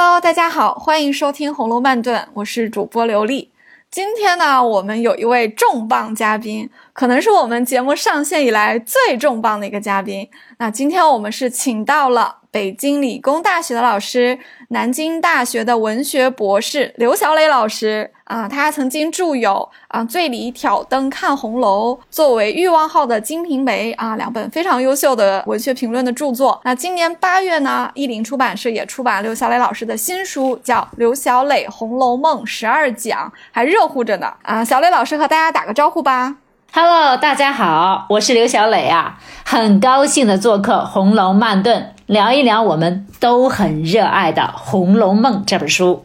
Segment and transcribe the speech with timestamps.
[0.00, 3.50] Hello，大家好，欢迎收听《红楼慢炖》，我是主播刘丽。
[3.90, 10.30] 今天呢，我们有一位重磅嘉宾，可能是我们节目上线以来最重磅的一个嘉宾。
[10.58, 12.36] 那今天我们是请到了。
[12.50, 14.38] 北京理工大学的老师，
[14.70, 26.60] 南京大学的文学博士刘小磊老师啊，他曾经著有啊《醉里挑灯看红楼》作为欲望号的《金瓶梅》啊两本非常优秀的文学评论的著作。
[26.64, 34.62] 那今年八月呢，译林出版社也出版刘小磊老师的新书，叫《刘小磊红楼梦十二讲》，还热乎着呢啊！
[34.62, 36.36] 小磊老师和大家打个招呼吧。
[36.70, 46.04] Hello，大家好，我是刘小磊啊，很高兴的做客《红楼慢炖》，聊一聊我们都很热爱的《红楼梦》这本书。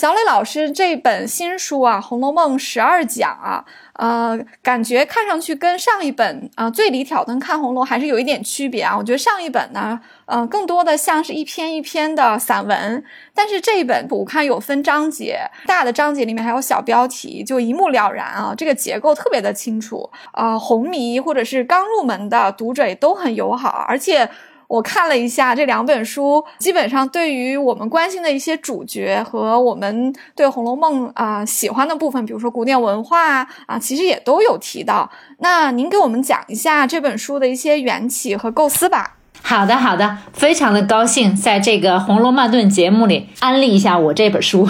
[0.00, 3.62] 小磊老师这本新书啊，《红楼梦十二讲》啊。
[3.92, 8.96] 呃，感觉看上去跟上一本啊《醉里挑灯看红楼》还是有一点区别啊。
[8.96, 18.54] 我觉得上一本呢，嗯，更多的像是一篇一篇的散文，但是这一本我看有分章节，大的章节里面还有小标题，就一目了然啊。
[18.56, 24.30] 这个结构特别的清楚，呃，红迷或者是刚入门的读者也都很友好，而且。
[24.70, 35.10] 我看了一下这两本书，基本上对于我们关心的一些主角和我们对《红楼梦》啊喜欢的部分，比如说古典文化啊，其实也都有提到。
[35.38, 39.16] 那您给我们讲一下这本书的一些缘起和构思吧。
[39.42, 44.68] 好的，好的，非常的高兴在这个《红楼梦炖》节目里安利一下我这本书。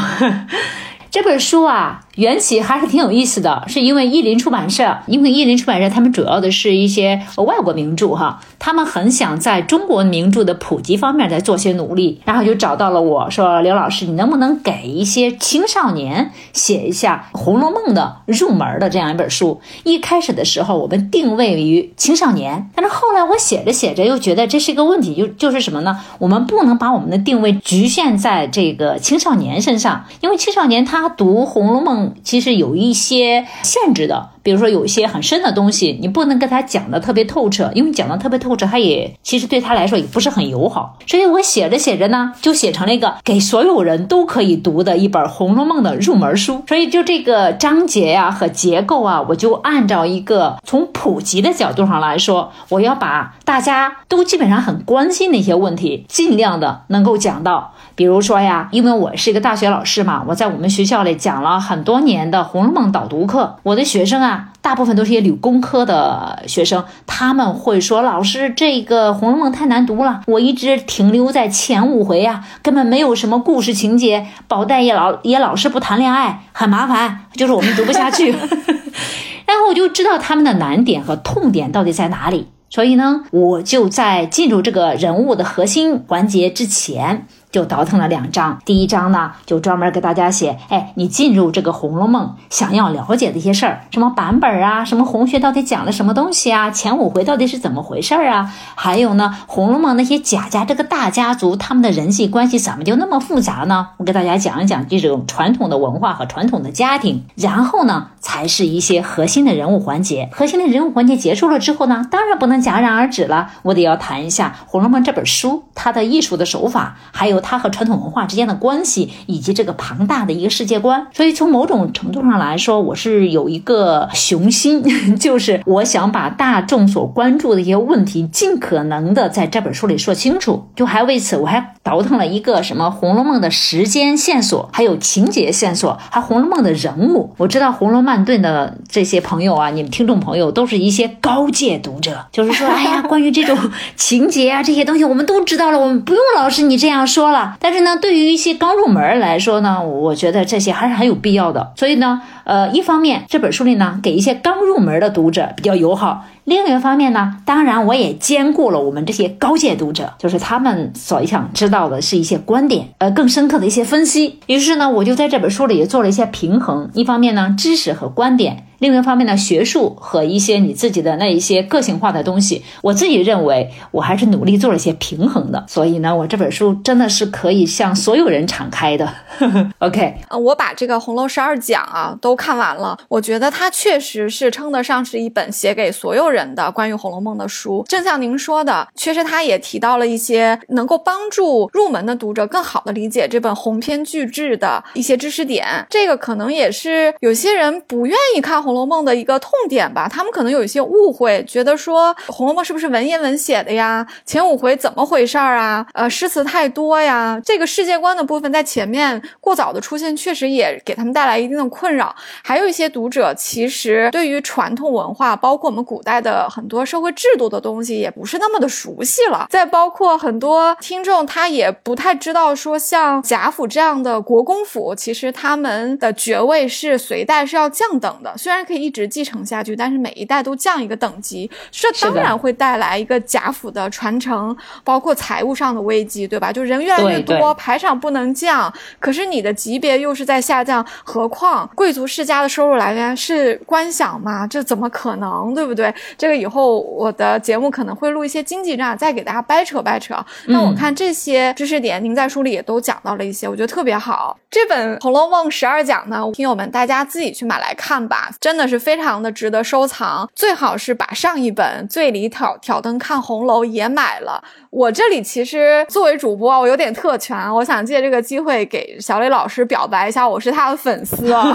[1.11, 2.01] 这本书啊。
[2.21, 19.59] 缘起还是挺有意思的，是因为译林出版社，因为译林出版社他们主要的是一些外国名著哈，他们很想在中国名著的普及方面再做些努力，然后就找到了我说刘老师，你能不能给一些青少年写一下《红楼梦》的入门的这样一本书？
[19.85, 25.99] 一开始的时候我们定位于青少年，但是后来我写着写着又觉得这是一个问题，就就是什么呢？
[26.19, 32.09] 我们不能把我们的定位局限在这个青少年身上，因为青少年他读《红楼梦》。
[32.23, 34.31] 其实有一些限制的。
[34.43, 40.97] 比如说有一些很深的东西，你不能跟他讲的特别透彻，因为讲的特别透彻，他也其实对他来说也不是很友好。
[41.07, 46.65] 所以我写着写着呢，就写成了一个给所有人都可以读的一本《红楼梦》的入门书。
[46.67, 57.75] 所以就这个章节呀和结构啊，我就按照一个从普及的角度上来说，我要把大家都基本上很关心的一些问题，尽量的能够讲到。
[58.01, 64.47] 比如说呀，因为我是一个大学老师嘛，我在我们学校里讲了很多年的《红楼梦》导读课，我的学生啊。
[64.63, 78.33] 大部分都是些理工科的学生，他们会说：“老师，这个《红楼梦》太难读了，我一直停留在前五回啊，根本没有什么故事情节，宝黛也老也老是不谈恋爱，很麻烦，就是我们读不下去。
[79.45, 87.27] ”然后我就知道他们的难点和痛点到底在哪里，所以呢，我就在进入这个人物的核心环节之前。
[87.53, 98.53] 就倒腾了两章，第一章呢，就专门给大家写，哎，你进入这个《红楼梦》，想要了解的一些事儿，什么版本啊，什么红学到底讲了什么东西啊，前五回到底是怎么回事儿啊？
[98.77, 103.89] 还有呢，《红楼梦》那些贾家这个大家族，他们的人际关系怎么就那么复杂呢？
[103.97, 110.29] 我给大家讲一讲这种传统的文化和传统的家庭，然后呢，才是一些核心的人物环节。
[110.31, 117.40] 核心的人物环节结束了之后呢，当然不能戛然而止了，我得要谈一下《红楼梦》这本书它的艺术的手法，还有。
[117.41, 124.83] 它和传统文化之间的关系，以及这个庞大的一个世界观，所以从某种程度上来说，我是有一个雄心，
[125.19, 130.69] 就是我想把大众所关注的一些问题，尽可能的在这本书里说清楚。
[130.77, 137.35] 就还为此，我还倒腾了一个什么《红楼梦》的时间线索，还有情节线索，还《红楼梦》的人物。
[137.39, 143.57] 我知道《红楼梦》的这些朋友啊，你们听众朋友都是一些高阶读者，就是说，哎呀，关于这种
[143.97, 147.30] 情节啊这些东西，我们都知道了，我们不用老师你这样说。
[147.61, 151.73] 但是呢，对于一些刚入门来说呢，我觉得这些还是很有必要的。
[151.77, 164.41] 所以呢，呃，一方面这本书里呢，给一些刚入门的读者比较友好；另一方面呢，当然我也兼顾了我们这些高阶读者，就是他们所想知道的是一些观点，呃，更深刻的一些分析。
[164.49, 168.67] 于是呢，我就在这本书里做了一些平衡，一方面呢，知识和观点。
[168.81, 175.63] 另一方面呢，学术和一些你自己的那一些个性化的东西，我自己认为我还是努力做了一些平衡的。
[175.69, 179.13] 所以呢，我这本书真的是可以向所有人敞开的。
[179.81, 186.40] OK，呃，我把这个《红楼十二讲》啊都看完了，我觉得它确实是称得上是一本写给所有人。
[186.41, 187.85] 人的关于《红楼梦》的书。
[187.89, 195.87] 正像您说的，确实他也提到了一些能够帮助入门的读者更好的理解这本鸿篇巨制的一些知识点。
[195.89, 200.09] 这个可能也是有些人不愿意看《红楼梦》的一个痛点吧。
[200.09, 204.07] 他们可能有一些误会，觉得说《红楼梦》是不是文言文写的呀？
[204.25, 205.87] 前五回怎么回事儿啊？
[205.93, 207.41] 呃，诗词太多呀。
[207.45, 212.15] 这个世界观的部分在前面过早的出现，确实也给他们带来一定的困扰。
[212.43, 219.47] 还有一些读者其实对于传统文化，包括我们古代的很多社会制度的东西，也不是那么的熟悉了。
[219.51, 228.37] 再包括很多听众，他也不太知道说，像贾府这样的国公府，其实他们的爵位是随代是要降等的。
[228.37, 236.53] 虽然可以一直继承下去，但是每一代都降一个等级，这当然会带来一个贾府的传承，包括财务上的危机，对吧？
[236.53, 244.47] 就人越来越多，排场不能降，可是你的级别又是在下降，何况贵族世家的收入来源是官饷嘛？
[244.47, 245.93] 这怎么可能，对不对？
[246.17, 250.15] 这个以后我的节目可能会录一些经济账，再给大家掰扯掰扯。
[250.47, 254.39] 那我看这些知识点，您在书里也都讲到了一些，我觉得特别好。
[254.51, 260.29] 这本《红楼梦》十二讲呢，听友们大家自己去买来看吧，真的是非常的值得收藏。
[260.35, 264.43] 最好是把上一本《醉里挑挑灯看红楼》也买了。
[264.71, 271.53] 我这里其实作为主播，我有点特权，我想借这个机会给小磊老师表白一下，我是他的粉丝啊。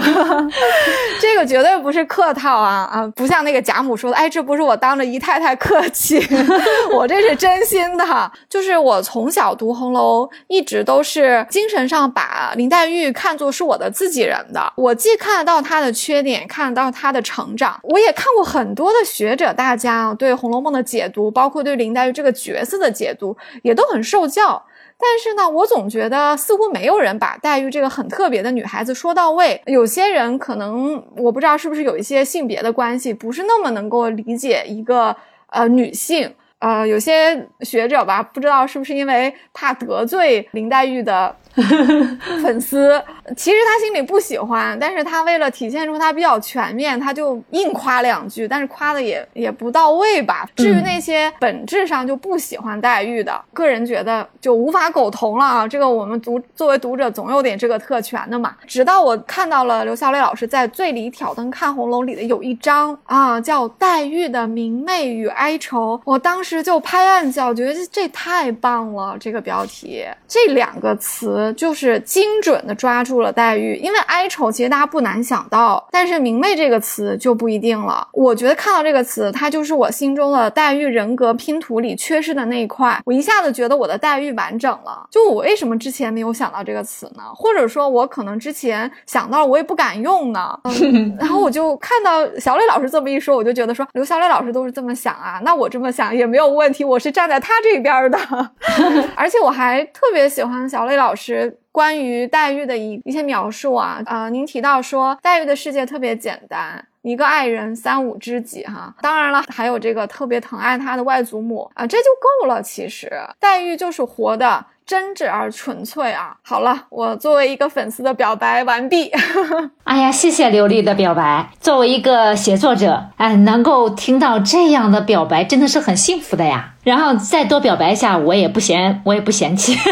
[1.18, 6.22] 这个绝对不是客套啊啊，不像那个贾母说的，哎，这不是我当着姨太太客气，
[6.92, 8.04] 我这是真心的。
[8.50, 14.70] 就是我从小读红楼，一直都是精神上把林黛玉看作是我的自己人的。
[14.76, 17.80] 我既看得到她的缺点，看得到她的成长。
[17.82, 23.05] 我也看过很多的学者大家对《红楼梦》的解读，包括对林黛玉这个角色的解。
[23.06, 24.60] 解读也都很受教，
[24.98, 29.60] 但是呢，我总觉得似乎没有人把黛玉这个很特别的女孩子说到位。
[29.66, 35.14] 有些人可能我不知道是不是有一些性别的关系，不是那么能够理解一个
[35.50, 36.34] 呃女性。
[36.58, 41.36] 呃，有些学者吧，不知道是不是因为怕得罪林黛玉的
[42.42, 43.02] 粉丝，
[43.36, 50.48] 其实他心里不喜欢，但是他为了体现出他比较全面，他就硬夸两句，但是夸的也也不到位吧。
[50.56, 55.68] 至于那些本质上就不喜欢黛玉的，个人觉得就无法苟同了啊。
[55.68, 58.56] 这个我们读作为读者总有点这个特权的嘛。
[58.66, 66.46] 直到我看到了刘晓磊老师在《醉里挑灯看红楼》里的有一章啊，叫黛玉的明媚与哀愁，我当时。
[66.46, 69.16] 时就拍案叫绝，这这太棒了！
[69.18, 73.74] 这个标题，这两个词就是精准的抓住了黛玉。
[73.76, 78.06] 因为哀愁其实大家不难想到，但是明媚这个词就不一定了。
[78.12, 83.00] 我觉得看到这个词，它就是我心中的黛玉人格拼图里缺失的那一块。
[83.04, 85.06] 我一下子觉得我的黛玉完整了。
[85.10, 87.24] 就我为什么之前没有想到这个词呢？
[87.34, 90.56] 或者说，我可能之前想到了，我也不敢用呢。
[91.18, 96.36] 然后我就看到小磊老师这么一说，我就觉得说，刘小磊老师都是这么想啊，那我这么想也没。
[96.36, 98.18] 没有问题，我是站在他这边的，
[99.16, 101.35] 而且我还特别喜欢小磊老师
[101.72, 104.28] 关于黛玉的一一些描述啊啊！
[104.28, 112.62] 您提到说黛玉的世界特别简单，一个爱人，三五知己哈，当然了，还有这个特别疼爱她的外祖母啊，这就够了。
[112.62, 114.66] 其实黛玉就是活的。
[114.86, 116.36] 真挚而纯粹啊！
[116.44, 119.10] 好了，我作为一个粉丝的表白完毕。
[119.82, 121.50] 哎呀，谢谢刘丽的表白。
[121.58, 126.74] 作为一个写作者，哎，能够听到这样的表白，真的是很幸福的呀。
[126.86, 129.76] 然后再多表白一下，我也不嫌，我也不嫌弃。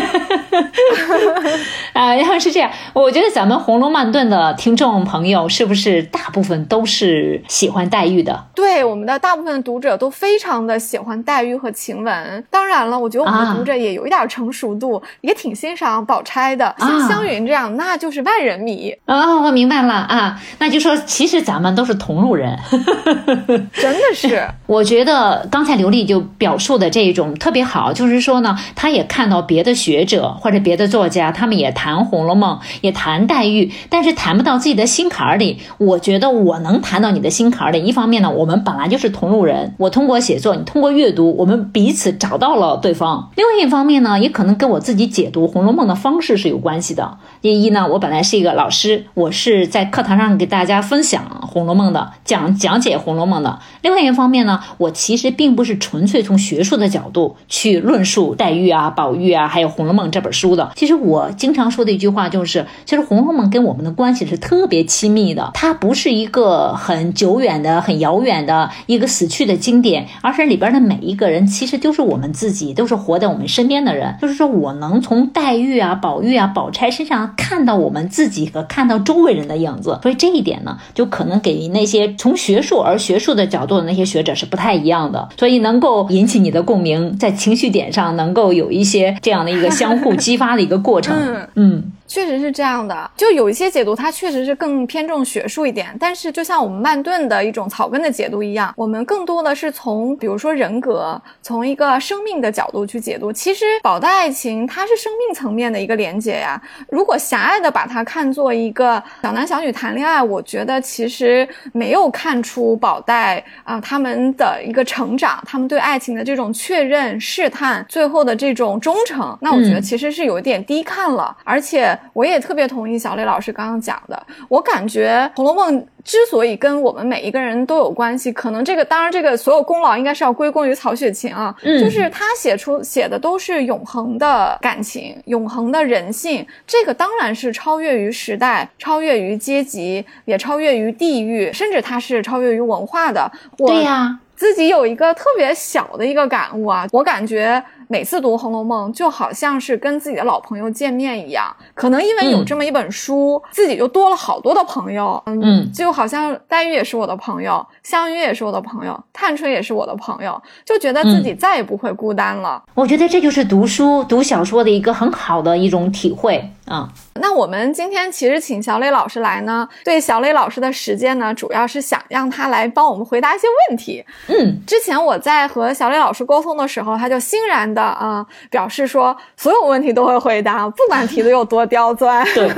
[1.92, 8.44] 啊，然后是这样，我觉得咱们《红楼梦顿》的听众朋友是不是大部分都是喜欢黛玉的？
[8.54, 12.44] 对，我们的大部分读者都非常的喜欢黛玉和晴雯。
[12.48, 16.72] 当然了，我觉得我们的读者也有一点成熟度，也挺欣赏宝钗的。
[16.78, 18.94] 像湘云这样，那就是万人迷。
[19.06, 22.56] 哦，我明白了啊，那就说其实咱们都是同路人。
[23.74, 26.83] 真的是，我觉得刚才刘丽就表述的。
[26.84, 35.58] 的这种特别好，就是说呢，他也看到别的学者或者别的作家，他们也谈《红楼梦》，也谈黛玉，但是谈不到自己的心坎儿里。
[35.78, 37.82] 我觉得我能谈到你的心坎儿里。
[37.82, 43.30] 一方面呢，我们本来就是同路人，我通过写作，你通过阅读，我们彼此找到了对方。
[43.36, 47.16] 另外一方面呢，也可能跟我自己解读《红楼梦》的方式是有关系的。
[47.40, 53.58] 第一呢，我本来是一个老师，我是在课堂上给大家分享《红楼梦》的，讲讲解《红楼梦》的。
[53.80, 56.73] 另外一方面呢，我其实并不是纯粹从学术。
[56.76, 60.72] 的角度去论述黛玉啊、宝玉啊，还有《红楼梦》这本书的。
[60.76, 74.16] 其实我经常说的一句话就是，其实《红楼梦》跟我们的关系是特别亲密的，它不是一个很久远的、很遥远的一个死去的经典，而是里边的每一个人其实都是我们自己，都是活在我们身边的人。
[74.20, 91.14] 就是说我能从黛玉啊、宝玉啊、宝钗身上看到我们自己和看到周围人的影子，所以这一点呢，就可能给那些从学术而学术的角度的那些学者是不太一样的，所以能够引起你的共鸣，在情绪点上能够有一些这样的一个相互激发的一个过程。
[91.54, 91.92] 嗯。
[92.14, 95.96] 确实是这样的，就有一些解读，它确实是更偏重学术一点。
[95.98, 103.32] 但是，就像我们曼顿的一种草根的解读一样，我们更多的是从，比如说人格，从一个生命的角度去解读。
[103.32, 106.62] 其实，宝黛爱情它是生命层面的一个连接呀。
[106.88, 119.36] 如果狭隘的把它看作一个小男小女谈恋爱，我觉得其实没有看出宝黛啊他们的一个成长，他们对爱情的这种确认、试探，最后的这种忠诚。
[119.40, 121.98] 那我觉得其实是有一点低看了，而且。
[122.12, 143.30] 我也特别同意小磊老师刚刚讲的，我感觉《红楼梦》之所以跟我们每一个人都有关系，可能这个当然这个所有功劳应该是要归功于曹雪芹啊，就是他写出写的都是永恒的感情、永恒的人性，这个当然是超越于时代、超越于阶级，也超越于地域，甚至它是超越于文化的。
[143.56, 144.20] 对呀。
[144.36, 151.54] 自己有一个特别小的一个感悟啊，我感觉每次读《红楼梦》就好像是跟自己的老朋友见面一样。
[151.74, 155.22] 可能因为有这么一本书，自己就多了好多的朋友。
[155.26, 162.62] 嗯，就好像黛玉也是我的朋友，湘云也是我的朋友，探春也是我的朋友，就觉得自己再也不会孤单了。
[162.74, 166.88] 我觉得这就是读书、读小说的一个很好的一种体会啊。
[167.20, 174.04] 那我们今天其实请小磊老师来呢，对小磊老师的时间呢，主要是想让他来帮我们回答一些问题。
[174.28, 182.24] 嗯，之前我在和小磊老师沟通的时候，他就欣然的啊表示说，所有问题都会回答，不管提的有多刁钻。
[182.34, 182.48] 对，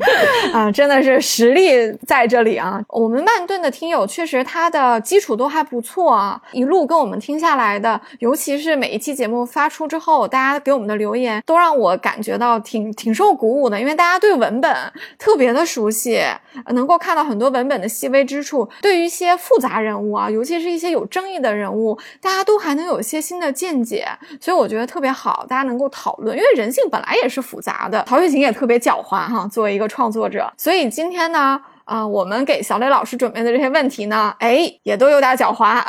[0.52, 2.78] 啊，真的是实力在这里啊。
[2.88, 13.94] 我们曼顿的听友确实他的基础都还不错啊，一路跟我们听下来的，尤其是每一期节目发出之后，大家给我们的留言都让我感觉到挺挺受鼓舞的，因为。
[13.94, 14.74] 大家对文本
[15.20, 16.20] 特别的熟悉，
[16.70, 18.68] 能够看到很多文本的细微之处。
[18.82, 24.08] 对于一些复杂人物啊，尤其是一些有争议的人物，大家都还能有一些新的见解，
[24.40, 26.36] 所以我觉得特别好，大家能够讨论。
[26.36, 30.52] 因为人性本来也是复杂的，曹雪芹也特别狡猾哈，作为一个创作者。
[30.56, 35.82] 所以今天呢，啊，我们给小磊老师准备的这些问题呢，哎，也都有点狡猾。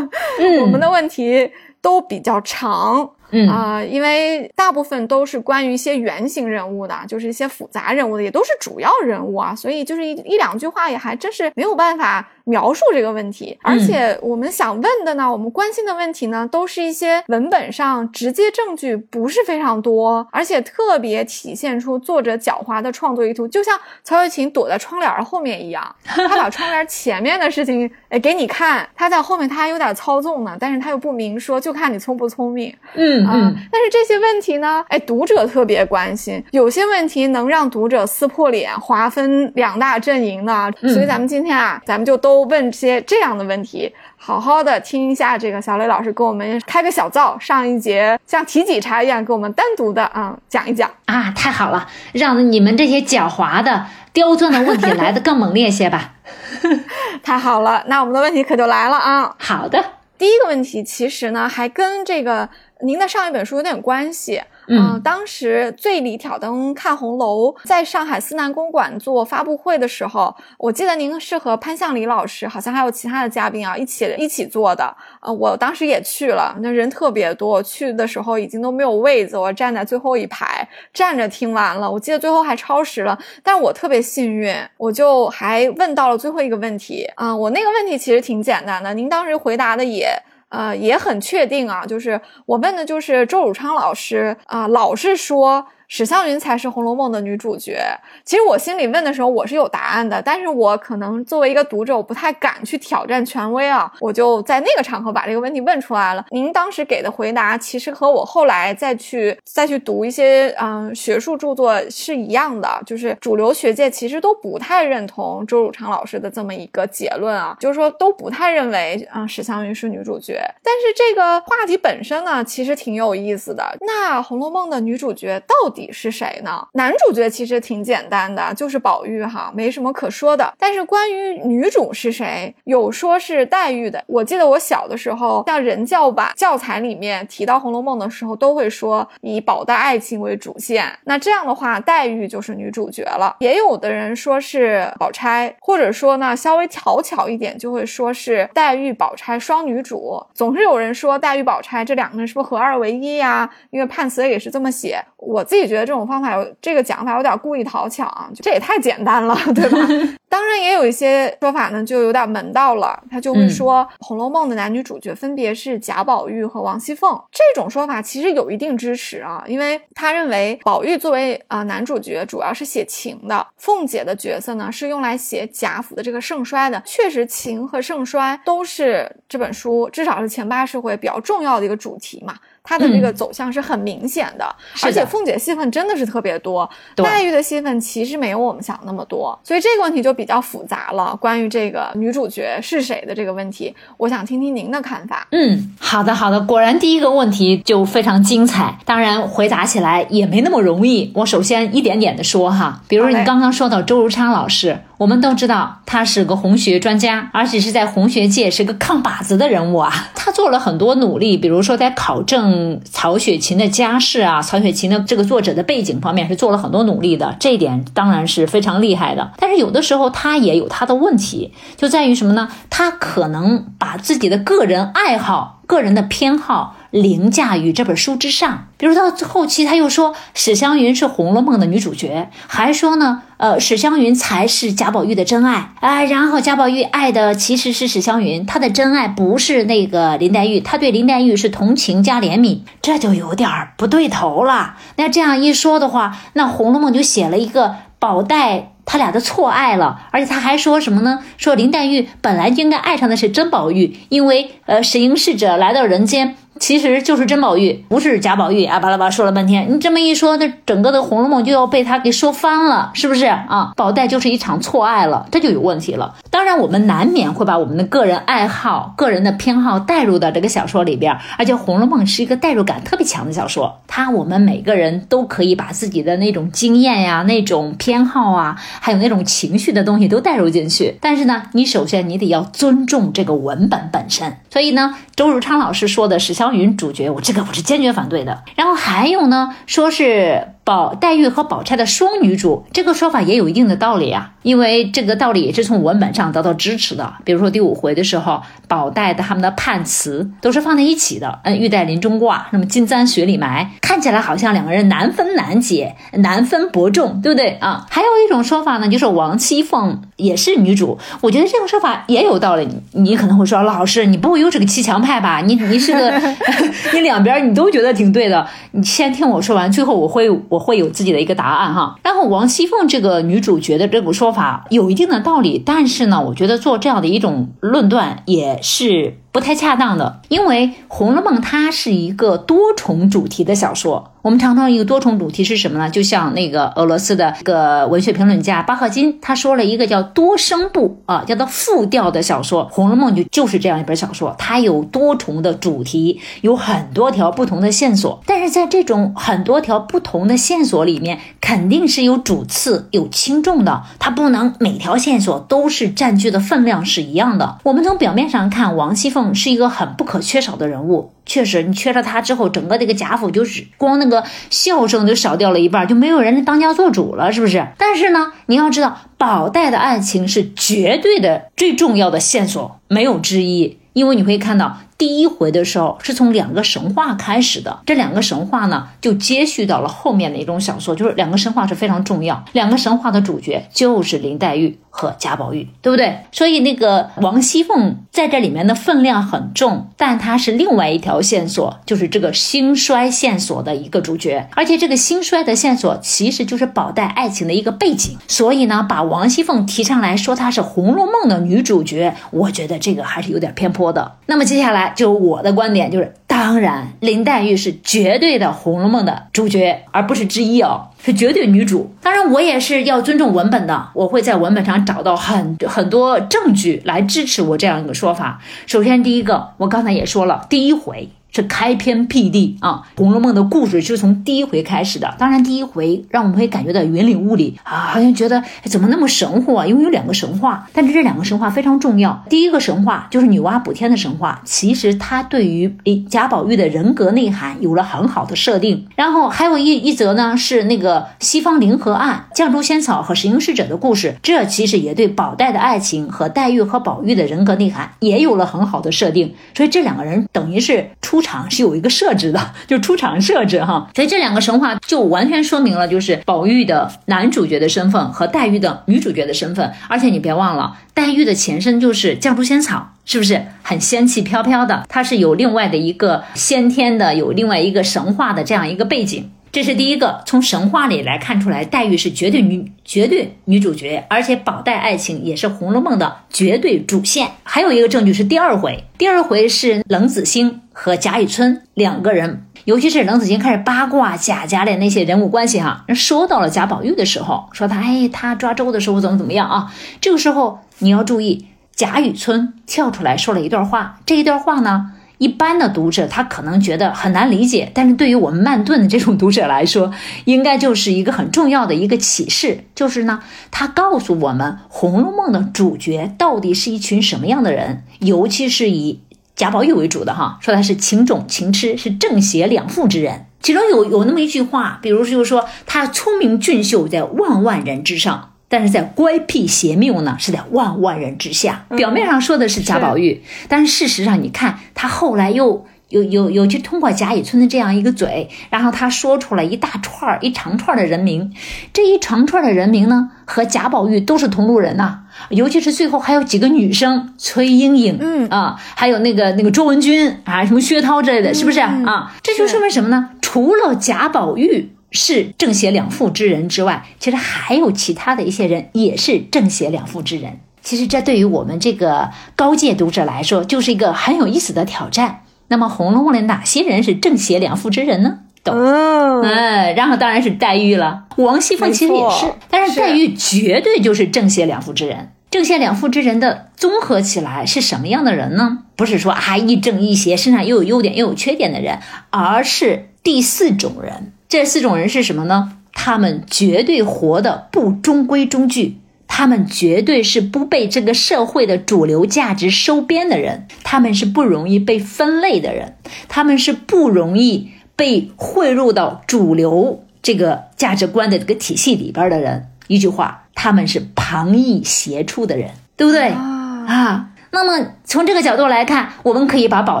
[0.62, 3.10] 我们的问题都比较长。
[3.30, 13.56] 嗯啊，因为大部分都是关于一些原型人物的，就是一些复杂人物的，也都是主要人物啊，所以就是一一两句话也还真是没有办法描述这个问题。
[13.62, 32.74] 而且我们想问的呢，我们关心的问题呢，都是一些文本上直接证据不是非常多，而且特别体现出作者狡猾的创作意图，就像曹雪芹躲在窗帘后面一样， 他把窗帘前面的事情哎给你看，他在后面他还有点操纵呢，但是他又不明说，就看你聪不聪明。
[32.94, 33.18] 嗯。
[33.30, 40.70] 嗯，但是这些问题呢，哎，读者特别关心，有些问题能让读者撕破脸，划分两大阵营呢。
[40.80, 56.14] 所以咱们今天啊，咱们就都问些这样的问题，好好的听一下这个小磊老师给我们开个小灶，上一节像提己查一样给我们单独的啊讲一讲啊，太好了，让你们这些狡猾的、刁钻的问题来的更猛烈些吧。
[57.22, 59.34] 太好了，那我们的问题可就来了啊。
[59.38, 59.84] 好的，
[60.16, 62.48] 第一个问题其实呢，还跟这个。
[62.80, 64.40] 您的上一本书有点关系。
[64.68, 74.94] 嗯，当时醉里挑灯看红楼，在上海思南公馆做发布会的时候，我记得您是和潘向黎老师，好像还有其他的嘉宾啊，一起一起做的。
[75.20, 81.90] 呃，我当时也去了，那人特别多，去的时候已经都没有位子，我站在最后一排站着听完了。
[81.90, 87.34] 我记得最后还超时了，但我特别幸运，我就还问到了最后一个问题啊。
[87.34, 90.10] 我那个问题其实挺简单的，您当时回答的也。
[90.48, 95.66] 呃，也很确定啊，就是我问的就是周汝昌老师啊，老是说。
[95.88, 97.80] 史湘云才是《红楼梦》的女主角。
[98.22, 103.90] 其实我心里问的时候，我是有答案的，但是我可能作为一个读者，我不太敢去挑战权威啊。
[104.00, 106.22] 我就在那个场合把这个问题问出来了。
[106.28, 120.38] 您当时给的回答，其实和我后来再去再去读一些嗯学术著作是一样的，就是主流学界其实都不太认同周汝昌老师的这么一个结论啊，就是说都不太认为啊史湘云是女主角。
[120.62, 123.64] 但是这个话题本身呢，其实挺有意思的。
[123.80, 125.77] 那《红楼梦》的女主角到底？
[125.78, 126.66] 底是谁呢？
[126.72, 130.52] 男主角其实挺简单的，就是宝玉哈，没什么可说的。
[130.58, 134.02] 但是关于女主是谁，有说是黛玉的。
[134.08, 140.84] 我记得我小的时候，像人教版教材里面提到《红楼梦》的时候，都会说以宝黛爱情为主线。
[141.04, 143.36] 那这样的话，黛玉就是女主角了。
[143.38, 150.20] 也有的人说是宝钗，或者说呢，稍微讨巧一点，就会说是黛玉、宝钗双女主。
[150.34, 153.48] 总是有人说黛玉、宝钗这两个人是不是合二为一呀？
[153.70, 154.98] 因为判词也是这么写。
[155.18, 159.78] 我自己觉得这种方法有这个讲法有点故意讨巧啊，这也太简单了， 对吧？
[160.28, 163.02] 当然也有一些说法呢，就有点门道了。
[163.10, 167.18] 他就会说，《红楼梦》的男女主角分别是贾宝玉和王熙凤。
[167.32, 176.80] 这种说法其实有一定支持啊，因为他认为宝玉作为啊男主角，主要是写情的；凤姐的角色呢，是用来写贾府的这个盛衰的。
[176.84, 182.34] 确实，情和盛衰都是这本书至少是前八十回比较重要的一个主题嘛。
[182.68, 184.44] 它的这个走向是很明显的，
[184.84, 191.16] 而且凤姐戏份真的是特别多，黛玉的戏份其实没有我们想那么多，所以这个问题就比较复杂了。
[191.18, 195.26] 关于这个女主角是谁的这个问题，我想听听您的看法。
[195.30, 201.10] 嗯，好的好的，果然第一个问题就非常精彩，当然回答起来也没那么容易。
[201.14, 204.78] 我首先一点点的说哈，比如你刚刚说到周如昌老师。
[204.98, 209.92] 我们都知道他是个红学专家，而且是在红学界是个扛把子的人物啊。
[210.14, 219.30] 他做了很多努力，比如说在考证曹雪芹的家世啊，曹雪芹的这个作者的背景方面是做了很多努力的，这一点当然是非常厉害的。
[219.38, 222.48] 但是有的时候他也有他的问题，就在于什么呢？
[222.68, 226.74] 他可能把自己的个人爱好、个人的偏好。
[226.90, 236.02] 凌驾于这本书之上，比如到后期他又说史湘云是《红楼梦》的女主角，还说呢，呃，史湘云才是贾宝玉的真爱啊。
[236.04, 244.76] 然后贾宝玉爱的其实是史湘云，他的真爱不是那个林黛玉，他对林黛玉是同情加怜悯，这就有点不对头了。
[244.96, 251.22] 那这样一说的话，那《红楼梦》就写了一个宝黛他俩的错爱了，而且他还说什么呢？
[251.36, 256.36] 说林黛玉本来就应该爱上的是真宝玉，因为呃，神瑛侍者来到人间。
[256.58, 258.78] 其实就是甄宝玉，不是贾宝玉啊！
[258.78, 263.72] 巴拉巴拉说了半天，你这么一说，那整个的《红楼梦》就要被他给说翻了，是不是啊？
[263.76, 266.14] 宝黛就是一场错爱了，这就有问题了。
[266.30, 280.96] 当然，我们难免会把我们的个人爱好、个人的偏好带入到这个小说里边，而且《红楼梦》是一个代入感特别强的小说，它我们每个人都可以把自己的那种经验呀、那种偏好啊，还有那种情绪的东西都带入进去。
[281.00, 284.36] 但是呢，你首先你得要尊重这个文本本身。
[284.50, 288.44] 所以呢，周汝昌老师说的史湘云主角，我这个我是坚决反对的。
[288.56, 290.48] 然后还有呢，说是。
[290.68, 297.10] 宝黛玉和宝钗的双女主，这个说法也有一定的道理啊，因为这个道理也是从文本上得到支持的。
[297.24, 307.86] 比如说第五回的时候，宝黛的他们的判词都是放在一起的，嗯，玉带林中挂，那么金簪雪里埋，看起来好像两个人难分难解，难分伯仲，对不对啊？
[307.88, 312.68] 还有一种说法呢，就是王熙凤也是女主，我觉得这种说法也有道理。
[312.92, 315.40] 你可能会说，老师，你不会又是个骑墙派吧？
[315.40, 316.12] 你你是个，
[316.92, 320.57] 你两边你都觉得挺对的，你先听我说完，最后我会我。
[320.58, 329.18] 会有自己的一个答案哈，然后王熙凤这个女主角的这个说法有一定的道理，但是呢，我觉得做这样的一种论断也是。
[329.38, 334.14] 不太恰当的，因为《红楼梦》它是一个多重主题的小说。
[334.20, 335.88] 我们常常一个多重主题是什么呢？
[335.88, 342.66] 就像那个俄罗斯的一个文学评论家巴赫金，他说了一个叫多声部啊，叫做复调的小说。
[342.68, 348.20] 《红楼梦》就就是这样一本小说，它有多重的主题，有很多条不同的线索。
[348.26, 357.58] 但是在这种很多条不同的线索里面，肯定是有主次有轻重的，它不能每条线索都是占据的分量是一样的。
[357.62, 359.27] 我们从表面上看，王熙凤。
[359.34, 367.66] 是一个很不可缺少的人物，确实，你缺了他之后，整个这个贾府就是光那个笑声就少掉了一半，就没有人当家做主了，是不是？
[367.76, 374.78] 但是呢，你要知道，宝黛的爱情是绝对的最重要的线索，没有之一，因为你会看到。
[374.98, 386.18] 第一回的时候是从两个神话开始的，这两个神话呢就接续到了后面的一种小说，就是两个神话是非常重要，两个神话的主角就是林黛玉和贾宝玉，对不对？
[386.32, 404.16] 所以那个王熙凤在这里面的分量很重，但她是另外一条线索，就是这个兴衰线索的一个主角，而且这个兴衰的线索其实就是宝黛爱情的一个背景，所以呢，把王熙凤提上来说她是《红楼梦》的女主角，我觉得这个还是有点偏颇的。
[404.26, 404.87] 那么接下来。
[404.94, 411.92] 就我的观点就是，当然林黛玉是绝对的《红楼梦》的主角，而不是之一哦，是绝对女主。
[412.02, 418.40] 当然，我也是要尊重文本的，我会在文本上找到很很多证据来支持我这样一个说法。
[418.66, 425.14] 首先，第一个，我刚才也说了，第一回是开篇辟地啊，《红楼梦》的故事是从第一回开始的。
[425.18, 429.66] 当然，第一回让我们会感觉到云里雾里啊，好像觉得怎么那么神乎啊？
[429.66, 432.24] 因为有两个神话，但是这两个神话非常重要。
[432.30, 435.72] 第一个神话就是女娲补天的神话，其实它对于
[436.08, 438.86] 贾宝玉的人格内涵有了很好的设定。
[438.96, 449.34] 然后还有一一则呢，是那个西方灵河岸绛珠仙草和神瑛侍者的故事，这其实也对宝黛的爱情和黛玉和宝玉的人格内涵也有了很好的设定。
[449.54, 451.17] 所以这两个人等于是出。
[451.18, 459.72] 出场是有一个设置的， 就出场设置哈，所以这两个神话就完全说明了，就是宝玉的男主角的身份和黛玉的女主角的身份。
[459.88, 464.84] 而且你别忘了，黛玉的前身就是绛珠仙草，是不是很仙气飘飘的？
[464.88, 469.28] 它是有另外的一个先天的，有另外一个神话的这样一个背景。
[469.58, 477.28] 这是第一个，从神话里来看出来，黛玉是绝对女绝对女主角，而且宝黛爱情也是《红楼梦》的绝对主线。
[477.42, 489.74] 还有一个证据是第二回，第二回是冷子兴和贾雨村两个人，尤其是冷子兴开始八卦贾家的那些人物关系哈，说到了贾宝玉的时候，说他哎他抓周的时候怎么怎么样啊？
[490.00, 494.92] 这个时候你要注意，贾雨村跳出来说了一段话，这一段话呢。
[495.18, 499.92] 一般的读者他可能觉得很难理解，但是对于我们慢顿的这种读者来说，
[500.24, 509.00] 应该就是一个很重要的一个启示，就是呢，他告诉我们《红楼梦》的主角到底是一群什么样的人，尤其是以
[509.34, 513.26] 贾宝玉为主的哈，说他是情种情痴，是正邪两副之人。
[513.40, 518.32] 其中有有那么一句话，比如就是说他聪明俊秀，在万万人之上。
[518.48, 521.66] 但是在乖僻邪谬呢，是在万万人之下。
[521.76, 531.32] 表面上说的是贾宝玉，但是事实上，你看他后来又有有有去通过贾雨村的这样一个嘴，然后他说出了一大串儿一长串的人名，
[531.72, 535.00] 这一长串的人名呢，和贾宝玉都是同路人呐。
[535.30, 542.14] 尤其是最后还有几个女生，崔莺莺，嗯啊，还有那个那个周文君啊，什么薛涛之类的，是不是啊？
[542.22, 543.10] 这就说明什么呢？
[543.20, 544.70] 除了贾宝玉。
[544.90, 550.40] 是正邪两副之人之外，其实还有其他的一些人也是正邪两副之人。
[550.62, 555.22] 其实这对于我们这个高阶读者来说，就是一个很有意思的挑战。
[555.48, 558.18] 那么《红楼梦》里哪些人是正邪两副之人呢？
[558.44, 558.54] 懂？
[558.54, 561.04] 嗯，然后当然是黛玉了。
[561.16, 565.12] 王熙凤其实也是，但是黛玉绝对就是正邪两副之人。
[565.30, 568.64] 正邪两副之人的综合起来是什么样的人呢？
[568.76, 571.78] 不是说啊一正一邪，身上又有优点又有缺点的人，
[572.10, 574.12] 而是第四种人。
[574.28, 575.52] 这四种人是什么呢？
[575.72, 585.76] 他们绝对活的不中规中矩，他们绝对是不被这个社会的主流价值收编的人，他们是不容易被分类的人，
[586.08, 592.48] 他们是不容易被汇入到主流这个价值观的这个体系里边的人。
[592.66, 597.10] 一句话，他们是旁逸斜出的人，对不对啊？
[597.30, 599.80] 那么从这个角度来看，我们可以把宝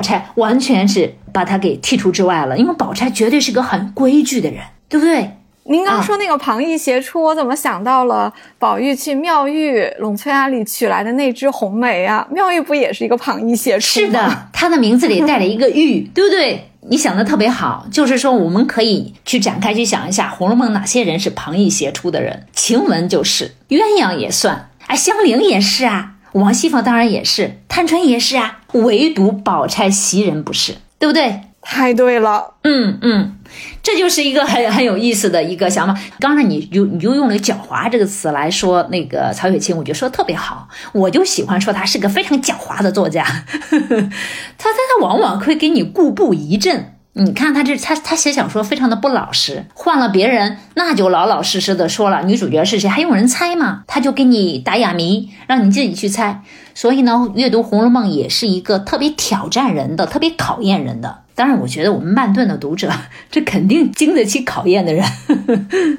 [0.00, 5.30] 钗完全是把他给剔除之外了，因为宝钗绝对是个很规矩的人，对不对？
[5.70, 12.26] 您刚说那个旁逸斜出，我怎么想到了宝玉去妙玉栊翠庵里取来的那只红梅啊？
[12.30, 14.06] 妙玉不也是一个旁逸斜出吗？
[14.06, 16.70] 是的，她的名字里带了一个玉，对不对？
[16.88, 22.46] 你想的特别好，就是说我们可以去展开去想一下，《红楼梦》哪些人是旁逸斜出的人？
[22.54, 26.14] 晴雯就是，鸳鸯也算，哎，香菱也是啊。
[26.32, 31.40] 王熙凤当然也是，探春也是啊，唯独宝钗袭人不是，对不对？
[31.60, 33.36] 太对了，嗯嗯，
[33.82, 36.00] 这就是一个很很有意思的一个想法。
[36.18, 43.22] 刚才你就你就用了“狡猾”这个词来说那个曹雪芹，我觉得说的特别好，我就喜欢说他是个非常狡猾的作家，
[43.58, 46.94] 他他他往往会给你故布疑阵。
[47.18, 53.82] 你看他这他他写小说非常的不老实，换了别人那就老老实实的说了女主角是谁，还用人猜吗？
[53.88, 56.42] 他就给你打哑谜，让你自己去猜。
[56.74, 61.24] 所以呢，阅读《红楼梦》也是一个特别挑战人的、特别考验人的。
[61.34, 62.88] 当然，我觉得我们曼顿的读者，
[63.30, 65.04] 这肯定经得起考验的人，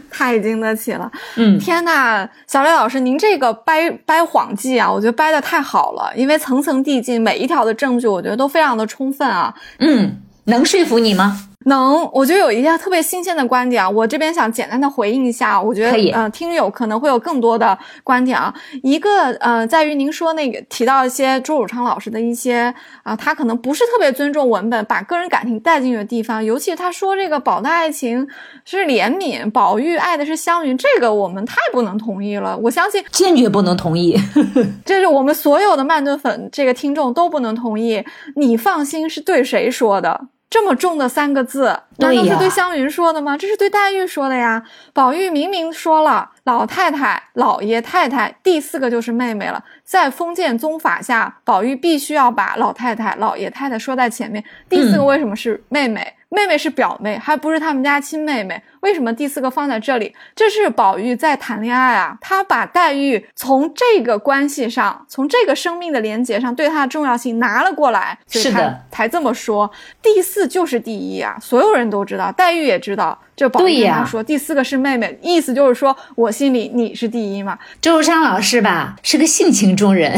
[0.09, 1.11] 太经得起了。
[1.35, 9.53] 嗯，天呐，小雷老师，您这个掰掰谎记啊，我觉得掰的太好了，因为层层递进，每一条的证据，我觉得都非常的充分啊。
[9.79, 10.21] 嗯。
[10.49, 11.45] 能说服你吗？
[11.65, 15.61] 能，我觉得有一些特别新鲜的观点啊，我这边想简单的回应一下。
[15.61, 18.51] 我觉得，嗯，听友可能会有更多的观点啊。
[18.81, 26.43] 一个，呃，在于您说那个提到一些周汝昌老师的一些啊，他可能不是特别尊重文本，把个人感情带进去的地方。
[26.43, 28.25] 尤其他说这个宝黛爱情
[28.63, 32.57] 是怜悯，宝玉爱的是湘云，这个我们太不能同意了。
[32.57, 34.17] 我相信坚决不能同意，
[34.85, 38.05] 这是我们所有的慢顿粉这个听众都不能同意。
[38.37, 40.29] 你放心，是对谁说的？
[40.49, 43.37] 这么重的三个字，难道是对湘云说的吗？
[43.37, 44.63] 这是对黛玉说的呀。
[44.93, 49.63] 宝玉明明说了，老太太、老爷太太，第四个就是妹妹了。
[49.83, 54.43] 在封建宗法下，宝玉必须要把老太太、老爷太太说在前面。
[54.67, 56.15] 第四个为什么是妹妹？
[56.29, 58.61] 妹妹是表妹，还不是他们家亲妹妹。
[58.81, 60.15] 为什么第四个放在这里？
[60.35, 69.71] 这是宝玉在谈恋爱啊，他把黛玉从这个关系上，从这个生命的连结上对她的重要性拿了过来，是的，才这么说。
[70.03, 73.19] 第四就是第一啊，所有人都知道，黛玉也知道。
[73.39, 77.57] 这宝玉他说第四个是妹妹，意思就是说我心里你是第一嘛。
[77.79, 80.11] 周山老师吧是个性情中人，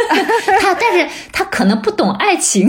[0.58, 2.66] 他但是他可能不懂爱情。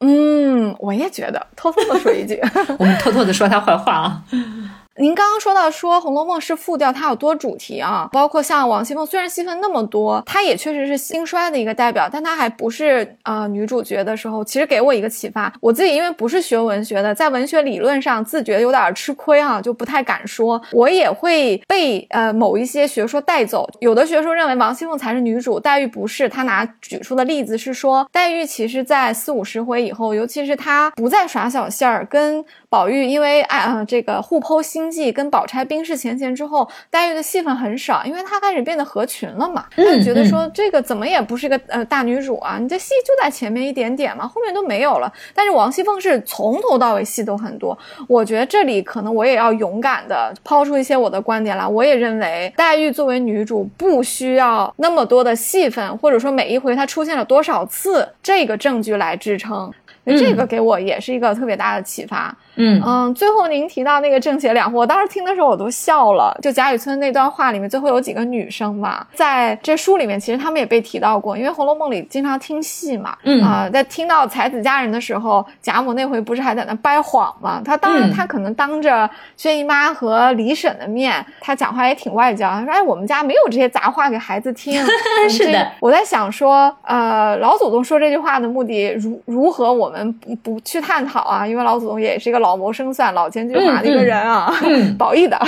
[0.00, 2.40] 嗯，我也觉得，偷偷的说一句，
[2.76, 4.22] 我们偷偷的说他坏话啊。
[4.96, 15.52] 您刚刚说到说《红楼梦》是复调，它有多主题啊，包括像王熙凤，虽然戏份那么多，她也确实是兴衰的一个代表，但她还不是啊女主角的时候，其实给我一个启发。
[15.60, 20.62] 我自己因为不是学文学的，在文学理论上自觉有点吃亏啊，就不太敢说。
[20.70, 26.28] 我也会被呃某一些学说带走，有的学说认为王熙凤才是女主，黛玉不是。
[26.28, 32.44] 他拿举出的例子是说，黛玉其实在四五十回以后，尤其是她不再耍小性儿，跟。
[32.70, 39.64] 宝玉因为爱啊这个互剖心计，跟宝钗冰释前嫌之后，黛玉的戏份很少，因为她开始变得合群了嘛。
[39.76, 45.12] 她就觉得说这个怎么也不是个呃大女主啊，你这戏就在前面一点点嘛，后面都没有了。
[45.34, 47.76] 但是王熙凤是从头到尾戏都很多，
[48.08, 51.66] 我觉得这里可能我也要勇敢的抛出一些我的观点来。
[51.66, 59.72] 我也认为黛玉作为女主不需要那么多的戏份，或者说每一回她出现了多少次这个证据来支撑。
[60.06, 62.36] 这个给我也是一个特别大的启发。
[62.56, 66.36] 嗯嗯，最后您提到那个正邪两户，我当时听的时候我都笑了。
[66.42, 73.16] 就贾雨村那段话里面，最后有几个女生嘛，在这书里面其实他们也被提到过，因为《红楼梦》里经常听戏嘛。
[73.24, 77.60] 嗯啊，在听到才子佳人的时候，贾母那回不是还在那掰谎吗？
[77.64, 84.80] 她当然她可能当着薛姨妈和李婶的面，她讲话也挺外交，说：“哎，我们家没有这些杂话给孩子听。
[85.28, 94.54] ”是的，我在想说，呃，老祖宗说这句话的目的如如何，我们不不去探讨啊，因为老祖宗也是一个老谋深算、老奸巨猾的一个人啊，
[94.98, 95.40] 褒义的，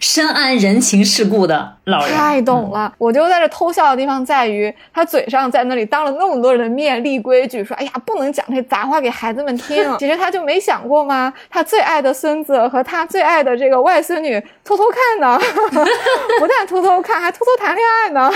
[0.00, 2.92] 深谙人情世故的老人，太懂了。
[2.98, 9.82] 我就在这偷笑的地方在于，他嘴上在那里当了那么多人的面立规矩，说：“哎呀，不能讲这杂话给孩子们听。
[9.98, 11.32] ”其实他就没想过吗？
[11.48, 15.40] 他最爱的孙子和他最爱的这个外孙女偷偷看呢，
[16.38, 18.30] 不但偷偷看，还偷偷谈恋爱呢。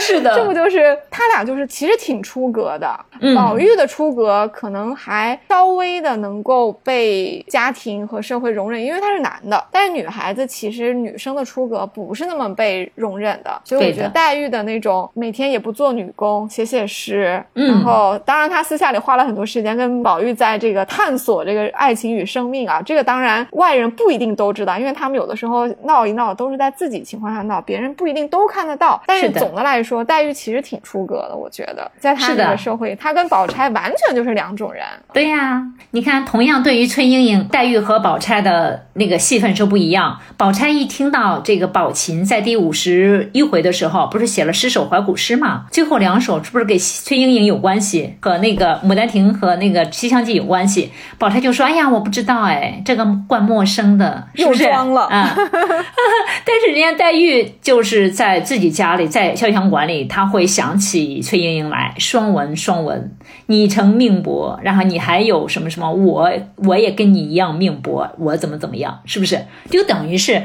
[0.00, 2.92] 是的，这不就是他俩就是其实挺出格的。
[3.36, 7.11] 宝玉的出格可能还稍微的能够被
[7.48, 9.64] 家庭和社会容忍，因为他是男的。
[9.70, 22.82] 但是女孩子其实女生的出格不是那么被容忍的，所以我觉得黛玉的那种每天也不做女工，写写诗，然后当然她私下里花了很多时间跟宝玉在这个探索这个爱情与生命啊。
[22.84, 29.00] 这个当然外人不一定都知道，因为他们有的时候闹一闹都是在自己情况下闹，别人不一定都看得到。
[29.06, 33.12] 但是总的来说，黛玉其实挺出格的，我觉得在她那个社会，她。
[33.12, 34.82] 跟宝钗完全就是两种人。
[35.12, 40.20] 对呀，你看，同样对于崔莺莺、黛玉和宝钗的那个戏份是不一样。
[40.36, 45.64] 宝钗一听到这个宝琴在第五十一回的时候，不是写了十首怀古诗嘛？
[45.72, 48.14] 最后两首是不是给崔莺莺有关系？
[48.20, 50.92] 和那个《牡丹亭》和那个《西厢记》有关系？
[51.18, 55.34] 宝钗就说：“哎呀，我不知道，哎，这个怪陌生的，是不是？”啊，
[56.46, 63.10] 但是人家黛玉就是在自己家里，在潇湘馆里，她会想起崔莺莺来，双文双文。
[63.46, 65.90] 你成命薄，然后你还有什么什么？
[65.90, 69.00] 我我也跟你一样命薄，我怎么怎么样？
[69.04, 69.44] 是不是？
[69.70, 70.42] 就等于是。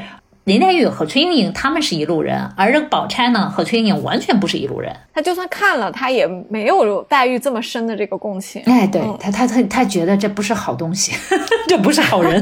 [0.48, 4.90] 林黛玉和崔莺莺他们是一路人，而这个宝钗呢和崔莺莺完全不是一路人。
[5.12, 8.62] 他就算看了，他也没有黛玉这么深的这个共情。
[8.64, 11.12] 哎，对他，他他他觉得这不是好东西，
[11.68, 12.40] 这不是好人。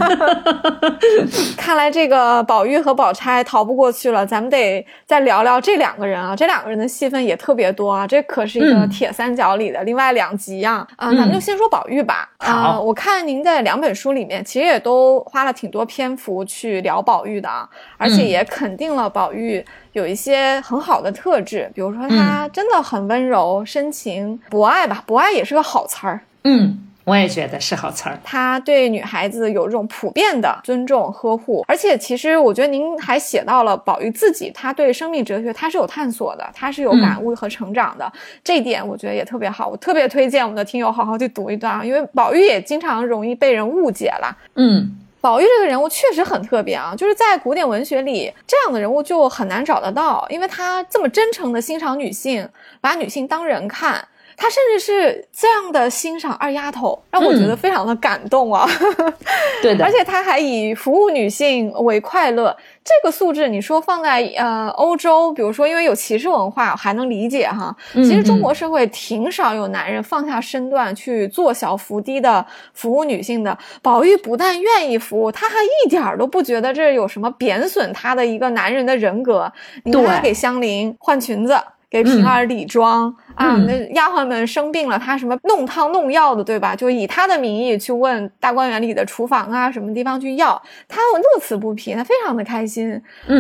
[1.59, 10.87] 看来这个宝玉和宝钗逃不过去了，咱们得再聊聊这两个人啊，这两个人的戏份也特别多啊，这可是一个铁三角里的另外两极呀。
[10.95, 12.31] 啊，咱们就先说宝玉吧。
[12.38, 17.69] 好，我看您在两本书里面其实也都花了挺多篇幅去聊宝玉的啊。
[17.97, 26.21] 而且也肯定了宝玉有一些很好的特质，比如说他真的很温柔、深情、博爱吧，博爱也是个好词儿。
[26.45, 28.19] 嗯，我也觉得是好词儿。
[28.23, 38.13] 他对女孩子有这种普遍的尊重、呵护，而且其实我觉得您还写到了宝玉自己，他对生命哲学他是有探索的，他是有感悟和成长的，
[38.45, 39.69] 这一点我觉得也特别好。
[39.69, 44.37] 我特别推荐我们的听友好好去读一段啊，因为宝玉也经常容易被人误解了。
[44.55, 44.99] 嗯。
[45.20, 52.48] 宝玉这个人物确实很特别啊，就是在古典文学里，这样的人物就很难找得到，因为他这么真诚的欣赏女性，
[52.81, 58.68] 把女性当人看，他甚至是这样的欣赏二丫头，让我觉得非常的感动啊。
[59.62, 62.55] 对的，而且他还以服务女性为快乐。
[62.85, 67.75] 这个素质，你说放在呃欧洲，比如说因为有歧视文化，还能理解哈。
[67.94, 73.59] 其实中国社会挺少有男人放下身段去做小伏低的服务女性的。
[73.83, 79.53] 宝玉不但愿意服务，他还一点都不觉得这有什么贬损他的一个男人的人格。
[79.83, 81.59] 你看他给香菱换裙子，
[81.90, 83.12] 给平儿理妆。
[83.37, 86.75] 啊，那丫鬟们生病了，他什么弄汤弄药的，对吧？
[86.75, 92.92] 就以他的名义去问大观园里的厨房啊，什么地方去要，他乐此不疲，他非常的开心。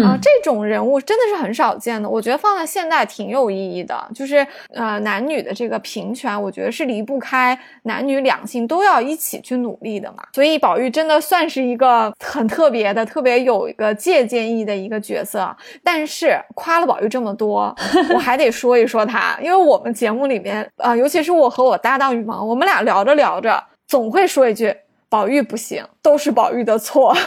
[0.04, 3.96] 啊，这种人物真的是很少见的，我觉得放在现代挺有意义的。
[4.14, 10.22] 就是呃，男女的这个平权，我觉得是离不开男女两性都要一起去努力的嘛。
[10.32, 15.56] 所以宝玉真的算是一个很特别的、特别有一个借鉴意的一个角色。
[15.82, 17.74] 但是夸了宝玉这么多，
[18.12, 24.74] 我还得说一说他，因为我节目里面啊，尤其是我和我搭档羽毛，我们俩聊着聊着，总会说一句
[25.08, 27.14] ：“宝玉不行，都是宝玉的错。”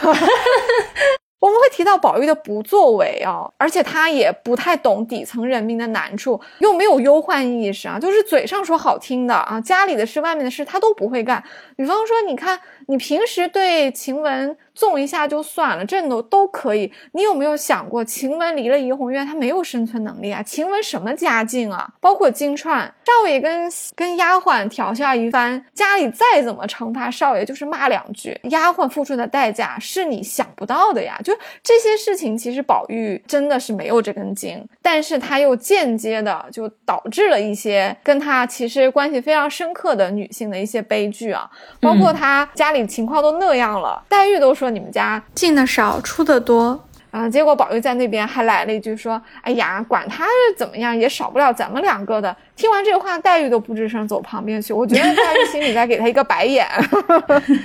[1.40, 11.42] 我们会提到宝玉的不作为啊，而且他也不太懂底层人民的难处，又没有忧患意识啊，就是嘴上说好听的啊，家里的事、外面的事他都不会干。
[11.80, 14.54] 比方说，你看你平时对晴雯。
[14.72, 16.90] 纵一下就算了，这都都可以。
[17.12, 20.42] 你有没有想过，晴雯离了怡红院，她没有生存能力啊？
[20.42, 21.86] 晴雯什么家境啊？
[22.00, 28.40] 包括金钏少爷跟跟丫鬟调笑一番，家里再怎么惩罚少爷，就是骂两句。
[28.44, 31.20] 丫鬟付出的代价是你想不到的呀。
[31.22, 41.50] 就这些事情，其实宝玉真的是没有这根筋，但是他又间接的就导致了一些跟他其实关系非常深刻的女性的一些悲剧啊。
[41.78, 44.70] 包括他家里情况都那样了，黛玉都说。
[44.70, 46.80] 你们家进的少，出的多
[47.10, 47.28] 啊！
[47.28, 50.24] 结果宝玉在那边还来了一句说：“哎呀，管他
[50.56, 54.72] 怎么样，也少不了咱们两个的。”听完这话，黛玉都不吱声，走旁边去。
[54.72, 56.68] 我觉得黛玉心里在给他一个白眼。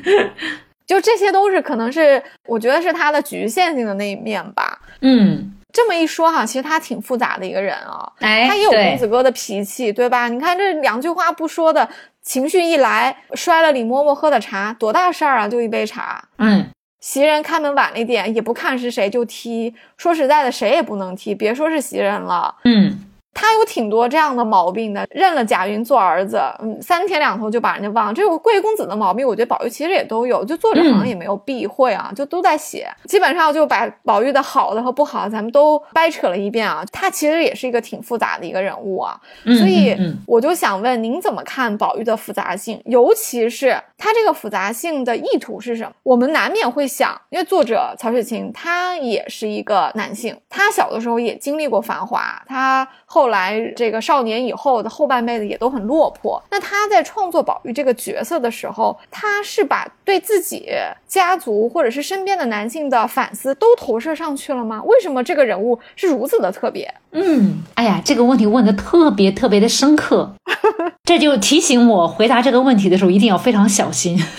[0.88, 4.80] 就这些都是可能是，我觉得是他的局限性的那一面吧。
[5.02, 8.12] 嗯，这么一说哈，其实他挺复杂的一个人啊。
[8.20, 10.28] 哎，他也有公子哥的脾气，对吧？
[10.28, 11.88] 你看这两句话不说的，
[12.26, 15.48] 情绪一来，摔了李嬷嬷喝的茶，多大事儿啊？
[15.48, 16.28] 就一杯茶。
[16.40, 16.68] 嗯。
[17.00, 19.74] 袭人开门晚了一点，也不看是谁就踢。
[19.96, 22.56] 说实在的，谁也不能踢，别说是袭人了。
[22.64, 23.00] 嗯。
[23.36, 28.14] 他有挺多这样的毛病的，认了贾云做儿子，嗯，三天两头就把人家忘了。
[28.14, 36.84] 这个贵公子的毛病，我觉得宝玉其实也都有，就作者好像也没有避讳啊，就都在写，基本上就把宝玉的好的和不好咱们都掰扯了一遍啊。
[36.94, 39.94] 他其实也是一个挺复杂的一个人物啊，所以
[40.26, 45.92] 我就想问您怎么看宝玉的复杂性，尤其是他这个复杂性的意图是什么？
[46.04, 53.25] 我们难免会想，因为作者曹雪芹他也是一个男性，他小的时候也经历过繁华，他后。
[53.26, 56.40] 后来，这个少年以后的后半辈子也都很落魄。
[56.52, 60.70] 那他在创作宝玉这个角色的时候，他是把对自己
[61.08, 64.80] 家族或者是身边的男性的反思都投射上去了吗？
[64.86, 66.94] 为什么这个人物是如此的特别？
[67.18, 70.36] 嗯，哎呀，这个问题问的特别特别的深刻，
[71.06, 74.22] 这就提醒我回答这个问题的时候一定要非常小心。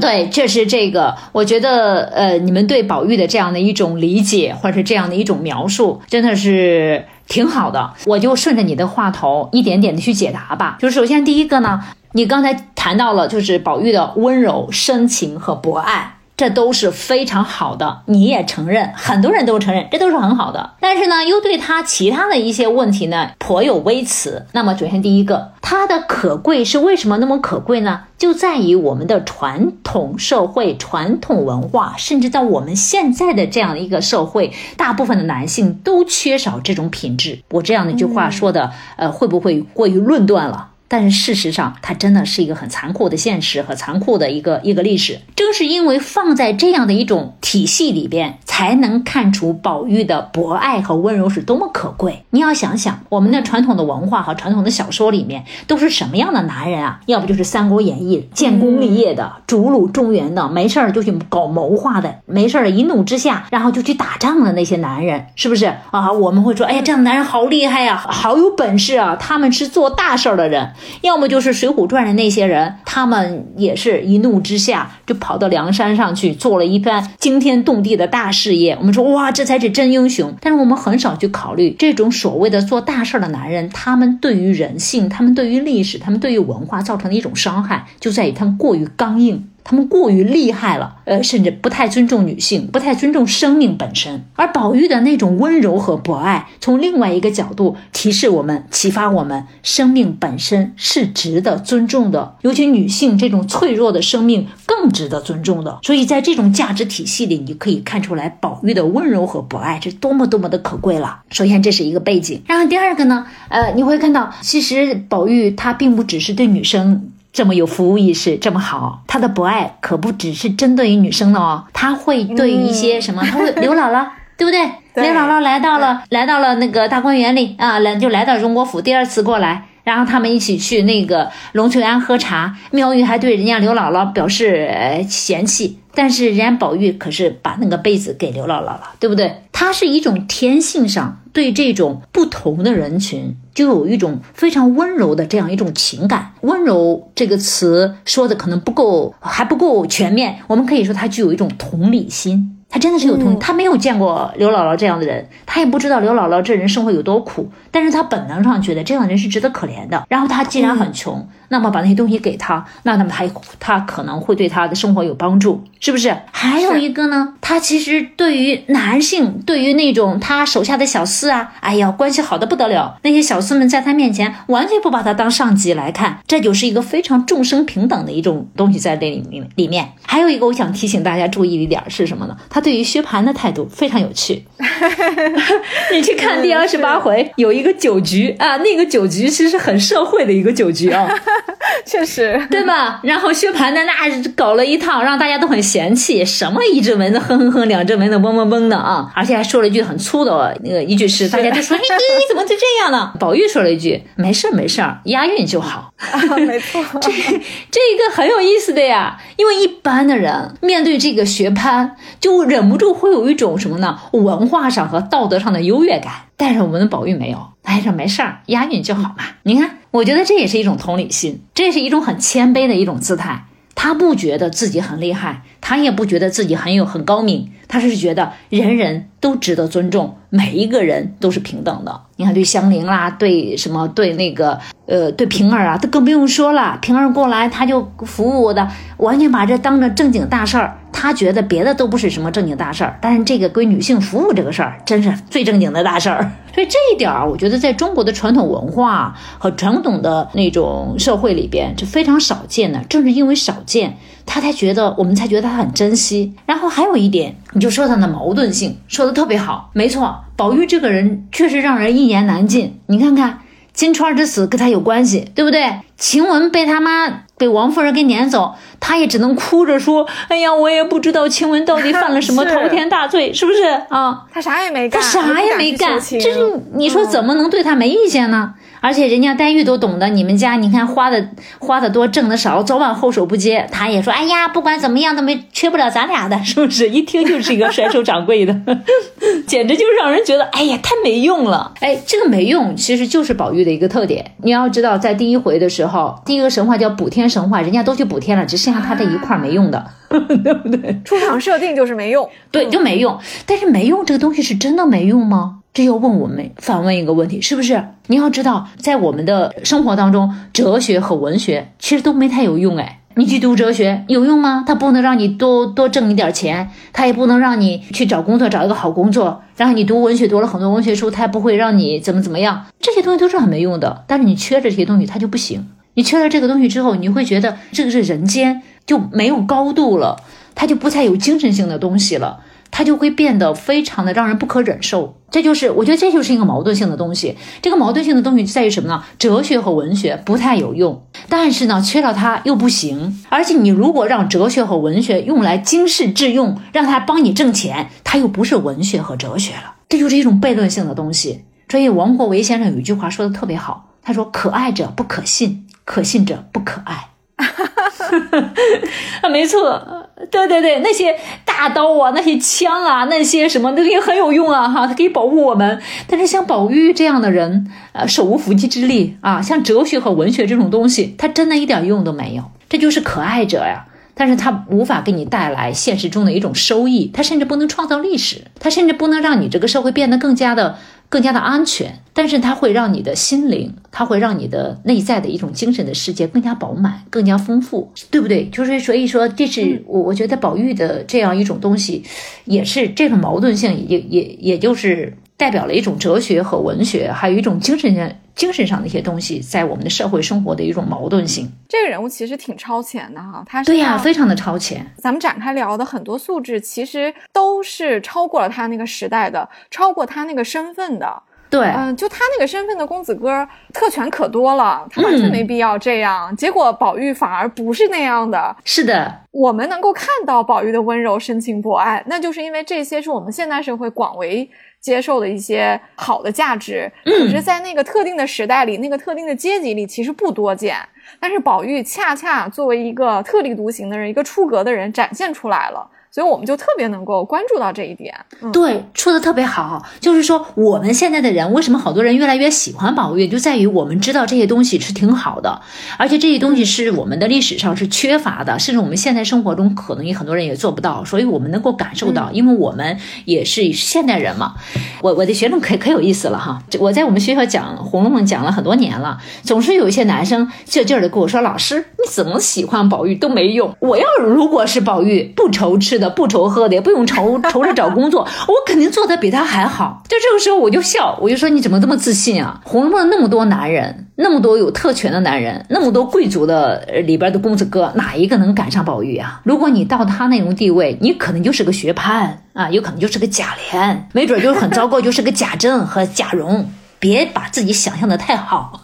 [0.00, 7.92] 对，这是这个，我觉得呃，你们对宝玉的这样的一种理解，或者是这样的一种描述，真的是挺好的。
[8.06, 10.76] 我就顺着你的话头一点点的去解答吧。
[10.80, 11.80] 就是首先第一个呢，
[12.12, 16.16] 你刚才谈到了就是宝玉的温柔、深情和博爱。
[16.38, 20.74] 这都是非常好的，你也承认，很多人都承认，这都是很好的。
[20.78, 24.46] 但是呢，又对他其他的一些问题呢颇有微词。
[24.52, 28.02] 那么，首先第一个，它的可贵是为什么那么可贵呢？
[28.16, 37.40] 就在于我们的传统社会、传统文化，甚至在我们现在的这样的一个社会，大部分的男性都缺少这种品质。
[37.50, 40.68] 我这样的一句话说的，呃，会不会过于论断了？
[40.88, 45.20] 但是事实上，它真的是一个很残酷的现实和残酷的一个一个历史。
[45.36, 52.24] 正是因为放在这样的一种体系里边，才能看出宝玉的博爱和温柔是多么可贵。
[52.30, 57.00] 你要想想，我们的传统的文化和传统的小说里面都是什么样的男人啊？
[57.06, 66.10] 要不就是《三国演义》建功立业的、逐鹿中原的，没事儿就去搞谋划的，没事儿一怒之下然后就去打仗的那些男人，是不是啊？
[66.12, 70.72] 我们会说，哎呀，这样的男人好厉害呀，好有本事啊，他们是做大事儿的人。
[71.02, 78.76] 要么就是《水浒传》的那些人，他们也是一怒之下就跑到梁山上去做了一番惊天动地的大事业。
[78.78, 80.34] 我们说哇，这才是真英雄。
[80.40, 89.48] 但是我们很少去考虑这种所谓的做大事的男人，他们对于人性、他们对于历史、他们对于文化造成的一种伤害，就在于他们过于刚硬。
[89.68, 94.24] 他们过于厉害了，呃，甚至不太尊重女性，不太尊重生命本身。
[94.34, 105.80] 而宝玉的那种温柔和博爱，从另外一个角度提示我们、启发我们，生命本身是值得尊重的，尤其女性这种脆弱的生命更值得尊重的。
[105.82, 111.20] 所以在这种价值体系里，你可以看出来宝玉的温柔和博爱是多么多么的可贵了。
[111.30, 117.10] 首先，这是一个背景，然后第二个呢，呃，你会看到，其实宝玉他并不只是对女生。
[117.38, 124.04] 这么有服务意识，这么好，他的博爱可不只是针对于女生的哦，他会对于一些什么，他会刘姥姥，
[124.36, 124.60] 对不对？
[124.96, 134.68] 刘姥姥来到了，来到了那个大观园里啊，来就来到荣国府，第二次过来，然后他们一起去那个龙翠庵喝茶，妙玉还对人家刘姥姥表示
[135.08, 135.78] 嫌弃。
[135.94, 139.42] 但是人家宝玉可是把那个被子给刘姥姥了，对不对？
[139.52, 146.32] 他是一种天性上对这种不同的人群就有一种非常温柔的这样一种情感。
[146.40, 150.40] 温柔这个词说的可能不够，还不够全面。
[150.48, 152.56] 我们可以说他具有一种同理心。
[152.68, 160.04] 他真的是有同，他没有见过刘姥姥这样的人，他也不知道刘姥姥这人生活有多苦，但是他本能上觉得这样的人是值得可怜的。
[160.08, 163.24] 然后他既然很穷，那么把那些东西给他，那那么他
[163.58, 166.16] 他可能会对他的生活有帮助，是不是？
[166.30, 179.92] 还有一个呢，他其实对于男性，对于那种他手下的小厮啊，哎呀，关系好的不得了，那些小厮们在他面前完全不把他当上级来看，这就是一个非常众生平等的一种东西在这里面里面。
[180.02, 182.36] 还有一个我想提醒大家注意的一点是什么呢？
[182.50, 184.44] 他对于薛蟠的态度非常有趣。
[185.92, 191.08] 你去看第二十八回，有一个酒局啊，那个酒局其实很社会的一个酒局啊，
[191.84, 193.00] 确实，对吧？
[193.02, 201.82] 然后薛蟠呢，那搞了一套，让大家都很嫌弃，什么一只蚊子哼哼哼，两只蚊子嗡嗡嗡的啊，而且还说了一句很粗的那个一句诗，大家就说：“嘿，
[202.18, 205.92] 你怎么就这样呢？”宝玉说了一句：“没事没事押韵就好。
[205.98, 212.88] ”啊没错，这这一个很有意思的呀，因为一般的人面对这个薛蟠，就忍不住。
[212.98, 213.98] 会有一种什么呢？
[214.12, 219.24] 文化上和道德上的优越感，但是我们的宝玉没有，哎，说没事儿，押韵就好嘛。
[219.44, 223.44] 你看，我觉得这也是一种同理心，这也是一种很谦卑的一种姿态。
[223.74, 232.00] 他不觉得自己很厉害，他也不觉得自己很有很高明，他是觉得人人都值得尊重，每一个人都是平等的。
[232.16, 236.76] 你看，对香菱啦，对什么，对那个，呃，对平儿啊，都更不用说了。
[236.82, 240.76] 平儿过来，他就服务的，完全把这当着正经大事儿。
[240.92, 246.32] 他觉得别的都不是什么正经大事儿，但是这个归女性服务这个事儿，真是最正经的大事儿。
[246.58, 252.82] 所以这一点儿，我觉得在中国的传统文化和传统的那种社会里边是非常少见的。
[252.88, 253.96] 正是因为少见，
[254.26, 256.34] 他才觉得我们才觉得他很珍惜。
[256.46, 259.70] 然后还有一点，你就说他的矛盾性，说的特别好。
[259.72, 262.80] 没错，宝玉这个人确实让人一言难尽。
[262.86, 263.38] 你看看
[263.72, 265.82] 金钏之死跟他有关系，对不对？
[265.96, 267.22] 晴雯被他妈。
[267.38, 274.24] 被王夫人给撵走，她也只能哭着说：“哎呀，我也不知道晴雯到底犯了什么 滔天大罪，是不是啊？
[274.32, 283.68] 她啥也没干，她啥也没干，这是你说怎么能对她没意见呢？”而且人家黛玉都懂得，你们家你看花的花的多，挣的少，早晚后手不接。
[283.70, 286.88] 他也说，哎呀，不管怎么样都没缺不了咱俩的，是不是？
[286.88, 288.54] 一听就是一个甩手掌柜的，
[289.46, 291.72] 简直就是让人觉得，哎呀，太没用了。
[291.80, 294.32] 哎，这个没用其实就是宝玉的一个特点。
[294.42, 299.84] 你要知道，在第一回的时候，第一个神话叫补天神话，人家都去补天了，只剩下他这一块没用的，
[300.42, 301.00] 对不对？
[301.04, 303.18] 出场设定就是没用， 对，就没用。
[303.46, 305.60] 但是没用这个东西是真的没用吗？
[305.74, 307.84] 这要问我们反问一个问题，是不是？
[308.06, 312.76] 你要知道，在我们的生活当中，哲学和文学其实都没太有用。
[312.78, 314.64] 哎，你去读哲学有用吗？
[314.66, 319.42] 它不能让你多多挣一点钱，它也不能让你去找工作找一个好工作。
[319.56, 322.66] 然后你读文学读了很多文学书，它也不会让你怎么怎么样。
[322.80, 324.04] 这些东西都是很没用的。
[324.08, 325.68] 但是你缺了这些东西，它就不行。
[325.94, 330.20] 你缺了这个东西之后，你会觉得这个是人间就没有高度了，
[330.56, 332.40] 它就不再有精神性的东西了。
[332.70, 337.34] 它就会变得非常的让人不可忍受，这就是我觉得这就是一个矛盾性的东西。
[337.62, 339.02] 这个矛盾性的东西在于什么呢？
[339.18, 343.24] 哲学和文学不太有用，但是呢，缺了它又不行。
[343.30, 351.44] 而且你如果让哲学和文学用来经世致用，让它帮你挣钱，它又不是文学和哲学了，这就是一种悖论性的东西。
[351.70, 357.08] 所以王国维先生有一句话说的特别好，他说：“可爱者不可信，可信者不可爱。”
[359.22, 360.04] 啊，没错。
[360.30, 365.80] 对对对，那些大刀啊，那些枪啊，那些什么那些很有用啊，哈，它可以保护我们。
[366.08, 372.42] 但是像宝玉这样的人，呃，手无缚鸡之力啊，像哲学和文学这种东西，它真的一点用都没有。
[372.68, 380.76] 这就是可爱者呀，但是它无法给你带来现实中的一种收益，它甚至不能创造历史，它甚至不能让你这个社会变得更加的
[381.08, 388.48] 更加的安全，但是它会让你的心灵，它会让你的内在的一种精神的世界更加饱满、更加丰富，对不对？
[388.50, 392.02] 就是所以说，这是我我觉得宝玉的这样一种东西，
[392.44, 401.48] 也是这种矛盾性，也也也就是代表了一种哲学和文学，还有一种精神上精神上的一些东西，在我们的社会生活的一种矛盾性。
[401.68, 404.84] 这个人物其实挺超前的哈，他是对呀，非常的超前。
[404.96, 411.22] 咱们展开聊的很多素质，其实都是超过了他那个时代的，超过他那个身份的。
[411.50, 416.36] 对，嗯，就他那个身份的公子哥，特权可多了，他完全没必要这样。
[416.36, 418.54] 结果宝玉反而不是那样的。
[418.66, 424.50] 是的，我们能够看到宝玉的温柔、深情、博爱，那就是因为这些是我们现代社会广为
[424.80, 426.90] 接受的一些好的价值。
[427.04, 430.76] 可是，在那个特定的时代里，那个特定的阶级里，其实不多见。
[431.20, 435.90] 但是宝玉恰恰作为一个特立独行的人，一个出格的人，展现出来了。
[436.10, 438.14] 所以我们就特别能够关注到这一点。
[438.52, 439.84] 对，说的特别好。
[440.00, 445.60] 就是说，我们现在的人为什么好多人越来越喜欢宝玉，就在于我们知道这些东西是挺好的，
[445.98, 451.04] 而且这些东西是我们的历史上是缺乏的，甚至我们现在生活中可能也很多人也做不到。
[451.04, 454.54] 所以我们能够感受到，因为我们也是现代人嘛。
[455.02, 463.74] 我我的学生可可有意思了哈，我在我们学校讲《红楼梦》讲了很多年了，总是有一些男生劲劲的跟我说：“老师，你怎么喜欢宝玉都没用。
[463.80, 470.02] 我要如果是宝玉，不愁吃。”的不愁喝的，也不用愁 愁着找工作，我肯定做的比他还好。
[470.08, 472.60] 就这个时候，我就笑，我就说你怎么这么自信啊？
[472.68, 479.40] 《红楼梦》那么多男人，那么多有特权的男人，那么多贵族的里边的公子哥，哪一个能赶上宝玉啊？
[479.44, 486.70] 如果你到他那种地位，你可能就是个薛蟠啊，有可能就是个贾琏，没准就是很糟糕，就是个贾政和贾蓉。
[486.98, 488.82] 别把自己想象的太好。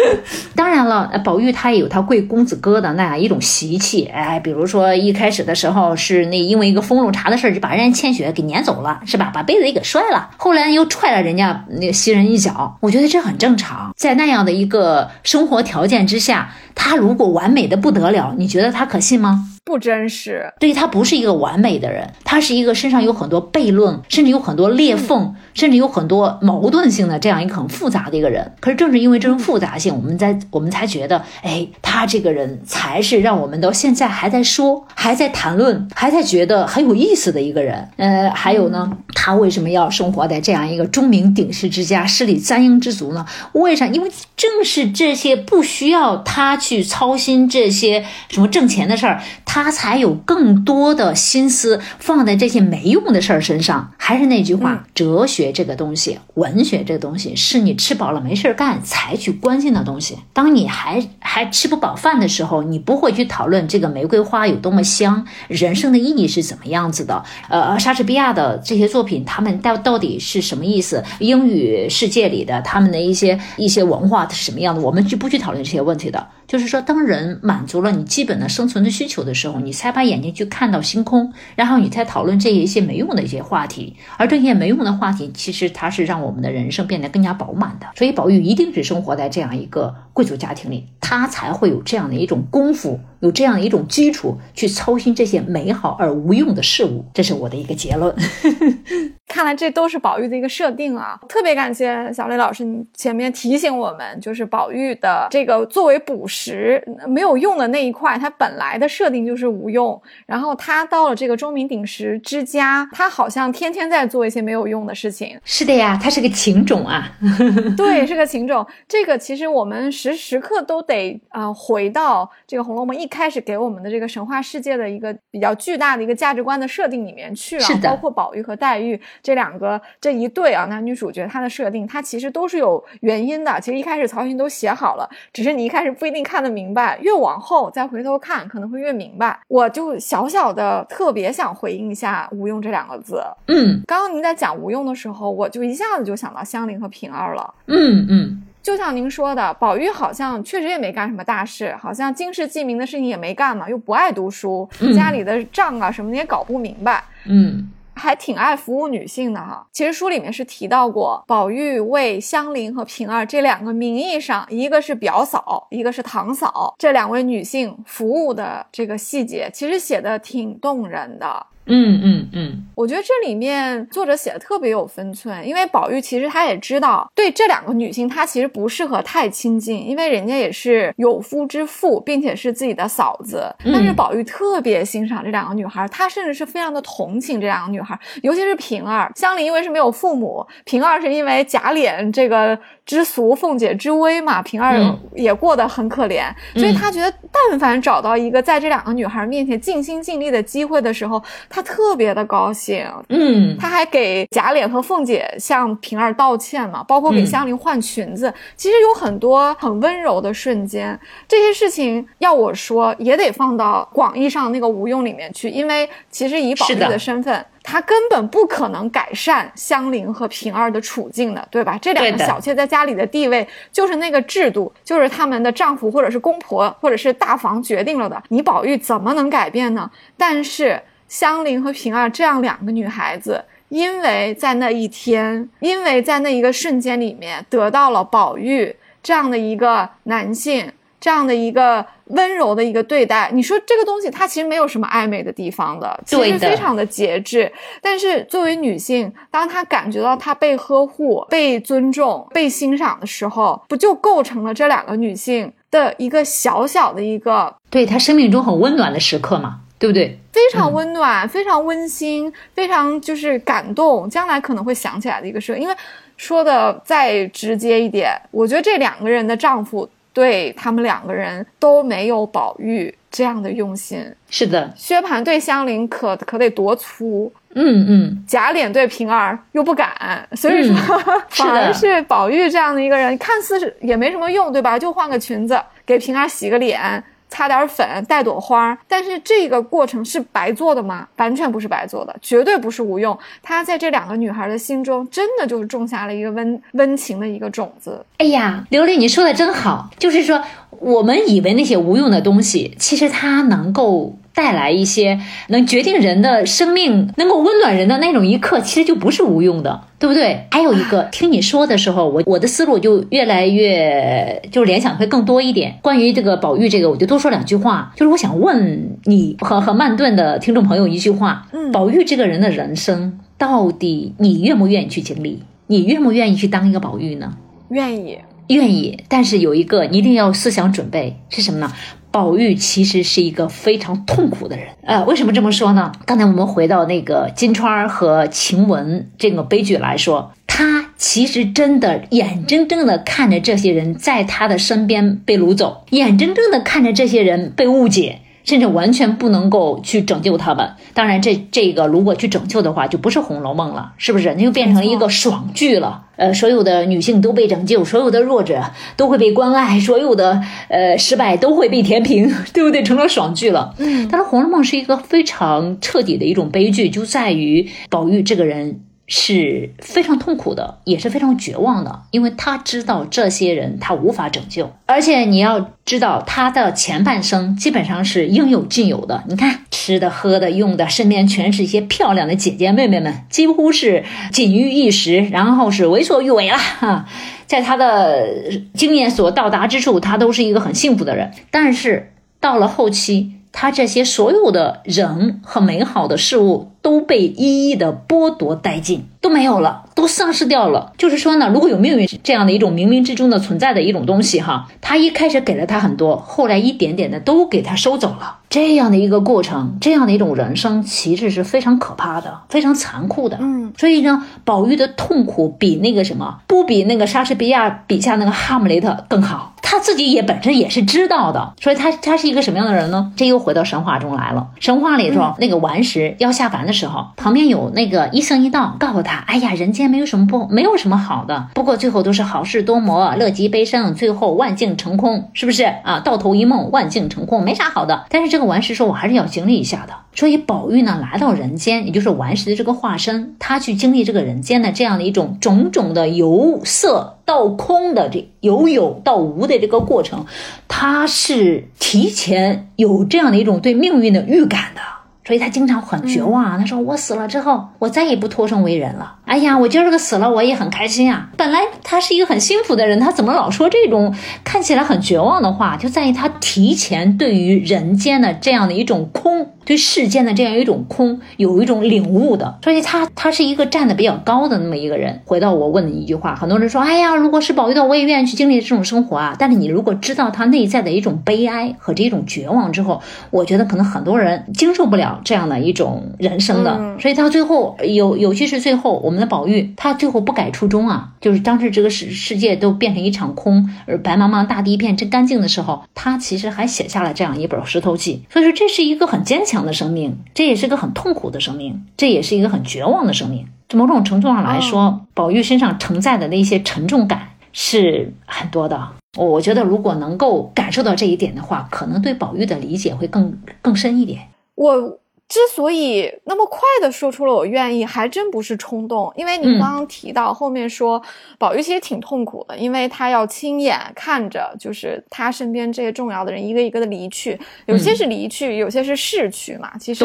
[0.54, 4.04] 当然了，宝玉他也有他贵公子哥的那样一种习气。
[4.06, 9.30] 哎，比如说一开始的时候是那因为一个风露茶的事儿就把人家千雪给撵走了，是吧？
[9.34, 10.30] 把杯子也给摔了。
[10.36, 12.76] 后来又踹了人家那袭人一脚。
[12.80, 13.92] 我觉得这很正常。
[13.96, 19.50] 在那样的一个生活条件之下，他如果完美的不得了，你觉得他可信吗？
[19.66, 28.52] 不真实，对他不是一个完美的人，他是一个身上有很多悖论，甚至有很多裂缝，甚至有很多矛盾性的这样一个很复杂的一个人。
[28.60, 37.88] 可是正是因为这种复杂性，我们在我们才觉得，哎，他这个人才是让我们到现在还在说、还在谈论、还在觉得很有意思的一个人。
[37.96, 43.24] 呃，还有呢，他为什么要生活在这样一个钟鸣鼎食之家、势力簪缨之族呢？
[43.52, 43.86] 为啥？
[43.86, 49.22] 因为正是这些不需要他去操心这些什么挣钱的事儿。
[49.46, 53.92] 他才有更多的心思放在这些没用的事儿身上。
[53.96, 60.18] 还是那句话，哲学这个东西，文学这个东西，是你吃饱了没事儿干才去关心的东西。
[60.32, 67.22] 当你还还吃不饱饭的时候，你不会去讨论这个玫瑰花有多么香，人生的意义是怎么样子的。
[67.48, 71.02] 呃，莎士比亚的这些作品，他们到到底是什么意思？
[71.20, 74.80] 英语世界里的他们的一些一些文化是什么样的？
[74.80, 76.26] 我们就不去讨论这些问题的。
[76.46, 83.94] 就是说，当人满足了你基本的生存的需求的时候，时候你才把眼睛去看到星空，然后你才讨论这一些没用的一些话题。
[84.16, 87.86] 而这些没用的话题，其实它是让我们的人生变得更加饱满的。
[87.94, 92.98] 所以，宝玉一定是生活在这样一个贵族家庭里，他才会有这样的一种功夫。
[93.20, 98.14] 有这样的一种基础去操心这些美好而无用的事物，这是我的一个结论。
[99.34, 101.18] 看来这都是宝玉的一个设定啊！
[101.28, 110.00] 特别感谢小雷老师，你前面提醒我们，就是宝玉的这个作为捕食没有用的那一块，它本来的设定就是无用。
[110.26, 115.36] 然后他到了这个钟鸣鼎食之家，他好像天天在做一些没有用的事情。
[115.44, 117.10] 是的呀，他是个情种啊。
[117.76, 118.64] 对，是个情种。
[118.86, 123.08] 这个其实我们时时刻都得啊回到这个《红楼梦》一。
[123.14, 133.58] 开始给我们的这个神话世界的一个比较巨大的一个价值观的设定里面去啊，包括宝玉和黛玉这两个这一对啊男女主角，他的设定他其实都是有原因的。
[133.58, 139.40] 其实一开始曹雪都写好了，只是你一开始不一定看得明白，越往后再回头看可能会越明白。
[139.48, 143.22] 我就小小的特别想回应一下“无用”这两个字。
[143.48, 147.54] 嗯，刚刚您在讲“无用”的时候，我就一下子就想到香菱和平儿了。
[147.68, 148.42] 嗯嗯。
[148.62, 154.66] 就像您说的，宝玉好像确实也没干什么大事，好像经世济民的事情也没干嘛，又不爱读书，
[154.96, 159.66] 家里的账啊什么的也搞不明白，嗯，还挺爱服务女性的哈。
[159.72, 171.46] 其实书里面是提到过，宝玉为香菱和平儿这两个名义上，一个是表嫂，一个是堂嫂，这两位女性服务的这个细节，其实写的挺动人的。
[171.66, 183.50] 嗯嗯嗯，我觉得这里面作者写的特别有分寸，因为宝玉其实他也知道，对这两个女性，他其实不适合太亲近，因为人家也是有夫之妇，并且是自己的嫂子。
[183.64, 189.10] 但是宝玉特别欣赏这两个女孩，他甚至是非常的同情这两个女孩，尤其是平儿。
[189.16, 194.78] 香菱因为是没有父母，平儿是因为贾琏这个知俗，凤姐之威嘛，平儿
[195.14, 201.22] 也过得很可怜，所以他觉得但凡找到一个在这两个女孩面前尽心尽力的机会的时候。
[201.54, 210.98] 他特别的高兴，嗯，他还给贾琏和凤姐向平儿道歉嘛，包括给香菱换裙子，其实有很多很温柔的瞬间。
[211.28, 221.78] 这些事情要我说，也得放到广义上那个无用里面去，因为其实以宝玉的身份，他根本不可能改善香菱和平儿的处境的，对吧？
[221.80, 229.88] 这两个小妾在家里的地位，就是那个制度，就是他们的丈夫或者是公婆或者是大房决定了的，你宝玉怎么能改变呢？
[230.16, 230.82] 但是。
[231.14, 243.30] 香菱和平儿这样两个女孩子，因为在那一天，因为在那一个瞬间里面得到了宝玉这样的一个男性，这样的一个温柔的一个对待。
[243.32, 247.52] 你说这个东西，它其实没有什么暧昧的地方的，其实非常的节制。
[247.80, 259.60] 但是作为女性，当她感觉到她被呵护、被尊重、被欣赏的时候，不就构成了这两个女性的一个小小的一个对她生命中很温暖的时刻嘛？
[259.84, 260.18] 对不对？
[260.32, 265.58] 非常温暖，非常温馨，非常就是感动，将来可能会想起来的一个事。
[265.58, 265.74] 因为
[266.16, 274.02] 说的再直接一点，我觉得这两个人的丈夫对他们两个人都没有宝玉这样的用心。
[274.30, 280.74] 是的，薛蟠对香菱可可得多粗，嗯嗯，贾琏对平儿又不敢，所以说
[281.28, 284.78] 反而是宝玉这样的一个人，看似是也没什么用，对吧？
[284.78, 287.04] 就换个裙子，给平儿洗个脸。
[287.28, 291.08] 擦点粉，带朵花，但是这个过程是白做的吗？
[291.16, 293.18] 完全不是白做的，绝对不是无用。
[293.42, 298.04] 他在这两个女孩的心中，真的就是种下了一个温温情的一个种子。
[298.18, 304.16] 哎呀，刘丽，你说的真好，就是说，我们以为那些无用的东西，其实它能够。
[304.34, 310.46] 带来一些能决定人的生命、能够温暖人的那种一刻，其实就不是无用的，对不对？
[310.50, 315.78] 还有一个，听你说的时候，我我的思路就越来越就是联想会更多一点。
[315.80, 317.92] 关于这个宝玉这个，我就多说两句话。
[317.96, 325.42] 就是我想问你和和曼顿的听众朋友一句话：嗯，宝玉这个人的人生，到底你愿不愿意去经历？
[325.68, 327.36] 你愿不愿意去当一个宝玉呢？
[327.70, 328.18] 愿意，
[328.48, 328.98] 愿意。
[329.08, 331.72] 但是有一个，你一定要思想准备是什么呢？
[332.14, 335.90] 宝玉其实是一个非常痛苦的人，呃，为什么这么说呢？
[336.06, 348.20] 刚才我们回到那个金钏和晴雯这个悲剧来说，他其实真的眼睁睁的看着这些人在他的身边被掳走，眼睁睁的看着这些人被误解。
[348.44, 350.70] 甚至完全不能够去拯救他们。
[350.92, 354.32] 当然，这这个如果去拯救的话，就不是《红楼梦》了，是不是？
[354.34, 356.02] 那就变成一个爽剧了。
[356.16, 358.62] 呃，所有的女性都被拯救，所有的弱者
[358.96, 362.84] 都会被关爱，所有的呃失败都会被填平， 对不对？
[362.84, 363.74] 成了爽剧了。
[363.78, 364.06] 嗯。
[364.08, 368.80] 但是《红楼梦》是一个非常彻底的一种悲剧，就在于宝玉这个人。
[369.06, 379.22] 是非常痛苦的，也是非常绝望的，因为他知道这些人他无法拯救，而且你要知道他的前半生基本上是应有尽有的。
[379.28, 387.06] 你看吃的、喝的、用的，身边全是一些漂亮的姐姐妹妹们，几乎是锦衣玉食，然后是为所欲为了哈。
[387.46, 388.26] 在他的
[388.72, 391.30] 经验所到达之处，他都是一个很幸福的人。
[391.50, 396.70] 但是到了后期，他这些所有的人和美好的事物。
[396.84, 400.92] 都被一一的剥夺殆尽，都没有了，都丧失掉了。
[400.98, 408.40] 就是说呢，如果有命运这样的一种冥冥之中的存在的一种东西，哈，他一开始给了他很多，后来一点点的都给他收走了。
[408.50, 413.38] 这样的一个过程，这样的一种人生，其实是非常可怕的，非常残酷的。
[413.40, 419.54] 嗯，所以呢，宝玉的痛苦比那个什么，不比那个莎士比亚笔下那个哈姆雷特更好。
[419.62, 423.10] 他自己也本身也是知道的，所以他他是一个什么样的人呢？
[423.16, 424.48] 这又回到神话中来了。
[424.60, 426.73] 神话里头那个顽石要下凡的。
[426.74, 431.48] 时候，旁边有那个一僧一道告诉他：“哎呀，人间没有什么不，没有什么好的。
[431.54, 436.00] 不过最后都是好事多磨，乐极悲生，最后万境成空，是不是啊？
[436.00, 438.04] 到头一梦，万境成空，没啥好的。
[438.10, 439.94] 但是这个顽石说，我还是要经历一下的。
[440.16, 450.26] 所以宝玉呢，来到人间，也就是顽石的这个化身，他去经历这个人间的这样的一种种种的由色到空的这由有到无的这个过程，
[450.68, 454.80] 他是提前有这样的一种对命运的预感的。”
[455.26, 456.56] 所以他经常很绝望啊！
[456.58, 459.16] 他说：“我死了之后，我再也不托生为人了。
[459.24, 461.30] 哎呀，我今儿个死了，我也很开心啊。
[461.36, 464.14] 本来他是一个很幸福的人，他怎么老说这种
[464.44, 465.76] 看起来很绝望的话？
[465.78, 472.58] 就在于他提前对于人间的这样的一种空，对世间的这样一种空，有一种领悟的。
[472.62, 475.22] 所以他他是一个站的比较高的那么一个人。
[475.24, 479.34] 回到我问的一句话，很多人说，哎呀，如果是宝玉的，我也愿意去经历这种生活啊。
[479.38, 483.00] 但是你如果知道他内在的一种悲哀和这种绝望之后，
[483.30, 486.98] 我觉得可能很多人经受不了这样的一种人生的。
[487.00, 489.14] 所以到最后，有尤其是最后我。
[489.14, 498.24] 们的宝玉，他最后不改初衷啊，就是当时这个世世界都变成一场空，而白茫茫大地一片真干净的时候，他其实还写下了这样一本《石头记》。
[498.32, 503.46] 所以说，这是一个很坚强的生命，这也是个很痛苦的生命，这也是一个很绝望的生命。
[503.68, 508.88] 这某种程度上来说，宝玉身上承载的那些沉重感是很多的。
[509.16, 514.20] 我觉得，如果能够感受到这一点的话，可能对宝玉的理解会更更深一点。
[514.56, 514.98] 我。
[515.26, 521.02] 之所以那么快的说出了我愿意，还真不是冲动，因为你刚刚提到后面说
[521.38, 529.72] 宝玉其实挺痛苦的，因为他要亲眼看着，就是他身边这些重要的人一个一个的离去，有些是离去，有些是逝去嘛。
[529.78, 530.04] 其实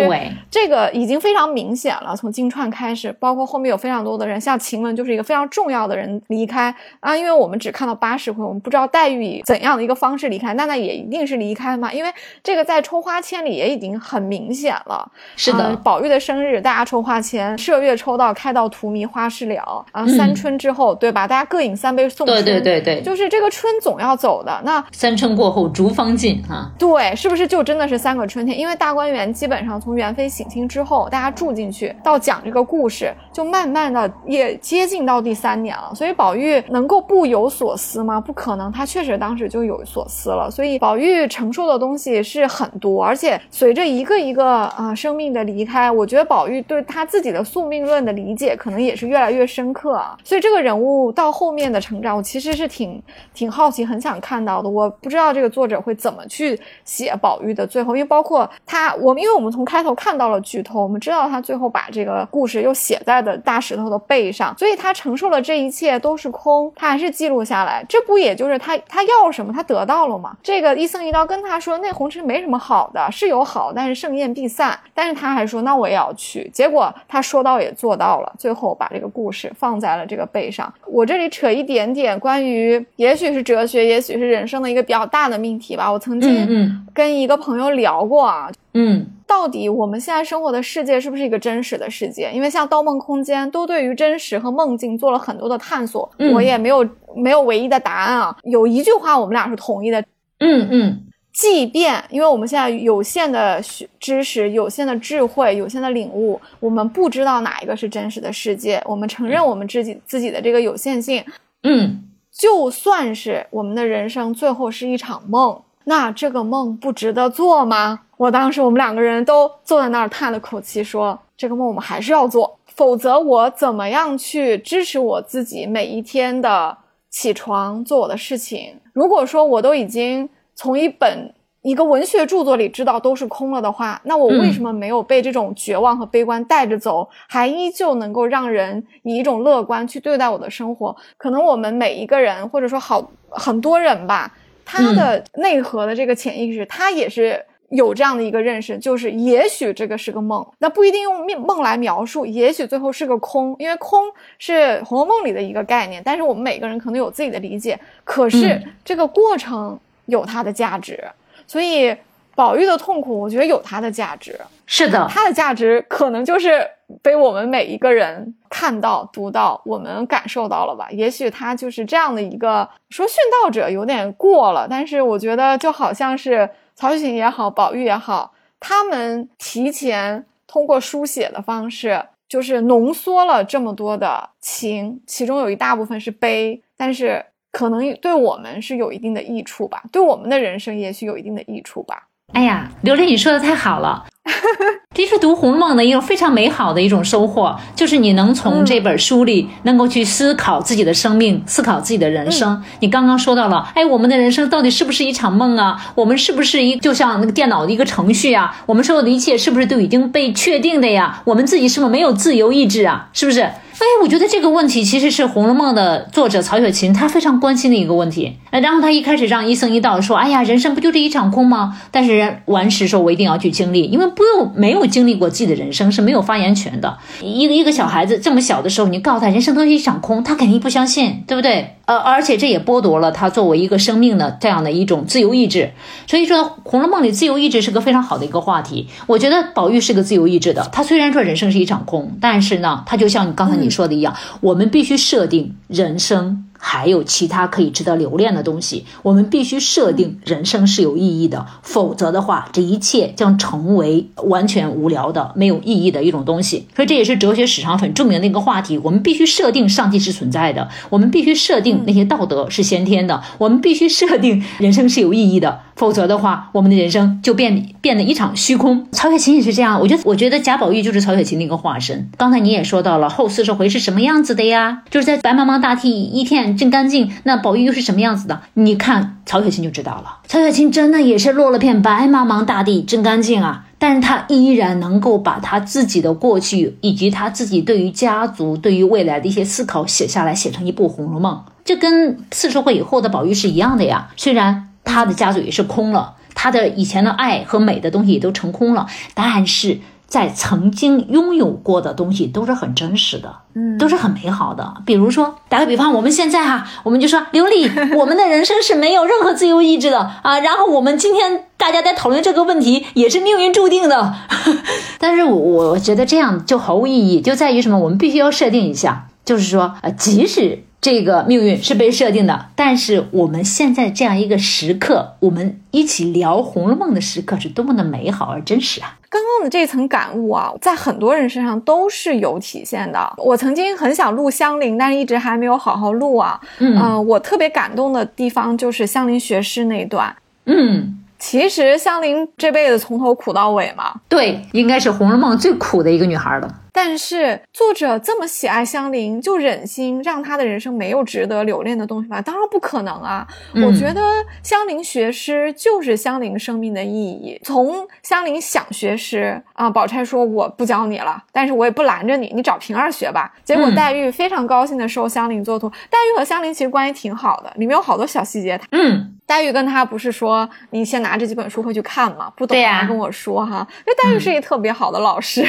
[0.49, 12.11] 这个已经非常明显了，从金钏开始，包括后面有非常多的人，像晴雯就是一个非常重要的人离开啊，因为我们只看到八十回，我们不知道黛玉以怎样的一个方式离开，那那也一定是离开嘛，因为
[12.41, 15.05] 这个在抽花签里也已经很明显了。
[15.35, 20.05] 是的，宝玉的生日，大家抽花签，麝月抽到开到荼蘼花事了啊。
[20.07, 21.27] 三春之后，对吧？
[21.27, 22.43] 大家各饮三杯送春。
[22.43, 24.61] 对对对对，就是这个春总要走的。
[24.65, 26.69] 那三春过后，逐芳尽啊。
[26.77, 28.57] 对，是不是就真的是三个春天？
[28.57, 35.93] 因为大观园基本上从元妃省亲之后，大家住进去到讲这个故事，就慢慢的也接近到第三年了。
[35.95, 38.19] 所以宝玉能够不有所思吗？
[38.19, 40.51] 不可能，他确实当时就有所思了。
[40.51, 45.39] 所以宝玉承受的东西是很多，而且随着一个一个啊生命的。
[45.49, 50.17] 离开，我觉得宝玉对他自己的宿命论的理解可能也是越来越深刻啊。
[50.23, 53.01] 所以这个人物到后面的成长，我其实是挺
[53.33, 54.69] 挺好奇，很想看到的。
[54.69, 67.83] 我不知道这个作者会怎么去写宝玉的最后，因为包括他，我们因为我们从开头看到了剧透，我们知道他最后把这个故事又写在的大石头的背上，所以他承受了这一切都是空，他还是记录下来。
[67.87, 70.35] 这不也就是他他要什么，他得到了吗？
[70.43, 75.29] 这个一僧一道跟他说，那红尘没什么好的，是有好，但是盛宴必散，但是他。
[75.39, 80.73] 还说：“那我也要去。”结果他说到也做到了，最后把这个故事放在了这个背上。
[80.87, 85.89] 我这里扯一点点关于，也许是哲学，也许是人生的一个比较大的命题吧。
[85.89, 92.31] 我曾经跟一个朋友聊过啊，嗯，到底我们现在生活的世界是不是一个真实的世界？
[92.33, 96.85] 因为像《盗梦空间》都对于真实和梦境做了很多的探索，我也没有
[97.15, 98.35] 没有唯一的答案啊。
[98.43, 100.03] 有一句话我们俩是同意的，
[100.39, 101.03] 嗯嗯。
[101.31, 108.81] 即便因为我们现在有限的学知识、有限的智慧、有限的领悟，我们不知道哪一个是真实的世界。
[108.85, 111.23] 我们承认我们自己自己的这个有限性。
[111.63, 118.01] 嗯，就算是我们的人生最后是一场梦，那这个梦不值得做吗？
[118.17, 126.77] 我当时我们两个人都坐在那儿叹了口气，说这个梦我们还是要做，否则我怎么样去支持我自己每一天的
[127.09, 128.75] 起床做我的事情？
[128.91, 130.27] 如果说我都已经。
[130.59, 140.93] 从一本一个文学著作里知道都是空了的话，那我为什么没有被这种绝望和悲观带着走，还依旧能够让人以一种乐观去对待我的生活？
[141.15, 144.35] 可能我们每一个人，或者说好很多人吧，
[144.65, 154.03] 他的内核的这个潜意识，他也是有这样的一个认识，就是也许这个是个梦，那不一定用梦梦来描述，也许最后是个空，因为空
[154.37, 154.53] 是
[154.83, 159.79] 《红楼梦》里的一个概念，但是我们每个人可能有自己的理解，可是这个过程。
[160.09, 161.01] 有它的价值，
[161.47, 161.95] 所以
[162.35, 164.39] 宝玉的痛苦，我觉得有它的价值。
[164.65, 166.65] 是的，它的价值可能就是
[167.01, 170.87] 被我们每一个人看到、读到，我们感受到了吧？
[170.91, 187.25] 也许他就是这样的一个说殉道者有点过了，但是我觉得就好像是曹雪芹也好，宝玉也好，他们提前通过书写的方式，就是浓缩了这么多的情，其中有一大部分是悲，但是。
[187.51, 192.07] 可能对我们是有一定的益处吧，对我们的人生也许有一定的益处吧。
[192.33, 194.05] 哎呀，刘丽，你说的太好了。
[194.93, 202.61] 这是读《红楼梦》的一个非常美好的一种收获，就是你能从这本书里能够去思考自己的生命，思考自己的人生。
[202.81, 205.79] 你刚刚说到了，哎，我们的人生到底是不是一场梦啊？
[205.95, 208.53] 我们是不是一就像那个电脑的一个程序啊？
[208.65, 211.21] 我们所有的一切是不是都已经被确定的呀？
[211.25, 213.07] 我们自己是不是没有自由意志啊？
[213.13, 213.41] 是不是？
[213.79, 218.37] 哎，我觉得这个问题其实是《红楼梦》的作者曹雪芹他非常关心的一个问题。
[218.51, 226.97] 呃，然后他一开始让一生一道说：“哎呀，人生不就这一场空吗？”但是完石说：“我一定要去经历，因为不用没有。”有经历过自己的人生是没有发言权的。
[227.21, 231.75] 一个一个小孩子这么小的时候，你告诉他人生都是一场空，他肯定不相信，对不对？
[231.83, 235.71] 呃，而且这也剥夺了他作为一个生命的这样的一种自由意志。
[236.07, 238.87] 所以说，《红楼梦》里自由意志是个非常好的一个话题。
[239.05, 246.45] 我觉得宝玉是个自由意志的，他虽然说人生是一场空，但是呢，他就像你刚才你说的一样，我们必须设定人生。
[246.61, 256.67] 还有其他可以值得留恋的东西，我们必须设定人生是有意义的，否则的话，这一切将成为完全无聊的、没有意义的一种东西。
[256.75, 258.77] 所以这也是哲学史上很著名的一个话题。
[258.83, 265.61] 我们必须设定上帝是存在的，我们必须设定那些道德是先天的，我们必须设定人生是有意义的。
[265.75, 268.85] 否则的话，我们的人生就变变得一场虚空。
[268.91, 272.09] 曹雪芹也是这样，我觉得，我觉得贾宝玉就是曹雪芹的一个化身。
[272.17, 274.81] 刚才你也说到了后四十回是什么样子的呀？
[274.89, 278.41] 就是在白茫茫大地一片真干净，那宝玉又是什么样子的？
[278.53, 280.19] 你看曹雪芹就知道了。
[280.27, 291.43] 曹雪芹真的也是落了片白茫茫大地真干净啊，但是他依然能够把他自己的过去以及他自己对于家族、对于未来的一些思考写下来，写成一部《红楼梦》。
[291.63, 294.65] 这跟四十岁以后的宝玉是一样的呀，虽然。
[294.81, 299.77] 他的家族也是空了，他的以前的爱和美的东西也都成空了，但是
[300.09, 304.73] 在曾经拥有过的东西都是很真实的，嗯，都是很美好的。
[304.85, 310.39] 比如说，打个比方，我们现在哈，我们就说刘丽， 我们的人生是没有任何自由意志的啊。
[310.39, 314.15] 然后我们今天大家在讨论这个问题，也是命运注定的。
[314.99, 317.77] 但是我我觉得这样就毫无意义，就在于什么？
[317.77, 320.63] 我们必须要设定一下，就是说，呃，即使。
[320.81, 328.97] 这个命运是被设定的，但是我们现在这样一个时刻，我们一起聊《红楼梦》的时刻是多么的美好而真实啊！
[329.09, 333.13] 刚刚的这层感悟啊，在很多人身上都是有体现的。
[333.17, 336.39] 我曾经很想录香菱，但是一直还没有好好录啊。
[336.59, 340.15] 嗯，我特别感动的地方就是香菱学诗那一段。
[340.45, 340.95] 嗯。
[341.21, 346.47] 其实香菱这辈子从头苦到尾嘛，对，应该是《红楼梦》最苦的一个女孩了。
[346.81, 352.21] 但是作者这么喜爱香菱，就忍心让她的人生没有值得留恋的东西吗？
[352.21, 353.27] 当然不可能啊！
[353.53, 354.01] 我觉得
[354.41, 357.37] 香菱学诗就是香菱生命的意义。
[357.43, 363.33] 从香菱想学诗啊，宝钗说我不教你了，但是我也不拦着你，你找平儿学吧。
[363.43, 365.69] 结果黛玉非常高兴的收香菱做徒。
[365.89, 368.57] 黛玉和香菱其实关系挺好的，里面有好多小细节。
[368.71, 369.18] 嗯。
[369.29, 372.33] 黛玉跟他不是说你先拿这几本书回去看嘛？
[372.35, 373.65] 不懂啊，跟我说哈。
[373.85, 375.47] 因为黛玉是一个特别好的老师。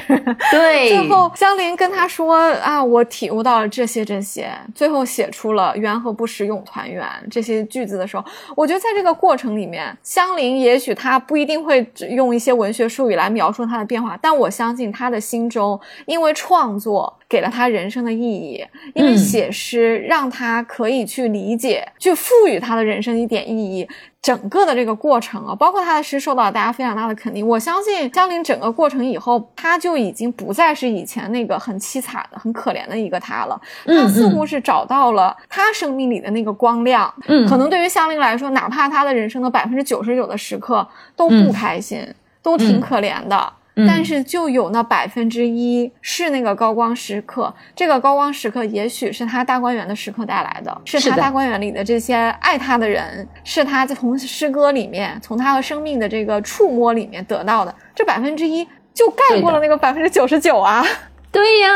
[0.51, 0.91] 对。
[1.01, 8.25] 最后香菱跟他说啊，我体悟到了这些这些，最后写出了“缘何不识永团圆”这些句子的时候，
[8.55, 17.17] 我觉得在这个过程里面，香菱也许她不一定会用一些文学术语来描述她的变化，但我相信她的心中，因为创作。
[17.31, 18.61] 给了他人生的意义，
[18.93, 23.89] 因为写诗让他可以去理解，去赋予他的人生一点意义。
[24.21, 27.47] 整个的这个过程啊，包括他的诗受到了大家非常大的肯定。
[27.47, 33.59] 我相信江陵整个过程以后，他就已经不再是以前那个很凄惨的、很可怜的一个他了。
[33.87, 37.13] 他似乎是找到了他生命里的那个光亮。
[37.29, 42.07] 嗯，可能对于香菱来说，哪怕他的人生的百分之九十九的时刻都不开心，
[42.43, 43.53] 都挺可怜的。
[43.87, 60.85] 但是就有那百分之一是那个高光时刻，这个高光时刻也许是他大观园的时刻带来的，是他大观园里的这些爱他的人，是他从诗歌里面，从他和生命的这个触摸里面得到的，这百分之一就盖过了那个百分之九十九啊。
[61.33, 61.69] 对呀，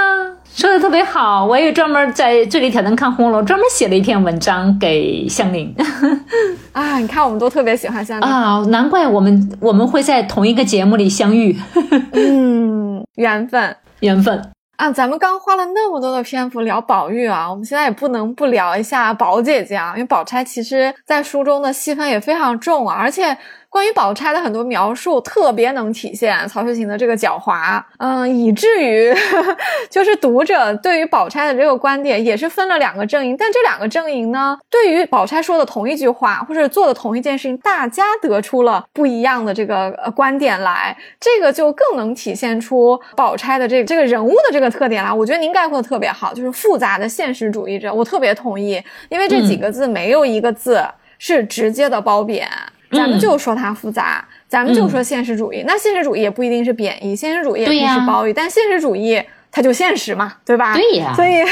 [0.52, 5.72] 说的特别好，我也专门在这里挑战看红楼，专门写了一篇文章给香菱。
[6.72, 11.56] 啊，你看，我们都特别喜欢香菱啊，难怪我们我们会在同一个节目里相遇。
[12.12, 14.90] 嗯，缘分，缘分啊！
[14.90, 23.38] 咱们刚花了那么多的篇幅聊宝玉啊，我们现在也不能不聊一下宝姐姐啊，因为宝钗其实在书中的戏份也非常重啊，而且。
[23.74, 29.12] 关于宝钗的很多描述，特别能体现曹雪芹的这个狡猾，嗯，以至于
[29.90, 33.36] 就是读者对于宝钗的这个观点也是分了两个阵营。
[33.36, 45.12] 但这两个阵营呢，对于宝钗说的同一句话或者做的同一件事情，大家得出了不一样的这个呃观点来，这个就更能体现出宝钗的这这个人物的这个特点了。
[45.12, 50.80] 我觉得您概括的特别好，就是复杂的现实主义者，我特别同意，因为这几个字没有一个字
[51.26, 52.46] 是直接的褒贬。
[52.90, 55.64] 咱们就说它复杂，咱们就说现实主义。
[55.66, 59.20] 那现实主义也不一定是贬义，现实主义也不是褒义，但现实主义
[59.50, 60.74] 它就现实嘛，对吧？
[60.74, 61.14] 对呀。
[61.16, 61.42] 所以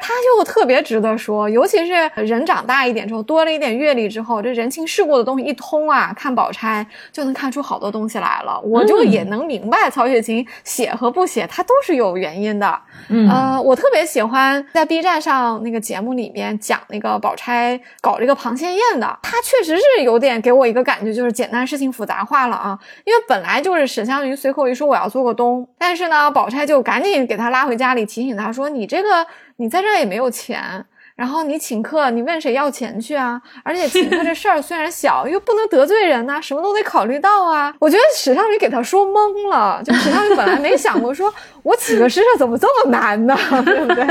[0.00, 8.60] 他就特别值得说，尤其是人长大一点之后，多了一点阅历之后，这人情世故的东西一通啊，看宝钗就能看出好多东西来了。
[8.60, 12.80] 我就也能明白曹雪芹写和不写，他都是有原因的。
[13.08, 22.78] 嗯，呃，我特别喜欢在 B 站上那个节目里面讲那个宝钗搞这个螃蟹宴的，他确实是有点给我一个感觉，就是简单事情复杂化了啊。
[23.04, 29.26] 因为本来就是沈湘云随口一说我要做个东，但是呢，宝钗就赶紧给他拉回家里，提醒他说：“你这个
[29.58, 30.86] 你在这儿也没有钱。”
[31.18, 33.42] 然后你请客，你问谁要钱去啊？
[33.64, 37.74] 而且请客这事儿虽然小，又不能得罪人呐，什么都得考虑到啊。
[37.80, 41.34] 我觉得史湘云给他说懵了，就史湘云本来没想过，说
[41.64, 43.36] 我请个侍者怎么这么难呢？
[43.66, 44.06] 对不对？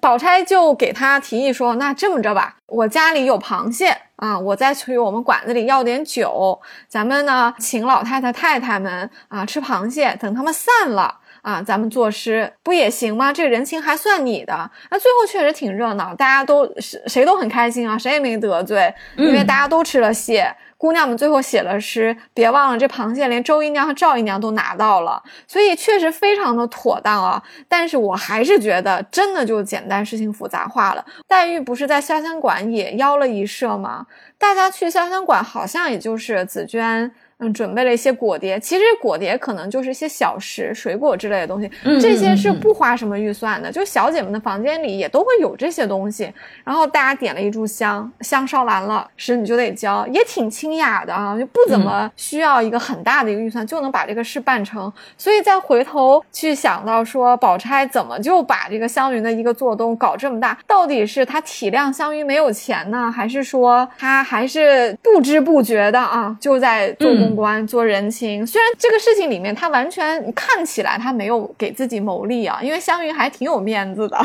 [0.00, 11.20] 宝钗就给他提议说，那这么着吧，我家里有螃蟹啊，我再去我们馆子里要点酒，咱们呢请老太太太太们啊吃螃蟹，等他们散了。
[11.42, 13.32] 啊，咱们作诗不也行吗？
[13.32, 14.70] 这人情还算你的。
[14.90, 20.54] 那最后确实挺热闹，大家都谁谁都很开心啊，谁也没得罪，因为大家都吃了蟹。
[20.78, 27.40] 姑娘们最后写了诗，别忘了这螃蟹连周姨娘和赵姨娘都拿到了，所以确实非常的妥当啊。
[27.68, 31.04] 但是我还是觉得真的就简单事情复杂化了。
[31.28, 34.06] 黛玉不是在潇湘馆也邀了一社吗？
[34.38, 37.12] 大家去潇湘馆好像也就是紫娟。
[37.42, 41.68] 嗯，准备了一些果碟，其实果碟可能就是一些小食、水果之类的东西，
[42.00, 43.70] 这些是不花什么预算的。
[43.70, 46.32] 就小姐们的房间里也都会有这些东西。
[46.64, 54.92] 然后大家点了一炷香，香烧完了，食你就得交，也挺清雅的啊，就不怎么需要一个很大的一个预算就能把这个事办成。
[55.18, 60.56] 所以再回头去想到说，宝钗怎么就把这个湘云的一个做东搞这么大？
[60.66, 67.42] 到底是她体谅湘云没有钱呢，还是说她还是不知不觉的啊就在做公？
[67.42, 74.16] 关做人情，虽然这个事情里面他完全看起来他没有给自己谋利啊，因为湘云还挺有面子的。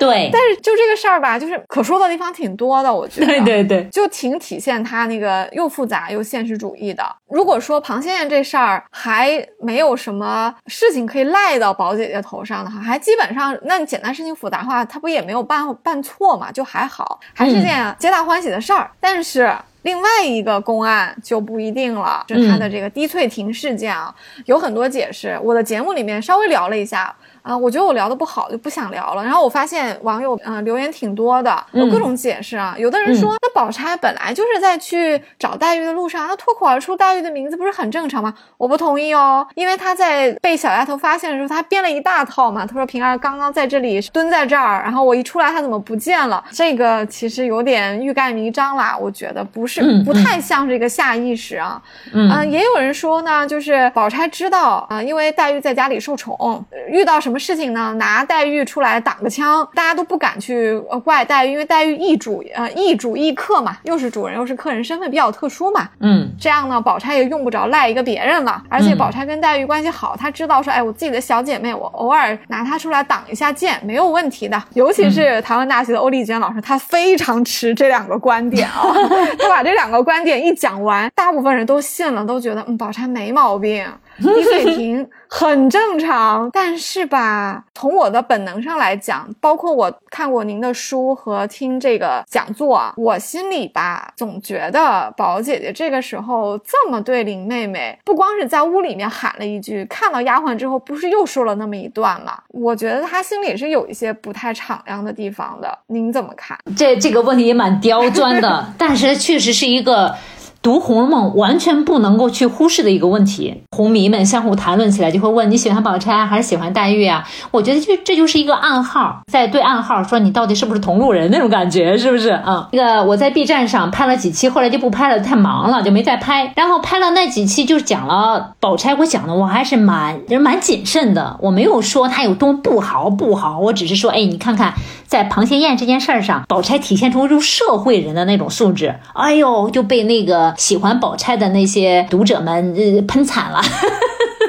[0.00, 3.26] 对， 但是就这个事儿吧，就是可说的地方挺多的，我觉得。
[3.28, 7.04] 对对对，就挺体现他那个又复杂又现实主义的。
[7.28, 18.90] 如果说螃蟹宴这事儿还没有什么事情可以赖到宝姐姐头上的话，还基本上那简单事情复杂化，他不也没有办办错嘛，就还好，还是件皆大欢喜的事儿。
[18.98, 19.48] 但是。
[19.88, 24.14] 另外一个公案就不一定了，就他的这个滴翠亭事件啊，
[24.44, 25.40] 有很多解释。
[25.42, 27.16] 我的节目里面稍微聊了一下。
[27.48, 29.24] 啊，我觉得我聊的不好，就不想聊了。
[29.24, 32.74] 然后我发现网友嗯留言挺多的，有各种解释啊。
[32.76, 38.34] 有的人说，那宝钗本来就是在去找黛玉的路上，那脱口而出黛玉的名字不是很正常吗？
[38.58, 42.66] 我不同意哦，因为她在被小丫头发现的时候，她编了一大套嘛。
[42.66, 46.44] 她说平儿刚刚在这里蹲在这儿，然后我一出来，她怎么不见了？
[46.52, 51.80] 这个其实有点欲盖弥彰啦，我觉得不是，不太像是一个下意识啊。
[52.12, 57.37] 嗯，也有人说呢，就是宝钗知道啊，因为黛玉在家里受宠，遇到什么。
[57.38, 57.94] 事情呢？
[57.98, 65.88] 拿黛玉出来挡个枪，大家都不敢去怪黛玉，因为黛玉易主呃易主易客嘛，又是主人又是客人，身份比较特殊嘛。
[66.00, 68.62] 嗯，这样呢，宝钗也用不着赖一个别人了。
[68.68, 74.62] 而且宝钗跟黛玉关系好，她知道说，哎，我自己的小姐妹，我偶尔拿她出来挡一下剑，没有问题的。
[74.74, 78.82] 尤其是台湾大学的欧丽娟老师，她非常持这两个观点啊。
[79.38, 83.84] 她把这两个观点一讲完，大部分人都信了，都觉得嗯，宝钗没毛病。
[84.18, 102.38] 低水平很正常，但是吧，从我的本能上来讲，包括我看过您的书和听这个讲座，我心里吧总觉得宝姐姐这个时候这么对林妹妹，不光是在屋里面喊了一句，看到丫鬟之后不是又说了那么一段吗？
[102.48, 106.58] 我觉得她心里是有一些不太敞亮的地方的，您怎么看？
[106.76, 110.14] 这这个问题也蛮刁钻的， 但是确实是一个。
[110.60, 117.24] 读《红楼梦》完全不能够去忽视的一个问题，红迷们相互谈论起来就会问你喜欢宝钗还是喜欢黛玉啊？
[117.52, 122.68] 我觉得就这就是一个暗号，在对暗号说你到底是不是同路人那种感觉，是不是啊？
[122.74, 126.52] 那个我在 B 站上拍了几期，后来就不拍了，太忙了就没再拍。
[126.56, 134.74] 然后拍了那几期就讲了宝钗，我讲的我还是蛮人蛮谨慎的，我没有说她有多不好不好，我只是说，哎，你看看
[135.06, 140.47] 在螃蟹宴这件事儿上，宝钗体现出一种社会人的那种素质，哎呦就被那个。
[140.56, 143.60] 喜欢宝钗的那些读者们，呃，喷惨了。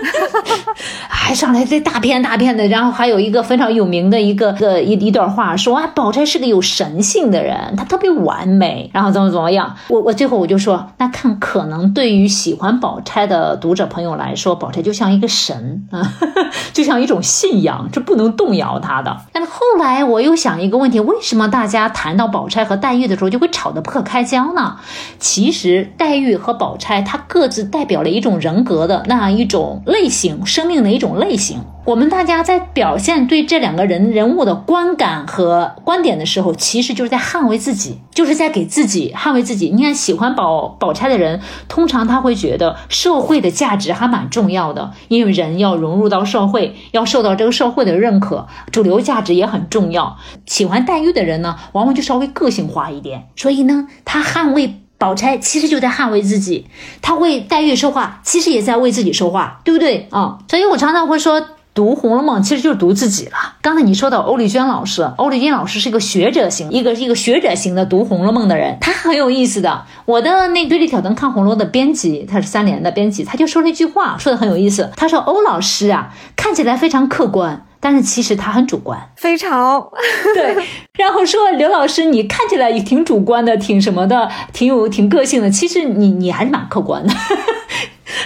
[0.09, 0.73] 哈哈哈
[1.07, 9.75] 还上来这大片大片的，然后还有一个非常有名的一个个一一段话，说啊，宝钗是个有神性的人，她特别完美，然后怎么怎么样。
[9.89, 16.01] 我我最后我就说，那看可能对于喜欢宝钗的读者朋友来说，宝钗就像一个神啊，
[16.73, 19.15] 就像一种信仰，这不能动摇她的。
[19.31, 24.77] 但是后来我又想一个问题，为什么大家谈到宝钗和黛玉的时候就会吵得不可开交呢？
[25.19, 29.98] 其实黛玉和宝钗，她各自代表了一种人格的那样一种类。
[29.99, 31.59] 类型，生命的一种类型。
[31.83, 39.69] 我们大家在表现对这两个人人物的观感和观点的时候，其实就是在捍卫自己，就是在给自己捍卫自己。
[39.69, 50.17] 你看，喜欢宝宝钗的人，通常他会觉得社会的价值还蛮重要的，因为人要融入到社会，要受到这个社会的认可，主流价值也很重要。
[50.45, 54.75] 喜欢黛玉的人呢，往往就稍微个性化一点，所以呢，他捍卫。
[54.99, 56.67] 宝钗其实就在捍卫自己，
[57.01, 60.37] 她为黛玉说话，其实也在为自己说话，对不对啊？
[60.47, 61.41] 所以我常常会说，
[61.73, 63.55] 读《红楼梦》其实就是读自己了。
[63.61, 69.85] 刚才你说到欧丽娟老师，欧丽娟老师是一个学者型，一个一个学者型的读《红楼梦》的人，他很有意思的。
[70.03, 74.91] 我的那对立挑灯看红楼的编辑，他是三联的编辑，他就说了一句话，说的很有意思。
[74.97, 77.65] 他说欧老师啊，看起来非常客观。
[77.79, 79.81] 但是其实他很主观，非常
[80.35, 80.55] 对。
[80.97, 85.49] 然后说刘老师，你看起来也挺主观的，挺什么的，挺有挺个性的。
[85.49, 87.13] 其实你你还是蛮客观的。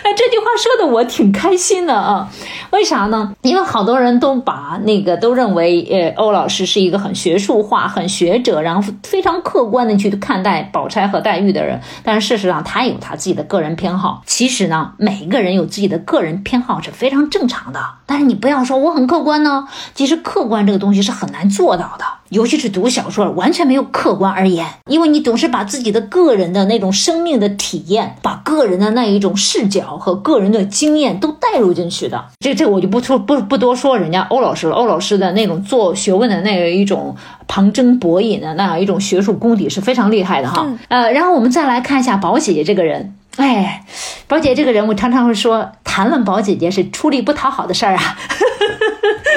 [0.04, 2.30] 哎，这句话说的我挺开心的啊！
[2.72, 3.36] 为啥呢？
[3.42, 11.82] 因为好多人都把那个都认为，呃，欧老师是一个很学术化、很学者，然后非常客观的去看待宝钗和黛玉的人。
[12.04, 14.24] 但是事实上，他有他自己的个人偏好。
[14.26, 17.80] 其实呢，每一个人有自己的个人偏好是非常正常的。
[18.06, 22.06] 但是你不要说我很客观呢，其实客观这个东西是很难做到的。
[22.34, 32.26] 尤其是读小说，完全没有客观而言，因为你总是把自己的个人的那种生命的体验，把个人的那一种视角和个人的经验都带入进去的。
[32.40, 34.76] 这这我就不说不不多说人家欧老师了。
[34.76, 37.16] 欧老师的那种做学问的那一种
[37.48, 40.68] 旁征博引的那样一种学术功底是非常厉害的哈。
[40.88, 43.86] 呃，然后我们再来看一下宝姐姐这个人，哎，
[44.28, 48.18] 宝姐这个人，我常常会说，谈论宝姐姐是出力不讨好的事儿啊。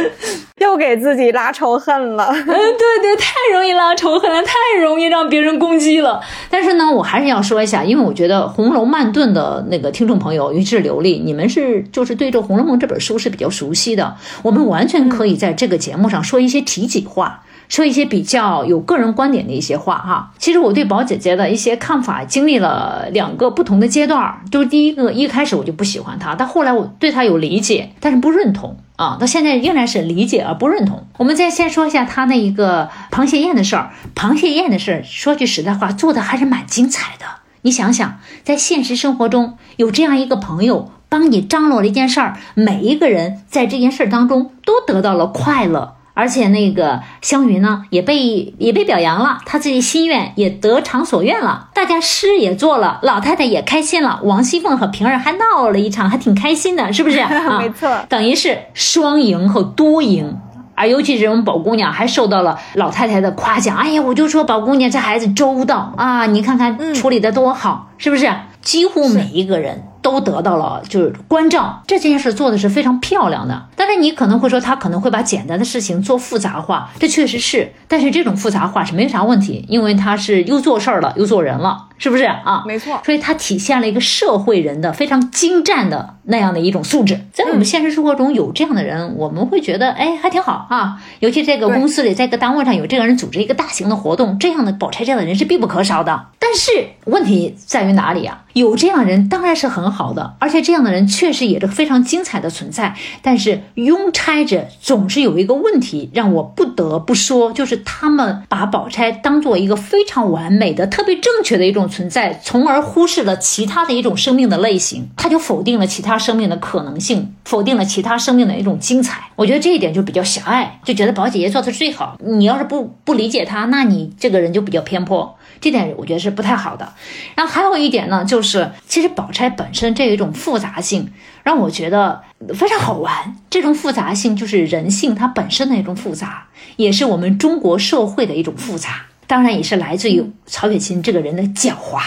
[0.58, 2.54] 又给自己拉仇恨了，嗯，对
[3.02, 6.20] 对，太容易拉仇恨了，太容易让别人攻击了。
[6.50, 20.32] 但是呢，我还是要说一下，因为我觉得《红楼慢炖》的那个听众朋友，尤其是刘丽，你们是就是对这《红楼梦》这本书是比较熟悉的，我们完全可以在这个节目上说一些体己话，说一些比较有个人观点的一些话哈。
[20.38, 28.76] 其实我对宝姐姐的一些看法，经历了两个不同的阶段，就是第一个一开始我就不喜欢她，但后来我对她有理解，但是不认同。
[28.96, 31.06] 啊，到现在仍然是理解而不认同。
[31.18, 33.90] 我们再先说一下他那一个螃蟹宴的事儿。
[34.14, 37.26] 螃蟹宴的事儿，说句实在话，做的还是蛮精彩的。
[37.60, 45.95] 你想想，在现实生活中有这样一个朋友帮你张罗了一件事儿，每一个人在这件事儿当中都得到了快乐。
[46.18, 57.22] 而且那个湘云呢，也被也被表扬了，她自己心愿也得偿所愿了，大家诗也做了，老太太也开心了，王熙凤和平儿还闹了一场，还挺开心的，是不是？
[57.60, 60.38] 没错，等于是双赢和多赢，
[60.74, 68.32] 而尤其是我们宝姑娘还受到了老太太的夸奖，哎呀，我就说宝姑娘这孩子周到啊，你看看处理的多好，是不是？
[68.62, 69.84] 几乎每一个人。
[70.06, 73.66] 都得到了就是关照，这件事做的是非常漂亮的。
[73.74, 77.72] 但是你可能会说，他可能会把简单的事情做复杂化，这确实是。
[77.88, 82.62] 但是这种复杂化是没啥问题，因为他是又做事儿了，又做人了，是不是啊？
[82.64, 83.00] 没错。
[83.04, 87.20] 所以它体现了一个社会人的非常精湛的那样的一种素质。
[87.32, 91.02] 在我们现实生活中有这样的人，我们会觉得哎还挺好啊。
[91.20, 96.26] 尤其这个公司里，在一个单位上有这个人组织一个大型的活动，这样的宝钗这样的人是必不可少的。
[96.38, 96.70] 但是
[97.06, 98.42] 问题在于哪里啊？
[98.52, 102.94] 有这样人当然是很好的，而且这样的人确实也是非常精彩的存在。
[103.20, 119.30] 但是拥钗者总是有一个问题，让我不得不说，就是他们把宝钗当做一个非常完美的、特别正确的一种存在，从而忽视了其他的一种生命的类型，他就否定了其他生命的可能性，否定了其他生命的一种精彩。
[119.36, 122.16] 我觉得这一点就比较狭隘，就觉得宝姐姐做的最好。
[122.24, 125.36] 你要是不不理解她，那你这个人就比较偏颇。
[125.58, 126.92] 这点我觉得是不太好的，
[127.34, 131.10] 然后还有一点呢，就是其实宝钗本身这一种复杂性，
[131.42, 132.20] 让我觉得
[132.54, 133.36] 非常好玩。
[133.48, 136.46] 这种复杂性就是人性它本身的一种复杂，
[136.76, 142.02] 也是我们中国社会的一种复杂，当然也是来自于曹雪芹这个人的狡猾。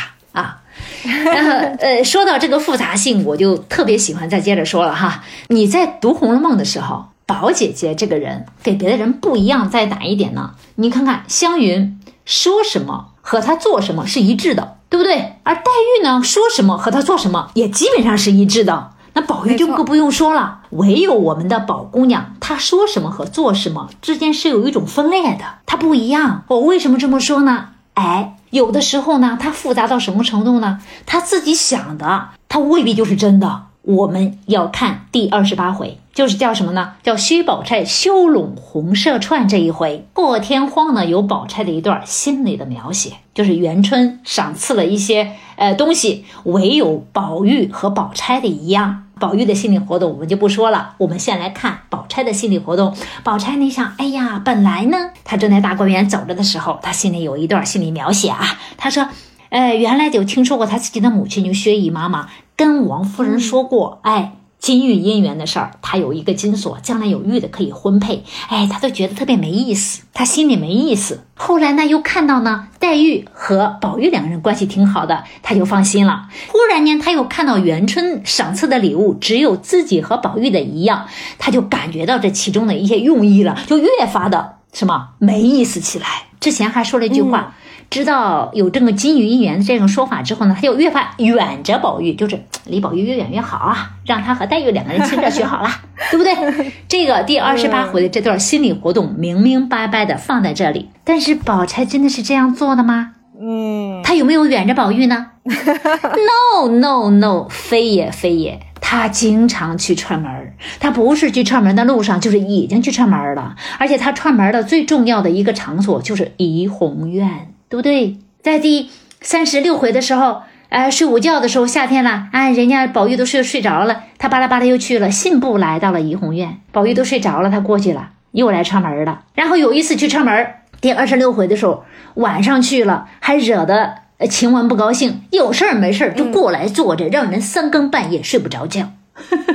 [1.26, 5.24] 然后呃，说到这个复杂性，我就特别喜欢再接着说了哈。
[5.48, 10.52] 你在读《红楼梦》的时候，宝姐姐这个人给别的人不一样在哪一点呢？
[10.76, 13.08] 你看看湘云说什么。
[13.22, 15.36] 和她做什么是一致的，对不对？
[15.44, 18.94] 而黛玉呢，说什么和她做什么也基本上是一致的。
[19.14, 26.44] 那宝玉就更不用说了，唯有我们的宝姑娘，她说什么和做什么之间是有一种分裂的，她不一样。
[26.48, 27.68] 我为什么这么说呢？
[27.94, 30.80] 哎，有的时候呢，它复杂到什么程度呢？
[31.06, 33.64] 他自己想的，他未必就是真的。
[33.82, 36.94] 我们要看第二十八回，就是叫什么呢？
[37.02, 40.06] 叫薛宝钗修拢红麝串这一回。
[40.14, 52.96] 破天荒呢，有宝钗的一段心理的描写，就是元春赏赐了一些呃东西，唯有宝玉和宝钗的一样，宝玉的心理活动我们就不说了，我们先来看宝钗的心理活动。
[53.24, 58.58] 宝钗，你想，哎呀，本来呢，她正在大观园走着的时候，她心里有一段心理描写啊。
[58.78, 59.08] 她说，
[59.50, 64.34] 哎，原来就听说过她自己的母亲就薛姨妈妈跟王夫人说过，哎。
[64.60, 68.24] 金玉姻缘的事儿，他有一个金锁，将来有玉的可以婚配。
[68.50, 71.24] 哎，他都觉得特别没意思，他心里没意思。
[71.36, 76.28] 后来呢，又看到呢，黛玉和宝玉两个人关系挺好的，他就放心了。
[76.50, 81.08] 忽然间，他又看到元春赏赐的礼物只有自己和宝玉的一样，
[81.38, 86.06] 他就感觉到这其中的一些用意了，就越发的什么没意思起来。
[86.42, 87.56] 之前还说了一句话。
[87.90, 95.70] 知道有这个金玉姻缘这种说法之后呢，他就越发远着宝玉，就是离宝玉越远越好啊， 让他和黛玉两个人亲热去好了，
[96.12, 96.72] 对不对？
[96.88, 103.14] 这个第二十八回的这段心理活动明明白白的放在这里，但是宝钗真的是这样做的吗？
[103.42, 117.49] 嗯，他有没有远着宝玉呢？No No No，非也非也，他经常去串门他不是去串门的路上，就是已经去串门了，而且他串门的最重要的一个场所就是怡红院。
[117.70, 118.18] 对不对？
[118.42, 118.90] 在第
[119.22, 129.22] 三十六回的时候，哎，睡午觉的时候，夏天了，哎，人家宝玉都睡睡着了，他巴拉巴拉又去了，信步来到了怡红院，宝玉都睡着了，他过去了，又来串门了。
[129.36, 131.86] 然后有一次去串门，第二十六回的时候，
[132.16, 133.96] 晚上去了，还惹得
[134.30, 138.92] 晴雯不高兴，有事儿没事儿就过来坐着，让人三更半夜睡不着觉。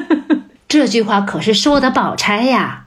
[0.69, 2.85] 这句话可是说的宝钗呀，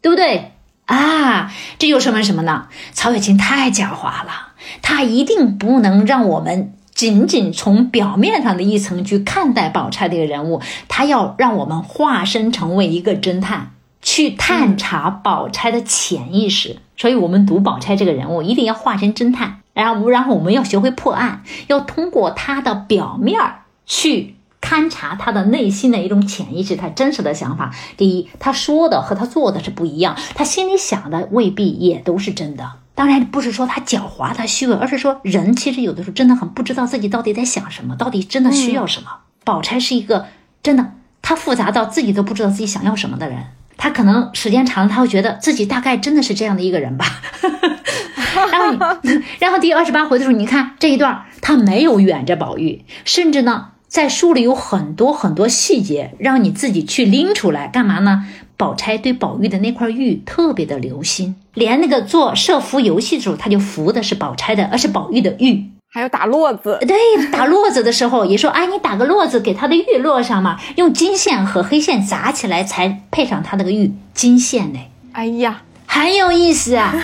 [0.00, 0.52] 对不对？
[0.86, 2.68] 啊，这又说明什么呢？
[2.92, 4.49] 曹雪芹太狡猾了。
[4.82, 13.70] 他一定不能让我们仅仅从表面上的一层去看待宝钗这个人物，他要让我们化身成为一个侦探，
[14.02, 16.76] 去探查宝钗的潜意识。
[16.96, 23.40] 所以，我们读宝钗这个人物，一定要化身侦探，然后，然后我们要学会破案，要通过他的表面
[23.86, 27.74] 去勘察他的内心的一种潜意识，他真实的想法。
[27.96, 32.72] 第一，他说的和他做的是不一样，他心里想的未必也都是真的。
[32.94, 39.08] 当然不是说他狡猾，他虚伪，而是说人其实有的时候真的很不知道自己到底在想什么，到底真的需要什么。
[39.44, 40.26] 宝钗是一个
[40.62, 40.92] 真的，
[41.22, 43.38] 他复杂到自己都不知道自己想要什么的人。
[43.76, 47.06] 他可能时间长了，他会觉得自己大概真的是这样的一个人吧。
[48.34, 48.98] 然后，
[49.40, 58.26] 然后第二十八回的时候，你看这一段，他没有远着宝玉，甚至呢，在书里有很多很多细节，让你自己去拎出来干嘛呢？
[58.60, 65.64] 宝钗对宝玉的那块玉特别的留心，连那个做设伏游戏的时候，他就伏的是宝钗的，而是宝玉的玉。
[65.88, 66.94] 还有打络子，对，
[67.32, 74.78] 打络子的时候也说，哎，你打个络子给他的玉络上嘛，用金线和黑线扎起来才配上他那个玉金线呢。
[75.12, 76.94] 哎呀，很有意思啊，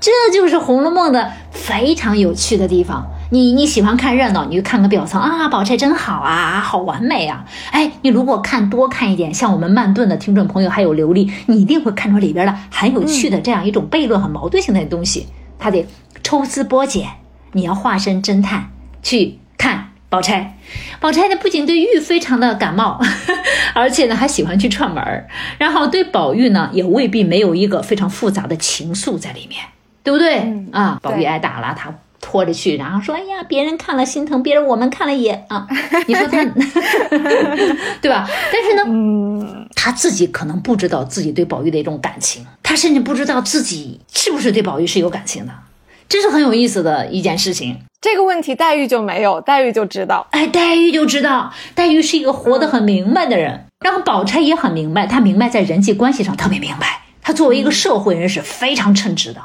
[0.00, 3.06] 这就是《红楼梦》的非常有趣的地方。
[3.34, 7.44] 你你喜欢看热闹，你就看个表层啊，宝钗真好啊，好完美啊！
[7.72, 15.26] 哎，你如果看多看一点，像我们慢炖的听众朋友还有刘丽，你一定会看出里边的很有趣的这样一种悖论和矛盾性的东西。
[15.58, 15.84] 他得
[16.22, 17.08] 抽丝剥茧，
[17.50, 18.70] 你要化身侦探
[19.02, 20.56] 去看宝钗。
[21.00, 23.00] 宝钗呢，不仅对玉非常的感冒，
[23.74, 25.26] 而且呢还喜欢去串门儿，
[25.58, 29.60] 然后对宝玉呢也未必没有一个非常复杂的情愫在里面，
[30.04, 31.00] 对不对啊？
[31.02, 31.92] 宝玉挨打了，他。
[32.26, 35.68] 拖着去，然后说：“哎呀，别人看了心疼，别人我们看了也啊。
[36.08, 36.42] ”你说他，
[38.00, 38.26] 对吧？
[38.50, 45.52] 但是呢，嗯，他自己可能不知道自己对宝玉的一种感情，他甚至不知道自己是不是对宝玉是有感情的，
[46.08, 47.76] 这是很有意思的一件事情。
[48.00, 53.66] 这个问题黛玉就没有，黛玉就知道，哎，黛玉就知道，黛玉是一个活得很明白的人。
[53.84, 59.42] 然后宝钗也很明白，她明白在人际关系上特别明白，她作为一个社会人是非常称职的。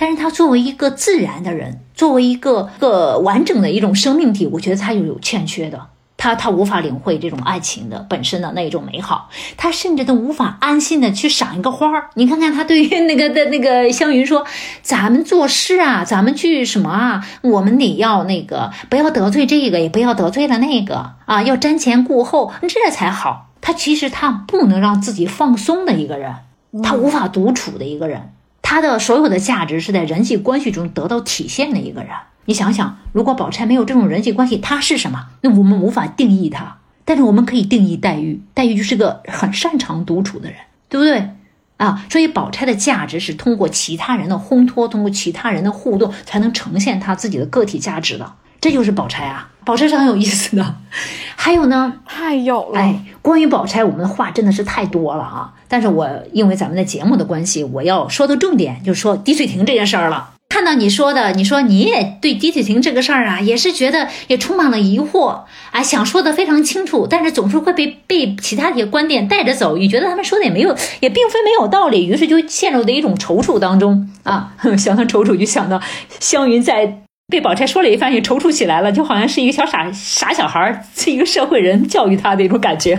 [0.00, 5.88] 但是他作为一个自然的人，作为一个个完整的一种生命体，我觉得他又有欠缺的。
[6.16, 12.10] 他他无法领会这种爱情的本身的那一种美好，他甚至都无法安心的去赏一个花儿。
[12.14, 14.44] 你看看他对于那个的 那个湘云说
[14.82, 17.24] ：“咱们做事啊，咱们去什么啊？
[17.42, 26.34] 我们得要那个不要得罪这个，也不要得罪了那个啊，要瞻前顾后，这才好。”他其实他不能让自己放松的一个人，
[26.82, 28.32] 他无法独处的一个人。
[28.70, 32.10] 他的所有的价值是在人际关系中得到体现的一个人。
[32.44, 35.24] 你想想，如果宝钗没有这种人际关系，他是什么？
[35.40, 36.76] 那我们无法定义他。
[37.06, 40.58] 但是我们可以定义黛玉，黛玉就是个很擅长独处的人，
[40.90, 41.30] 对不对？
[41.78, 48.34] 啊，所以宝钗的价值是通过其他人的烘托，通过其他人的互动，才能呈现她自己的个体价值的。
[48.60, 50.74] 这就是宝钗啊，宝钗是很有意思的。
[51.36, 52.80] 还有呢，太有了。
[52.80, 55.52] 哎，关于宝钗，我们的话真的是太多了啊。
[55.68, 60.30] 但是我因为咱们的节目的关系，我要说的重点就是说滴水亭这件事儿了。
[60.48, 74.54] 看到你说的，你说你也对滴水亭这个事儿啊，也是觉得也充满了疑惑啊，想说的非常清楚，但是总是会被被其他的一些观点带着走，你觉得他们说的也没有，也并非没有道理，于是就陷入的一种踌躇当中啊。
[74.76, 75.80] 想到踌躇，就想到
[76.18, 77.02] 湘云在。
[77.30, 82.98] 被宝钗说了一番，也踌躇起来了，就好像是一个小傻傻小孩，是一个社会人教育他的一种感觉。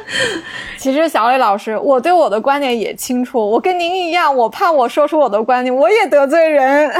[0.78, 6.96] 其实小磊老师，我对我的观点也清楚，我跟您一样，我怕我说出我的观点，我也得罪人 啊。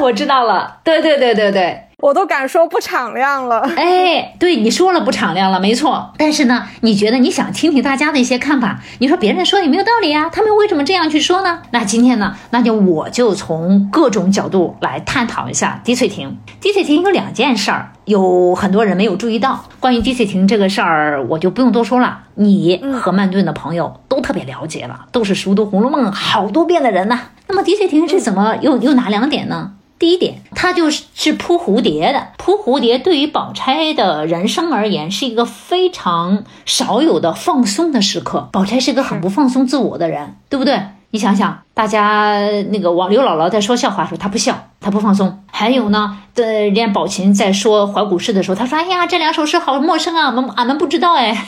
[0.00, 1.78] 我知道了，对对对对对。
[1.98, 6.12] 我都敢说不敞亮了， 哎，对你说了不敞亮了，没错。
[6.18, 8.80] 但是呢，你觉得你想听听大家的一些看法？
[8.98, 11.60] 你说别人说也没有道理啊，他们为什么这样去说呢？
[11.70, 16.36] 那今天呢，那就我就从各种角度来探讨一下滴翠亭。
[16.60, 19.64] 滴翠亭有两件事儿，有很多人没有注意到。
[19.80, 22.20] 关于滴翠亭这个事儿，我就不用多说了。
[22.34, 27.18] 你和曼顿的朋友都特别了解了，都是熟读《红楼梦》好多遍的人呢。
[27.46, 29.72] 那么滴翠亭是怎么又又哪两点呢？
[29.98, 32.28] 第一点，他就是是扑蝴蝶的。
[32.36, 38.48] 扑蝴蝶对于宝钗的人生而言，是一个非常少有的放松的时刻。
[38.52, 40.80] 宝钗是个很不放松自我的人，对不对？
[41.10, 42.40] 你想想，大家
[42.70, 45.40] 那个王刘姥姥在说笑话的时候，她不笑，她不放松。
[45.50, 51.46] 还有呢，这人家宝琴在说怀古诗的时候，他说：“哎呀，这两首诗好陌生啊，我们俺们不知道哎。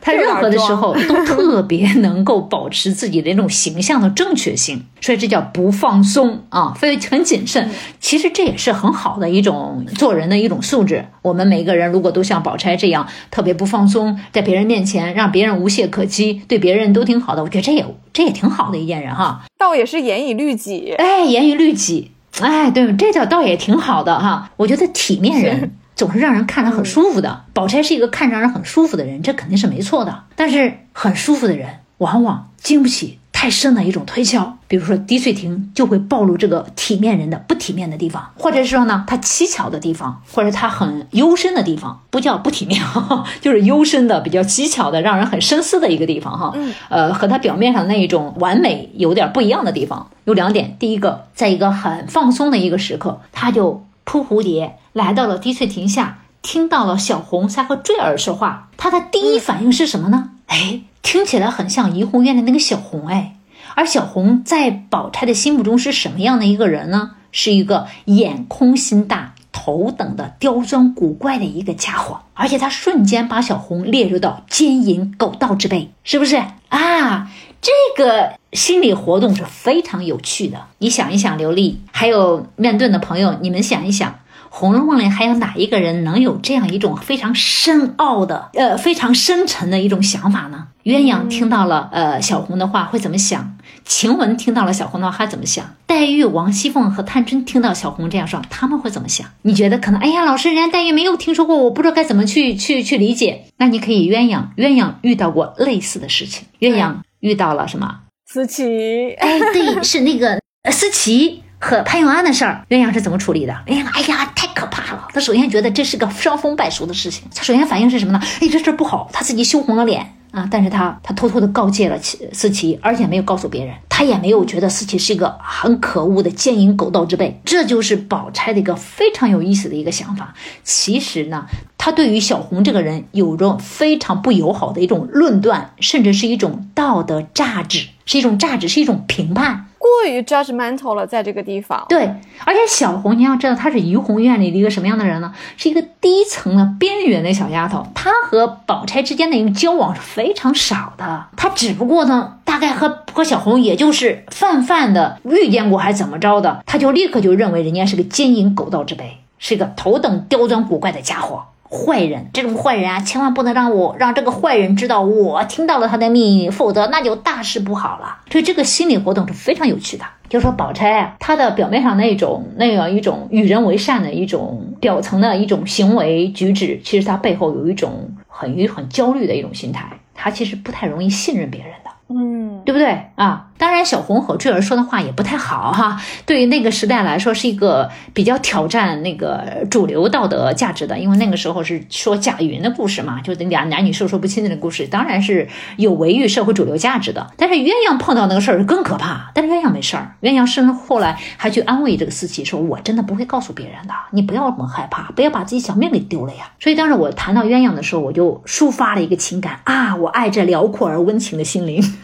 [0.00, 7.70] 他任何的时候都特别能够保持自己的那种形象的正确性，所以这叫不放松啊，非很谨慎。
[8.00, 11.06] 其实这也是很好的一种做人的一种素质。
[11.22, 19.42] 我们每个人如果都像宝钗这样特别不放松，在别人面前让别人无懈可击，对别人都挺好的，我觉得这也这也挺好的一件人哈。
[19.58, 22.10] 倒也是严以律己，哎，严以律己。
[22.40, 24.50] 哎，对，这叫倒也挺好的哈。
[24.56, 27.44] 我觉得体面人 总是让人看着很舒服的。
[27.52, 30.24] 宝钗是一个看着让人很舒服的人，这肯定是没错的。
[30.34, 34.56] 但是很舒服的人，往往经不起太深的一种推敲。
[34.66, 42.82] 比如说滴翠亭就会暴露这个体面人的不体面的地方，或者是说呢，他蹊跷的地方，或者他很幽深的地方，不叫不体面，
[43.42, 46.54] 就是幽深的、比较蹊跷的，让人很深思的一个地方哈。
[46.88, 50.08] 呃，和他表面上那一种完美有点不一样的地方。
[50.24, 60.30] 有两点，第一个，在一个很放松的一个时刻，他就扑蝴蝶来到了滴翠亭下，听到了小红在和坠儿说话，他的第一反应是什么呢？
[60.46, 63.36] 哎，听起来很像怡红院的那个小红哎，
[63.76, 67.12] 而小红在宝钗的心目中是什么样的一个人呢？
[67.30, 77.30] 是一个眼空心大、头等的刁钻古怪的一个家伙，而且他瞬间把小红列入到奸淫狗盗之辈，是不是啊？
[77.60, 80.66] 这个心理活动是非常有趣的。
[80.78, 84.10] 你想一想，刘丽还有面盾的朋友，你们想一想，
[84.56, 90.68] 《红楼梦》里还有哪一个人能有这样一种非常深奥的、呃非常深沉的一种想法呢？
[90.84, 93.56] 鸳鸯听到了呃小红的话会怎么想？
[93.84, 95.74] 晴雯听到了小红的话还怎么想？
[95.88, 99.26] 黛玉、王熙凤和探春听到小红这样说，他们会怎么想？
[99.42, 100.00] 你觉得可能？
[100.00, 103.46] 哎呀，老师，人家黛玉没有听说过，我不知道该怎么去去去理解。
[103.56, 106.94] 那你可以鸳鸯，鸳鸯遇到过类似的事情，鸳鸯。
[107.18, 108.02] 遇到了什么？
[108.30, 110.38] 思琪，哎，对，是那个
[110.70, 112.62] 思琪和潘永安的事儿。
[112.68, 113.54] 鸳鸯是怎么处理的？
[113.66, 115.08] 鸳鸯，哎呀，太可怕了！
[115.14, 118.20] 他首先觉得这是个伤风败俗的事情，他首先反应是什么呢？
[118.42, 120.14] 哎，这事儿不好，他自己羞红了脸。
[120.34, 120.48] 啊！
[120.50, 121.96] 但是他他偷偷的告诫了
[122.32, 127.40] 思琪，而且没有告诉别人，他也没有觉得思琪是一个很可恶的奸淫狗盗之辈。
[127.44, 130.34] 这就是宝钗的一个非常有意思的一个想法。
[130.64, 131.46] 其实呢，
[131.78, 139.66] 他对于小红这个人有着非常不友好的一种论断，甚至是一种道德价值，是一种价值，是一种评判。
[139.84, 141.84] 过于 judgmental 了，在这个地方。
[141.90, 142.10] 对，
[142.46, 145.34] 而且小红，你要知道，她是怡红院里的一个什么样的人呢？
[145.58, 147.86] 是一个低层的边缘的小丫头。
[147.94, 151.26] 她和宝钗之间的一个交往是非常少的。
[151.36, 161.44] 她只不过呢，大概和和小红也就是泛泛的遇见过，还怎么着的，她就立刻就认为人家是个奸淫狗盗之辈，是一个头等刁钻古怪的家伙。
[161.74, 168.18] 坏人，这种坏人啊，千万不能让我让这个坏人知道我听到了他的秘密，否则那就大事不好了。
[168.30, 170.04] 所以这个心理活动是非常有趣的。
[170.28, 181.90] 就说宝钗啊，她的表面上那种那样一种与人为善的一种表层的一种行为举止，其实她背后有一种很很焦虑的一种心态，她其实不太容易信任别人的。
[182.08, 183.46] 嗯，对不对啊？
[183.56, 186.00] 当然，小红和坠儿说的话也不太好哈。
[186.26, 197.30] 对于那个时代来说，是一个比较挑战那个主流道德价值的，因为那个时候是说贾云的故事嘛，就俩男女授受不亲的故事，当然是有违于社会主流价值的。
[197.36, 206.50] 但是鸳鸯碰到那个事儿更可怕，但是鸳鸯没事儿，鸳鸯是后来还去安慰这个思琪，说我真的不会告诉别人的，你不要那么害怕，不要把自己小命给丢了呀。
[206.58, 211.80] 所以当时我谈到鸳鸯的时候，我就抒发了一个情感啊，我爱这辽阔而温情的心灵。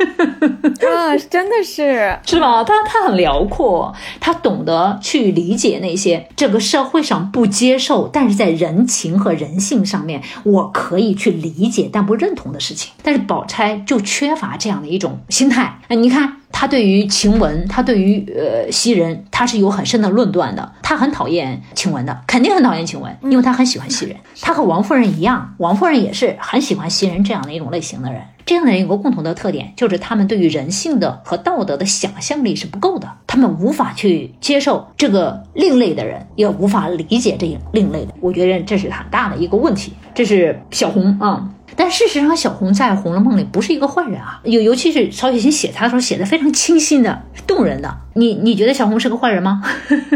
[0.81, 2.63] 啊，嗯，真的是是吧？
[2.63, 12.93] 他他很辽阔，他懂得去理解那些这个社会上不接受，但是在人情和人性上面我可以去理解但不认同的事情。
[13.03, 15.79] 但是宝钗就缺乏这样的一种心态。
[15.89, 16.37] 那你看。
[16.53, 20.73] 他对于晴雯，他对于呃袭人，他是有很深的论断的。
[20.83, 24.17] 他很讨厌晴雯的，肯定很讨厌晴雯，因为他很喜欢袭人。
[24.41, 28.21] 他和王夫人一样，王夫人也是很喜欢袭人这样的一种类型的人。
[28.47, 38.15] 这样的人有个共同的特点，就是他们对于人性的和道德的想象力是不够的，他们无法去接受这个另类的人，也无法理解这另类的。
[38.21, 39.93] 我觉得这是很大的一个问题。
[40.15, 41.49] 这是小红啊。
[41.77, 47.95] 但事实上，小红在《红楼梦》里不是一个坏人啊，尤尤其是曹雪芹写她的时候，写的非常清新的、动人的。
[48.15, 49.63] 你你觉得小红是个坏人吗？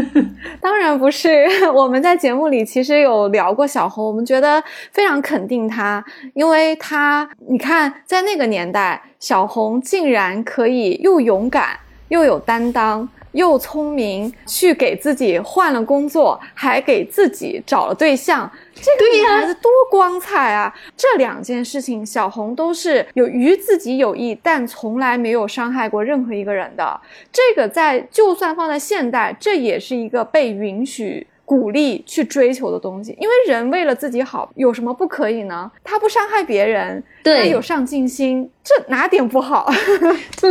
[0.61, 1.45] 当然不是。
[1.73, 6.03] 我们在节目里其实有聊过小红，我们觉得非常肯定她，
[6.33, 11.79] 因为她，你看，在那个年代，小红竟然可以又勇敢
[12.09, 13.07] 又有担当。
[13.35, 20.73] 又聪明，去给自己换了工作，还给自己找了对象，这个女孩子多光彩啊！
[20.97, 26.99] 这两件事情，小红都是有于自己有益，但从来没有伤害过任何一个人的。
[27.31, 31.27] 这个在就算放在现代，这也是一个被允许。
[31.47, 35.71] 鼓励去追求的东西，因为人为了自己好，有什么不可以呢？
[35.83, 39.69] 他不伤害别人，对，有上进心，这哪点不好？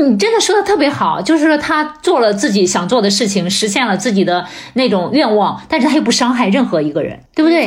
[0.09, 4.45] 你 真的说的特别好，就是说他做了自己想做的事情，实现了自己的
[4.75, 7.67] 那种愿望，但是他又不伤害任何一个人，对不对？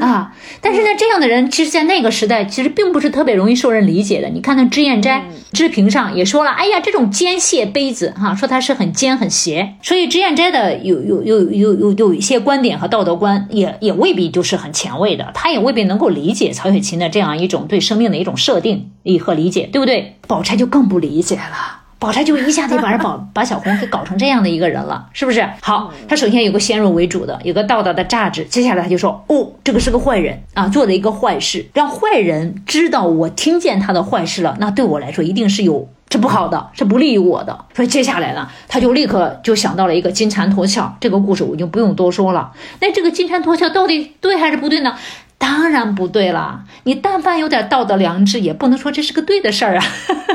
[0.00, 4.28] 啊， 但是呢，这样的人，其实，在那个时代，其实并不是特别容易受人理解的。
[4.30, 12.64] 你看那脂砚斋，脂评上也说了，哎呀，这种尖械杯子，哈，说它是很尖很邪，所以脂砚斋的有有有有有有一些观。
[12.64, 18.90] 点和道德观也也未必就是很前卫的，他也未必能够理解曹雪芹的这样一种对生命的一种设定
[19.22, 20.16] 和理解，对不对？
[20.28, 25.48] 宝钗就更不理解了，宝钗就一下子把人宝 把小红给搞成这样的一个人了，是不是？
[25.62, 35.88] 好，他首先有个先入为主的，有个道德的价值，接下来他就说，哦，这个是个坏人啊，做了一个坏事，让坏人知道我听见他的坏事了，那对我来说一定是有。
[36.12, 37.64] 是不好的，是不利于我的。
[37.74, 40.92] 所以接下来呢，他就立刻就想到了一个金蝉脱壳。
[41.00, 42.52] 这个故事我就不用多说了。
[42.78, 44.94] 那这个金蝉脱壳到底对还是不对呢？
[45.38, 46.64] 当然不对了。
[46.84, 49.84] 你但凡有点道德良知，也不能说这是个对的事儿啊。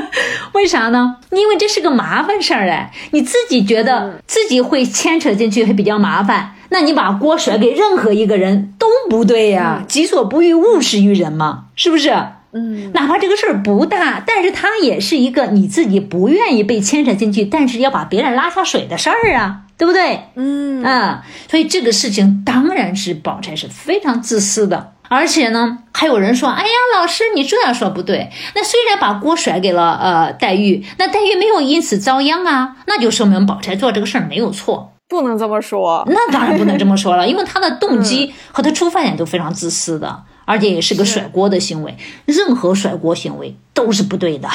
[0.52, 1.16] 为啥呢？
[1.30, 2.92] 因为这是个麻烦事儿哎。
[3.12, 6.54] 你自己觉得自己会牵扯进去，还比较麻烦。
[6.70, 9.84] 那你把锅甩给任何一个人都不对呀。
[9.88, 12.12] 己所不欲，勿施于人嘛，是不是？
[12.52, 20.20] 嗯，哪怕这个事儿不大，但是它也是一个你自己不愿意被牵扯进去，但是要把别人拉下水的事儿啊，对不对？
[20.34, 28.28] 嗯啊，所以这个事情当然是宝钗是非常自私的，而且呢，还有人说，哎呀，老师你这样说不对。
[28.54, 34.92] 那虽然把锅甩给了呃黛玉，那黛玉没有因此遭殃啊，那就说明宝钗做这个事儿没有错。
[35.08, 40.24] 不能这么说，那当然不能这么说了， 因为他的动机和他出发点都非常自私的。
[40.44, 41.96] 而且也是个甩锅的行为，
[42.26, 44.48] 任何甩锅行为都是不对的。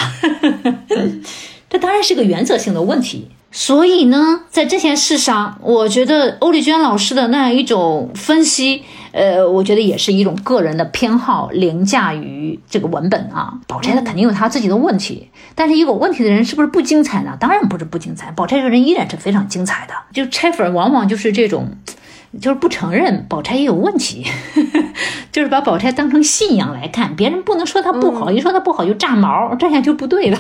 [1.69, 3.31] 这当然是个原则性的问题。
[3.57, 8.84] 所以呢，在这件事上，我觉得欧丽娟老师的那样一种分析，
[9.14, 13.53] 呃，我觉得也是一种个人的偏好凌驾于这个文本啊。
[13.65, 17.38] 宝钗她肯定有她自己的问题，但是一个问题的人是不是不精彩呢？
[17.40, 19.94] 当然不是不精彩，宝钗这个人依然是非常精彩的。
[20.11, 21.69] 就拆粉往往就是这种。
[22.41, 24.26] 就是不承认宝钗也有问题，
[25.32, 30.38] 就是把宝钗当成信仰来看，别人不能说她不好，一说她不好就炸毛，这样就不对了。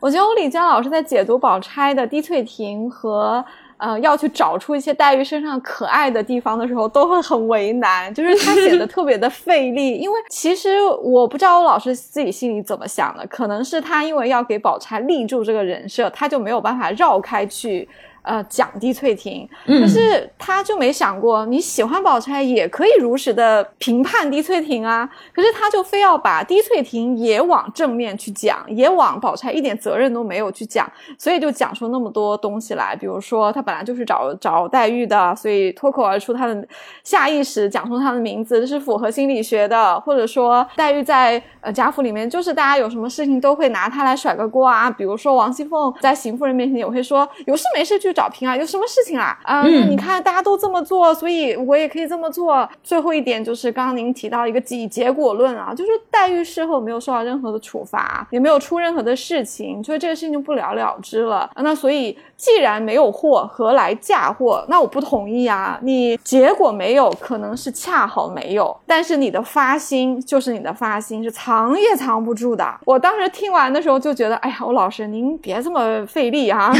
[0.00, 3.44] 我觉得欧丽娟老师在解读宝钗的滴翠亭和
[3.76, 9.98] 呃要去找出一些黛玉身上可爱的地方的时候，都会很为难，就是他写的 特别的费力。
[9.98, 17.88] 因为其实我不知道欧老师自己心里怎么想的，可能是他因为要给宝钗立住这个人设，他就没有办法绕开去。
[18.22, 25.08] 呃，讲滴翠亭，可是他就没想过，你喜欢宝钗也可以如实的评判滴翠亭啊。
[25.34, 30.86] 可是他就非要把滴翠亭也往正面去讲，也往宝钗一点责任都没有去讲，
[31.18, 32.94] 所以就讲出那么多东西来。
[32.94, 36.68] 比如说，他本来就是找找黛玉的，所以脱口而出他的
[37.02, 39.98] 下意识讲出他的名字，这是符合心理学的。
[40.00, 44.90] 或者说，黛玉在呃贾府里面，就是大家有什么事情都会拿他来甩个锅啊。
[44.90, 48.09] 比如说，王熙凤在邢夫人面前也会说，有事没事就。
[48.10, 49.38] 去找平啊，有什么事情啊？
[49.44, 52.68] 啊，嗯你看大家都这么做，所以我也可以这么做。
[52.82, 61.48] 最后一点就是刚刚您提到一个结结果论啊，就是黛玉事后没有受到任何的处罚，也没有出任何的事情，所以这个事情就不了了之了。
[61.56, 64.64] 那所以既然没有货，何来嫁祸？
[64.68, 65.78] 那我不同意啊！
[65.82, 72.66] 你结果没有，可能是恰好没有，但是你的发心就是你的发心，是藏也藏不住的。
[72.86, 76.72] 我当时听完的时候就觉得，哎呀，欧老师您别这么费力啊！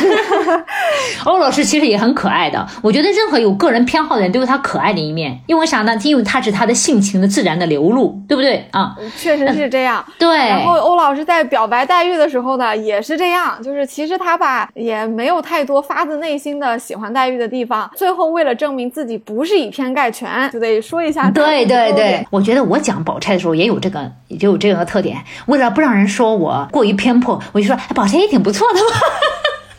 [1.27, 5.95] 欧老师其实也很可爱的，我觉得任何有个人偏好的人都有他可爱的一面，因为啥呢？
[6.05, 8.97] 因为他是他的性情的自然的流露，对不对啊？
[9.19, 10.03] 确实是这样。
[10.19, 10.39] 对。
[10.39, 21.29] 然后欧老师在表白黛玉的时候呢，也是这样，就是其实他吧也没有太多发自内心的喜欢黛玉的地方，最后为了证明自己不是以偏概全，就得说一下。
[21.29, 25.19] 对对对，我觉得我讲宝钗的时候也有这个，也有这个特点。
[25.47, 28.87] 为了不让人说我过于偏颇，我就说，哎，宝钗也挺不错的嘛。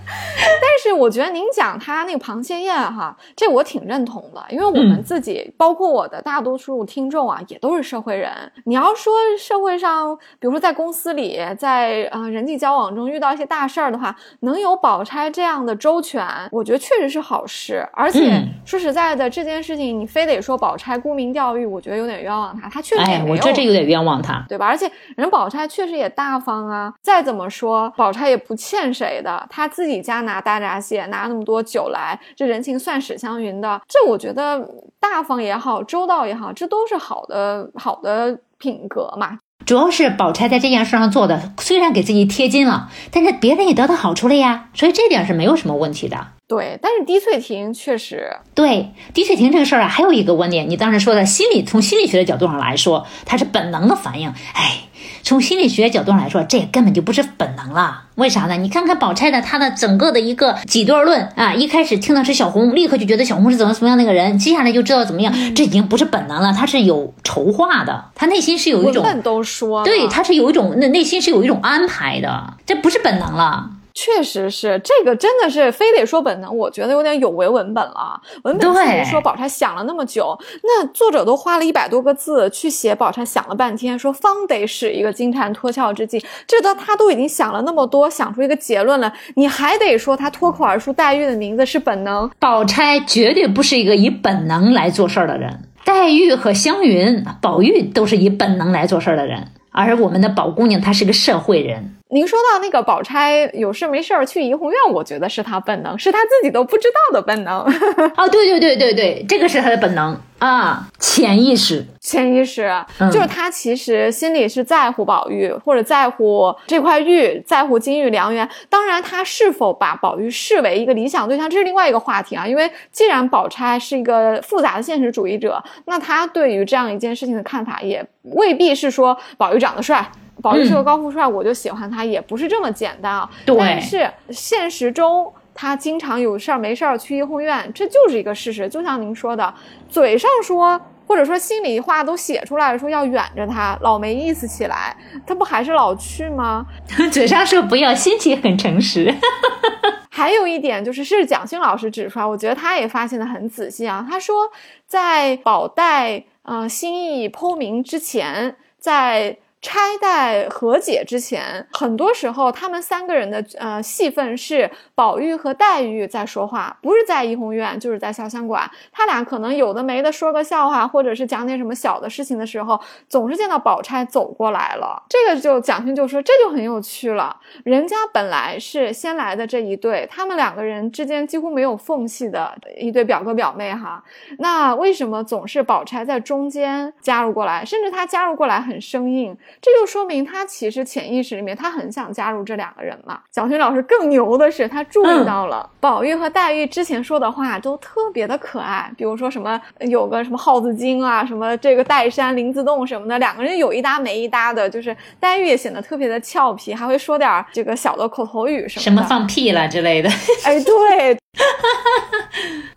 [0.61, 8.31] 但是我觉得您讲他那个螃蟹宴哈，这我挺认同的，因为我们自己，包括我的大多数听众啊，也都是社会人。
[8.65, 17.87] 你要说社会上，比如说在公司里，在呃人际交往中遇到一些大事儿的话，能有宝钗这样的周全，我觉得确实是好事。
[17.93, 23.33] 而且、嗯说实在的，这件事情你非得说宝钗沽名钓誉，我觉得有点冤枉她，她确实也哎，没有。
[23.33, 24.45] 我觉得这有点冤枉他。
[24.47, 24.65] 对吧？
[24.65, 34.67] 而且人宝钗确实也大方啊，再怎么说，宝钗也不欠谁的，他自己家拿大闸蟹，拿那么多酒来，这人情算史湘云的，这我觉得
[34.99, 39.39] 大方也好，周到也好，这都是好的好的品格嘛。
[39.65, 46.17] 主要是宝钗在这件事上做的，虽然给自己贴金了，但是别人也得到好处了呀，所以这点是没有什么问题的。
[46.51, 54.27] 对，但是滴翠亭确实，对滴翠亭这个事儿啊，还有一个观点，你当时说的心理，从心理学的角度上来说，它是本能的反应。
[54.53, 54.79] 哎，
[55.23, 58.03] 从心理学角度上来说，这也根本就不是本能了。
[58.15, 58.57] 为啥呢？
[58.57, 73.70] 你看看宝钗的她的整个的一个几段论啊，一开始听到是小红，立刻就觉得小红是怎么怎么样那个人，接下来就知道怎么样，这已经不是本能了，他是有筹划的，他内心是有一种，都说，对，他是有一种那内心是有一种安排的，这不是本能了。
[73.93, 78.21] 确实是这个，真的是非得说本能，我觉得有点有违文本了。
[78.43, 92.29] 文本自己对说宝钗想了那么久，那作者都花了一百多个字去写宝钗想了半天，说方得使一个金蝉脱壳之计，这都他都已经想了那么多，想出一个结论了，你还得说他脱口而出黛玉的名字是本能？
[92.39, 101.95] 宝钗绝对不是一个以本能来做事儿的人，黛玉和湘云、宝玉都是以本能来做事儿的人，而我们的宝姑娘她是个社会人。
[102.13, 107.61] 您说到那个宝钗有事没事儿去怡红院，我觉得是她本能，是她自己都不知道的本能。
[108.17, 111.85] 哦，对对对对对，这个是她的本能啊，潜意识。
[112.01, 112.69] 潜意识
[112.99, 118.49] 嗯就是她其实心里是在乎宝玉，或者在乎这块玉，在乎金玉良缘。
[118.69, 122.45] 当然，她是否把宝玉视为一个理想对象，这是另外一个话题啊。
[122.45, 130.05] 因为既然宝钗是一个复杂的现实主义者，那她对于这样一件事情的看法也未必是说宝玉长得帅。
[130.41, 133.29] 宝玉是个高富帅，我就喜欢他，也不是这么简单啊。
[133.45, 138.67] 对但是现实中，他经常有事儿没事儿去怡红院，这就是一个事实。
[138.67, 139.53] 就像您说的，
[139.89, 144.95] 嘴上说或者说心里话都写出来，说要远着他，老没意思起来，
[145.27, 146.65] 他不还是老去吗？
[147.11, 149.13] 嘴上说不要，心情很诚实。
[150.13, 154.05] 还有一点就是，是蒋勋老师指出来，我觉得他也发现的很仔细啊。
[154.09, 154.49] 他说，
[154.85, 168.69] 在宝黛呃心意剖明之前，在钗黛和解之前，很多时候他们三个人的呃戏份是宝玉和黛玉在说话，不是在怡红院，就是在潇湘馆。
[168.91, 175.03] 他俩可能有的没的说个笑话，或者是讲点什么小的事情的时候，总是见到宝钗走过来了。
[175.07, 177.39] 这个就蒋勋就说这就很有趣了。
[177.63, 184.03] 人家本来是先来的这一对，他们两个人之间几乎没有缝隙的一对表哥表妹哈。
[184.39, 189.37] 那为什么总是宝钗在中间加入过来，甚至她加入过来很生硬？
[189.59, 193.19] 这就说明他其实潜意识里面他很想加入这两个人嘛。
[193.31, 208.83] 蒋勋老师更牛的是，他注意到了、宝玉和黛玉之前说的话都特别的可爱，比如说什么有个什么耗子精啊，什么这个岱山林子洞什么的，两个人有一搭没一搭的，就是黛玉也显得特别的俏皮，还会说点儿这个小的口头语什么。
[208.83, 210.09] 什么放屁了之类的。
[210.45, 211.17] 哎，对，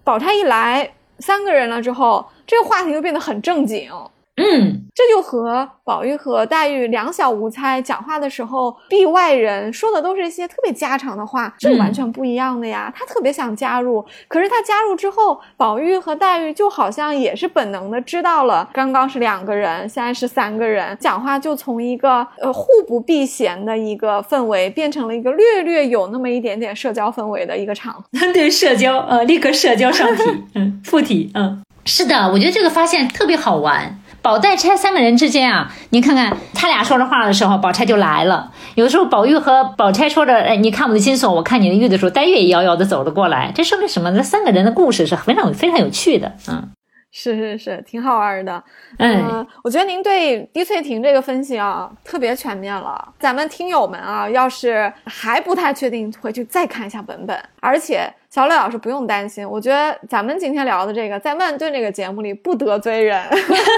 [0.02, 3.90] 宝钗一来，三个人了之后，这个话题就变得很正经。
[4.36, 12.92] 嗯，这就和宝玉和黛玉两小无猜讲话的时候，避外人说的都是一些特别家常的话，这完全不一样的呀。
[12.96, 28.02] 他特别想加入，可是他加入之后，宝玉和黛玉就好像也是本能的知道了，刚刚是两个人，现在是三个人，讲话就从一个呃互不避嫌的一个氛围，变成了一个略略有那么一点点社交氛围的一个场。
[28.34, 30.22] 对，社交，呃，立刻社交上体，
[30.56, 33.96] 嗯，附体，嗯，是的，我觉得这个发现特别好玩。
[34.24, 38.50] 宝黛钗三个人之间啊，你看看他俩说着话的时候，宝钗就来了。
[38.74, 43.52] 有的时候宝玉和宝钗说着“哎，你看我的金锁，我看你的玉”的时候，黛玉也遥遥的走了过来。
[43.54, 44.10] 这说明什么？
[44.10, 46.32] 这三个人的故事是非常非常有趣的。
[46.48, 46.70] 嗯，
[47.16, 48.60] 是是是，挺好玩的。
[48.98, 53.14] 嗯，我觉得您对滴翠婷这个分析啊，特别全面了。
[53.20, 57.38] 咱们听友们啊，要是还不太确定，回去再看一下本本。
[57.60, 58.12] 而且。
[58.34, 63.24] 小磊老师不用担心，我觉得咱们今天聊的这个，在曼顿这个节目里不得罪人，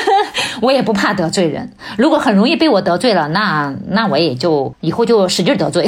[0.63, 1.71] 我也不怕得罪人。
[1.99, 5.85] 如果很容易被我得罪了，那那我也就以后就使劲得罪，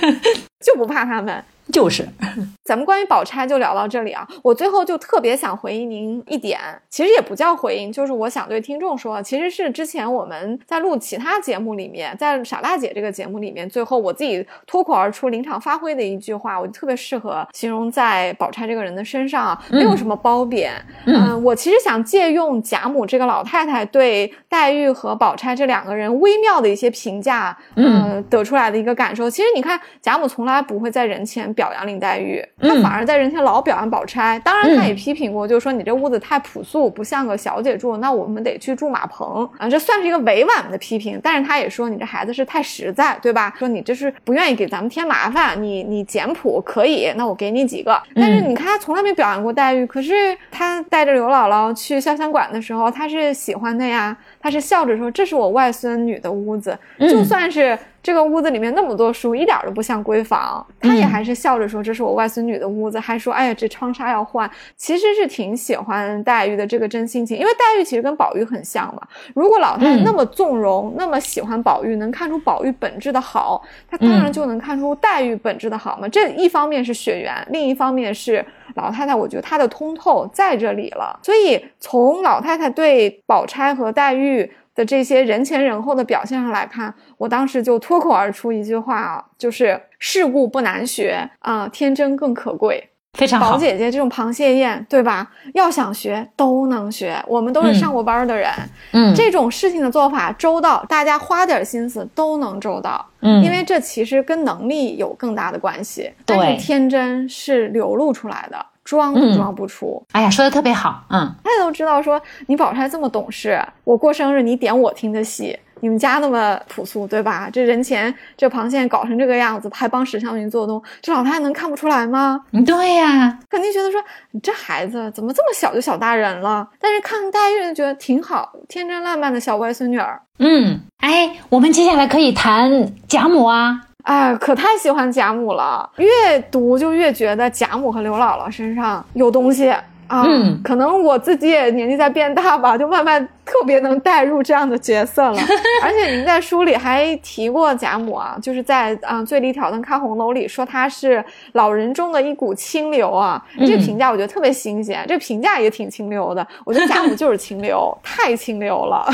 [0.64, 1.44] 就不怕他们。
[1.72, 2.06] 就是，
[2.64, 4.26] 咱们关于宝钗就聊到这里啊。
[4.42, 20.72] 我最后就特别想回应您一点，其实也不叫回应，就是我想对听众说，其实是之前我们在录其他节目里面，在傻大姐这个节目里面，最后我自己脱口而出临场发挥的一句话，我就特别适合形容在宝钗这个人的身上啊，没有什么褒贬。
[21.06, 29.28] 嗯，我其实想借用贾母这个老太太对黛玉和宝钗这两个人微妙的一些评价，嗯，得出来的一个感受。
[29.28, 31.52] 其实你看，贾母从来不会在人前。
[31.56, 34.38] 表扬林黛玉，他反而在人前老表扬宝钗。
[34.44, 39.68] 当然，他也批评过，就是说你这屋子太朴素，不像个小姐住，那我们得去住马棚啊。
[39.68, 43.54] 这算是一个委婉的批评，但是他也说你这孩子是太实在，对吧？
[43.58, 48.00] 说你这是不愿意给咱们添麻烦，你你简朴可以，那我给你几个。
[48.14, 57.78] 但是你看他从来没表扬过黛玉，可是他带着刘姥姥去潇湘馆的时候，他是喜欢的呀，他是笑着说这是我外孙女的屋子，就算是。
[58.06, 60.64] 这个屋子里面那么多书，一点都不像闺房。
[60.78, 69.02] 他也还是笑着说：“这是我外孙女的屋子。”还说：“哎呀，这窗纱要换。”其实是挺喜欢黛玉的这个真性情，因为黛玉其实跟宝玉很像嘛。
[69.34, 73.60] 如果老太太那么纵容，那么喜欢宝玉，能看出宝玉本质的好，
[73.90, 76.08] 她当然就能看出黛玉本质的好嘛。
[76.08, 78.46] 这一方面是血缘，另一方面是
[78.76, 81.18] 老太太，我觉得她的通透在这里了。
[81.24, 84.48] 所以从老太太对宝钗和黛玉。
[84.76, 92.90] 的这些人前人后的表现上来看，我当时就脱口而出一句话啊，就是世故不难学啊，天真更可贵。
[93.14, 95.32] 非常好，宝姐姐这种螃蟹宴，对吧？
[95.54, 98.52] 要想学都能学，我们都是上过班的人，
[98.92, 106.12] 嗯，这种事情的做法周到，大家花点心思都能周到，嗯，因为这其实跟能力有更大的关系。
[106.26, 108.66] 但是天真是流露出来的。
[108.86, 117.50] 装都装不出，哎呀，说的特别好，嗯，大家都知道，说你宝钗这么懂事，我过生日你点我听的戏，你们家那么朴素，对吧？
[117.52, 122.40] 这人前这螃蟹搞成这个样子，还帮史湘云做东，这老太太能看不出来吗？
[122.64, 124.00] 对呀，肯定觉得说
[124.30, 126.68] 你这孩子怎么这么小就小大人了？
[126.80, 130.22] 但是看黛玉觉得挺好，天真烂漫的小外孙女儿。
[130.38, 133.80] 嗯，哎，我们接下来可以谈贾母啊。
[134.06, 140.22] 哎，可太喜欢贾母了，越读就越觉得贾母和刘姥姥身上有东西啊。
[140.24, 145.36] 嗯，可能我自己也年纪在变大吧，就慢慢特别能带入这样的角色了。
[145.82, 151.24] 而且您在书里还提过贾母啊，就是在啊《醉里挑灯看红楼》里说她是
[151.54, 153.44] 老人中的一股清流啊。
[153.58, 156.46] 这个评价我觉得特别新鲜，这评价也挺清流的。
[156.64, 159.04] 我觉得贾母就是清流， 太清流了。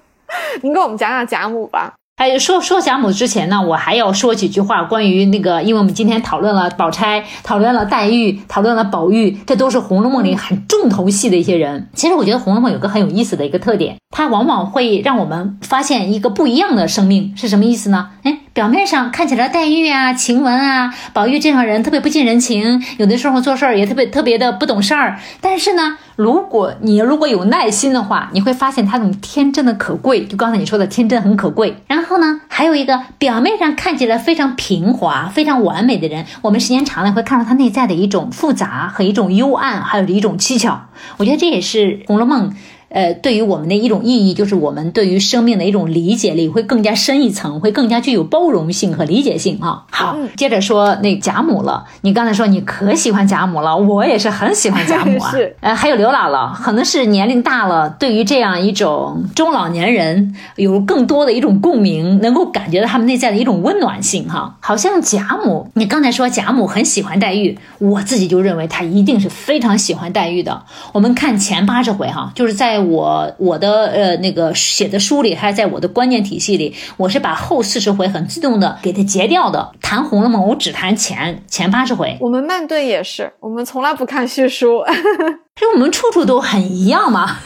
[0.62, 1.92] 您给我们讲讲贾母吧。
[2.20, 11.88] 哎，说说贾母之前呢，我还要说几句话，关于那个，因为我们今天讨论了宝钗，讨论了黛玉，讨论了宝玉，这都是《红楼梦》里很重头戏的一些人。
[11.94, 18.10] 其实我觉得《红楼梦》有个很有意思的一个特点，它往往会让我们发现一个不一样的生命，是什么意思呢？
[18.24, 18.40] 哎。
[18.52, 25.18] 表面上看起来，黛玉啊、晴雯啊、宝玉这样人特别不近人情，有的时候做事儿也特别特别的不懂事儿。
[25.40, 30.26] 但是呢，如果你如果有耐心的话，你会发现他那种天真的可贵。
[30.26, 31.76] 就刚才你说的，天真很可贵。
[31.86, 40.88] 然后呢，还有一个表面上看起来非常平滑、非常完美的人，我们时间长了会看到他内在的一种复杂和一种幽暗，还有一种蹊跷。
[41.18, 41.78] 我觉得这也是
[42.08, 42.50] 《红楼梦》。
[42.90, 49.84] 呃，对于我们的一种意义，就是我们对于生命的一种理解力会更加深一层，会更加具有包容性和理解性啊。
[49.92, 51.84] 好，接着说那贾母了。
[52.00, 55.30] 你刚才说你可喜欢贾母了，我也是很喜欢贾母啊。
[55.30, 64.56] 是，呃，还有刘姥姥，可能是年龄大了，对于这样一种中老年人有更多的一种共鸣，能够感觉到他们内在的一种温暖性哈。
[64.58, 70.64] 好像贾母，你刚才说贾母很喜欢黛玉，我自己就认为她一定是非常喜欢黛玉的。
[70.92, 72.79] 我们看前八十回哈，就是在。
[72.80, 79.72] 我我的呃那个写的书里，还是在我的观念体系里，我是把后四十回很自动的给它截掉的。
[79.80, 82.16] 谈《红楼梦》，我只谈前前八十回。
[82.20, 84.82] 我们慢顿也是，我们从来不看序书。
[85.54, 87.36] 这我们处处都很一样嘛，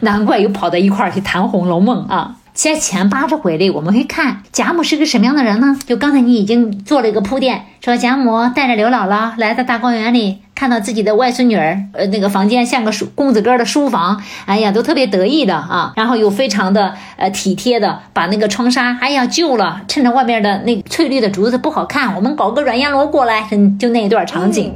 [0.00, 2.36] 难怪又跑到一块儿去谈《红楼梦》啊。
[2.58, 5.78] 在前八十回里，我们会看贾母是个什么样的人呢？
[5.86, 24.74] 就刚才你已经做了一个铺垫，说贾母带着刘姥姥来到大观园里，看到自己的外孙女儿，呃，那个房间像个书公子哥的书房，哎呀，都特别得意的啊，然后又非常的呃体贴的把那个窗纱，哎呀旧了，趁着外面的那翠绿的竹子不好看，我们搞个软烟罗过来，嗯，就那一段场景。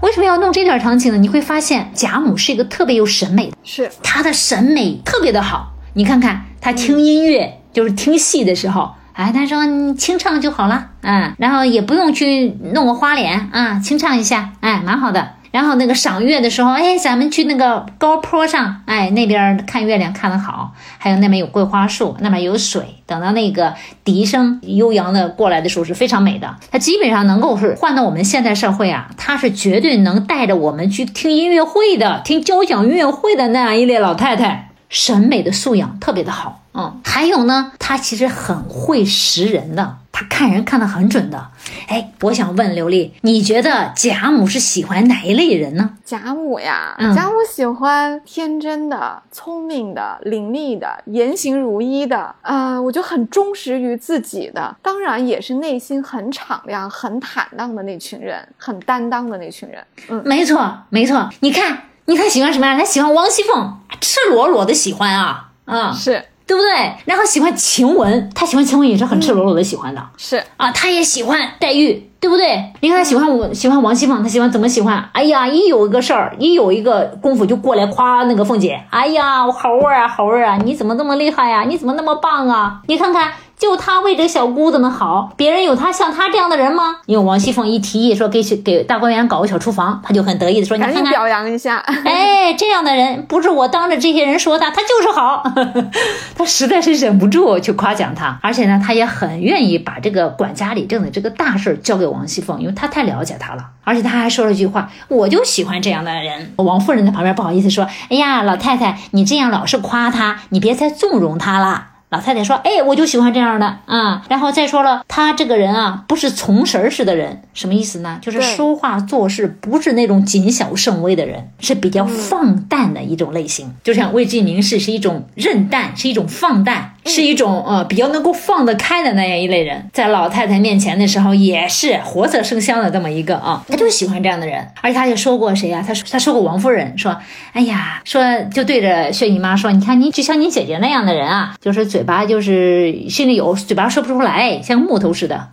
[0.00, 1.18] 为什么要弄这段场景呢？
[1.18, 5.70] 你会发现贾母是一个特别有审美的，是她的审美特别的好。
[5.96, 15.32] 你看看他听音乐，就是听戏的时候，哎，他说你清唱就好了，嗯，然后也不用去弄个花脸啊，清唱一下，哎，蛮好的。
[15.50, 22.82] 然后那个赏月的时候，哎，咱们去那个高坡上，哎，那边看月亮看得好，还有那边有桂花树，那边有水。
[23.04, 26.56] 等到那个笛声悠扬的过来的时候，是非常美的。
[26.70, 36.60] 它基本上能够是换到我们现代社会啊，它是绝对能带着我们去听音乐会的、听交响音乐会的那样一类老太太，审美的素养特别的好。
[36.76, 39.98] 嗯，还有呢，他其实很会识人的。
[40.16, 41.48] 他看人看得很准的，
[41.88, 45.90] 哎，我想问刘丽，你觉得贾母是喜欢哪一类人呢？
[46.04, 59.84] 贾母呀，贾母喜欢天真的、聪明的、伶俐的、言行如一的，啊，我就很忠实于自己的，当然也是内心很敞亮、很坦荡的那群人，很担当的那群人。
[60.08, 61.28] 嗯，没错，没错。
[61.40, 62.76] 你看，你看喜欢什么呀？
[62.76, 66.24] 他喜欢王熙凤，赤裸裸的喜欢啊，啊，是。
[66.46, 66.94] 对不对？
[67.06, 72.70] 然后喜欢晴雯，他喜欢晴雯也是很赤裸裸的喜欢的，是啊，他也喜欢黛玉，对不对？
[72.80, 75.08] 你看他喜欢我，喜欢王熙凤，他喜欢怎么喜欢？
[75.14, 81.62] 哎呀，一有一个事儿，一有一个功夫就过来夸那个凤姐，哎呀，我好儿啊，猴儿啊，你怎么那么厉害呀？
[81.66, 82.82] 你怎么那么棒啊？
[82.88, 83.32] 你看看。
[83.58, 86.96] 就他为这小姑子们好，别人有他像他这样的人吗？
[87.06, 95.44] 因为王熙凤一提议说给给大观园搞个小厨房，他就很得意的说：“你看看，表扬一下。”哎，这样的人不是我当着这些人说他，他就是好。
[96.36, 103.64] 他实在是忍不住去夸奖他，而且呢，他也很愿意把这个管家里政的这个大事交给王熙凤，因为他太了解他了。
[103.84, 114.22] 而且他还说了一句话：“我就喜欢这样的人。”王夫人在旁边不好意思说：“哎呀，老太太，你这样老是夸他，你别再纵容他了。”老太太说：“哎，我就喜欢这样的啊。
[114.28, 118.18] 然后再说了，他这个人啊，不是从神似的人，什么意思呢？
[118.22, 123.74] 就是说话做事不是那种谨小慎微的人，是比较放淡的一种类型。
[123.82, 129.90] 就像魏晋名士是一种任淡，是一种放荡，是一种呃比较能够放得开的那样一类人。
[129.92, 134.64] 在老太太面前的时候，也是活色生香的这么一个啊，他就喜欢这样的人。
[134.80, 135.84] 而且他也说过谁呀？
[135.84, 137.16] 他说他说过王夫人说：
[137.52, 138.22] 哎呀，说
[138.52, 145.48] 就对着薛姨妈说，你看你就像你姐姐那样的人啊，就是嘴。”嘴巴就是心里有，嘴巴说不出来，像木头似的。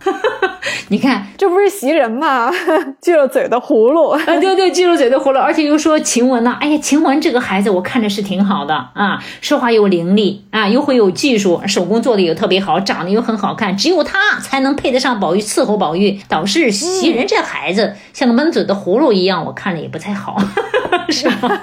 [0.88, 2.50] 你看，这不是袭人吗？
[3.02, 4.10] 锯了嘴的葫芦。
[4.10, 6.56] 啊，对对，锯了嘴的葫芦，而且又说晴雯呢。
[6.60, 16.20] 哎呀，晴雯这个孩子，我看着是挺好的啊，说话又伶俐啊，又会有技术，手工做的也特别好，长得又很好看，只有她才能配得上宝玉伺候宝玉。
[16.28, 20.36] 倒是袭人这孩子像个闷嘴的葫芦一样，我看着也不太好，
[21.10, 21.60] 是吧？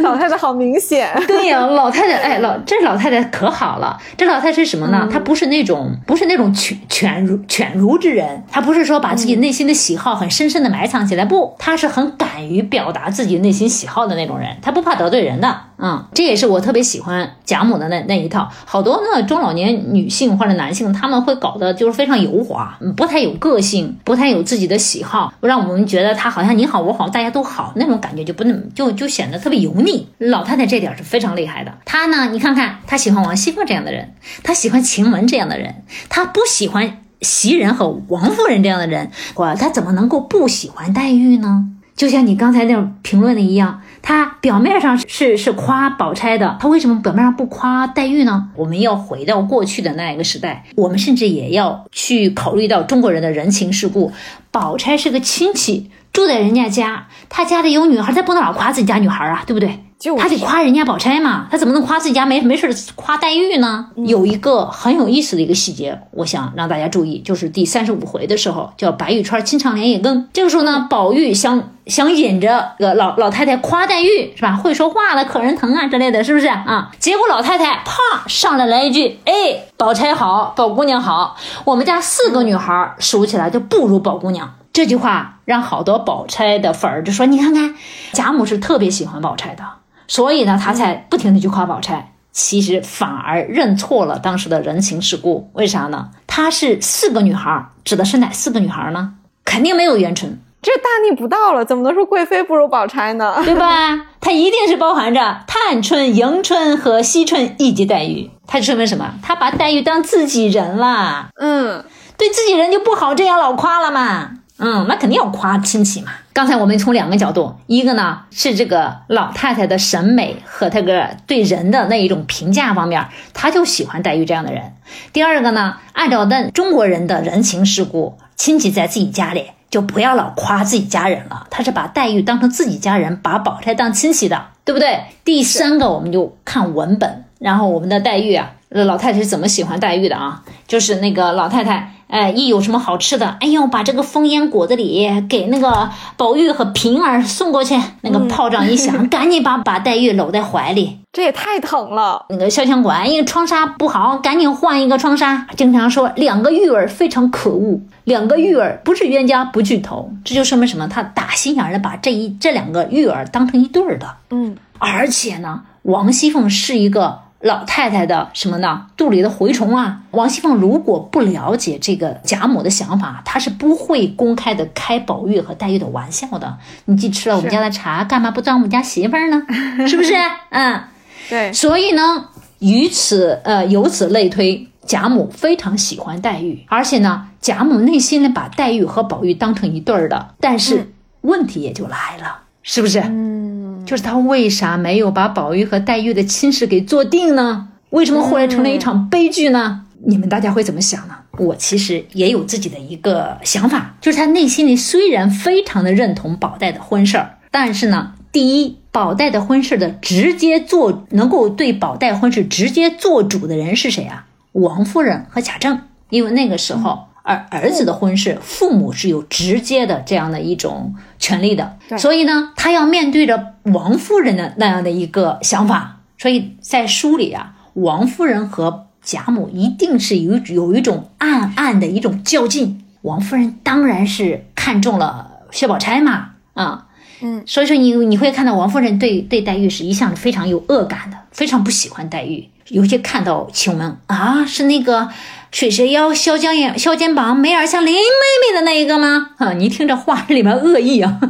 [0.00, 1.10] 老太太好明显。
[1.26, 5.06] 对呀，老太太，哎，老这老太太可好了，这老太太是什么呢？
[5.12, 7.38] 她不是那种，不是那种犬犬儒。
[7.50, 15.62] 犬儒之人，他不是说把自己内心的喜好很深深的埋藏起来，不，他是很敢于表达自己内心喜好的那种人，他不怕得罪人的。
[15.82, 18.48] 嗯，这也是我特别喜欢贾母的那那一套。
[18.66, 30.06] 好多呢中老年女性或者男性，他们会搞得就是非常油滑，不太有个性，不太有自己的喜好，让我们觉得他好像你好我好大家都好那种感觉就不那么就就显得特别油腻。
[30.18, 31.72] 老太太这点是非常厉害的。
[31.84, 34.14] 她呢，你看看她喜欢王熙凤这样的人，
[34.44, 36.98] 她喜欢晴雯这样的人，她不喜欢。
[37.20, 41.66] 袭人和王夫人这样的人，哇，他怎么能够不喜欢黛玉呢？
[41.94, 48.48] 就像你刚才那种评论的一样，他表面上是是夸宝钗的，他为什么表面上不夸黛玉呢？
[48.56, 54.10] 我们要回到过去的那一个时代，我们甚至也要去考虑到中国人的人情世故。
[54.50, 59.84] 宝钗是个亲戚，住在人家家，他家里有女孩，他不能老夸自己家女孩啊，对不对？
[60.18, 63.90] 他得夸人家宝钗嘛，他怎么能夸自己家没没事夸黛玉呢？
[63.96, 70.26] 有一个很有意思的一个细节，我想让大家注意，就是第三十五回的时候，叫白玉钏亲唱莲叶羹。
[70.32, 74.56] 这个时候呢，宝玉想想引着个老老太太夸黛玉是吧？
[74.56, 76.90] 会说话了，可人疼啊之类的，是不是啊？
[76.98, 79.32] 结果老太太啪上来来一句，哎，
[79.76, 84.54] 宝钗好，宝姑娘好，我们家四个女孩数起来就不如宝姑娘。
[84.72, 87.74] 这句话让好多宝钗的粉儿就说，你看看
[88.12, 89.64] 贾母是特别喜欢宝钗的。
[90.10, 92.12] 所以呢，他才不停的去夸宝钗。
[92.32, 96.08] 其实反而认错了当时的人情世故，为啥呢？
[96.26, 99.14] 她是四个女孩，指的是哪四个女孩呢？
[99.44, 103.36] 肯定没有元春，这大逆不道了，怎么能说贵妃不如宝钗呢？
[103.46, 104.00] 对吧？
[104.20, 108.30] 它一定是包含着探春、迎春和惜春以及黛玉。
[108.48, 109.14] 它说明什么？
[109.22, 111.28] 他把黛玉当自己人了。
[111.36, 111.84] 嗯，
[112.16, 114.32] 对自己人就不好这样老夸了嘛。
[114.58, 116.10] 嗯，那肯定要夸亲戚嘛。
[116.32, 123.04] 刚才我们从两个角度，一个呢是这个老太太的审美和她个对人的那一种评价方面，
[123.34, 124.72] 她就喜欢黛玉这样的人。
[125.12, 135.00] 第二个呢，按照那中国人的人情世故，亲戚在自己家里就不要老夸自己家人了，他是把黛玉当成自己家人，把宝钗当亲戚的，对不对？
[135.24, 140.42] 第三个，我们就看文本，然后我们的黛玉啊，老太太是怎么喜欢黛玉的啊？
[140.66, 141.94] 就是那个老太太。
[142.06, 147.80] 哎，一有什么好吃的，哎呦，把这个风烟果子里给那个宝玉和平儿送过去。
[148.00, 152.26] 那个炮仗一响， 赶紧把把黛玉搂在怀里，这也太疼了。
[152.28, 155.46] 那个潇湘馆，因为窗纱不好，赶紧换一个窗纱。
[155.56, 160.88] 经常说两个玉儿非常可恶，两个玉儿不是冤家不聚头，这就说明什么？
[160.88, 164.16] 他打心眼儿的把这一这两个玉儿当成一对儿的。
[164.30, 167.20] 嗯，而且呢，王熙凤是一个。
[167.40, 168.86] 老太太的什么呢？
[168.98, 170.00] 肚里的蛔虫啊！
[170.10, 176.58] 王熙凤如果不了解这个贾母的想法，她是不会公开的开宝玉和黛玉的玩笑的。
[176.84, 179.42] 你既吃了我们家的茶，干嘛不当我们家媳妇儿呢？
[179.88, 180.12] 是不是？
[180.50, 180.82] 嗯，
[181.30, 181.50] 对。
[181.54, 182.26] 所以呢，
[182.58, 190.34] 于此呃，由此类推，贾母非常喜欢黛玉，而且呢，贾母内心呢把黛玉和宝玉当成一对儿的。
[190.40, 190.92] 但是
[191.22, 193.00] 问题也就来了，是不是？
[193.00, 193.49] 嗯。
[193.90, 197.70] 就是他为啥没有把宝玉和黛玉的亲事给做定呢？
[197.88, 199.84] 为什么后来成了一场悲剧呢？
[200.06, 201.14] 你们大家会怎么想呢？
[201.38, 214.26] 我其实也有自己的一个想法，就是他内心里虽然非常的认同宝黛的婚事儿，但是呢，第一，宝黛的婚事的直接做能够对宝黛婚事直接做主的人是谁啊？
[214.52, 215.80] 王夫人和贾政，
[216.10, 217.06] 因为那个时候。
[217.22, 232.82] 而儿子的婚事，父母是有直接的这样的一种权利的，所以呢，他要面对着王夫人的那样的一个想法，所以在书里啊，王夫人和贾母一定是有有一种暗暗的一种较劲。
[233.02, 236.86] 王夫人当然是看中了薛宝钗嘛，啊，
[237.20, 245.08] 嗯，所以说你你会看到王夫人对对黛玉是一向非常有恶感的，非常不喜欢黛玉，尤其看到晴雯啊，是那个。
[245.50, 249.30] 水蛇腰，削肩眼，削肩膀，眉眼像林妹妹的那一个吗？
[249.38, 251.20] 啊，你听这话里面恶意啊，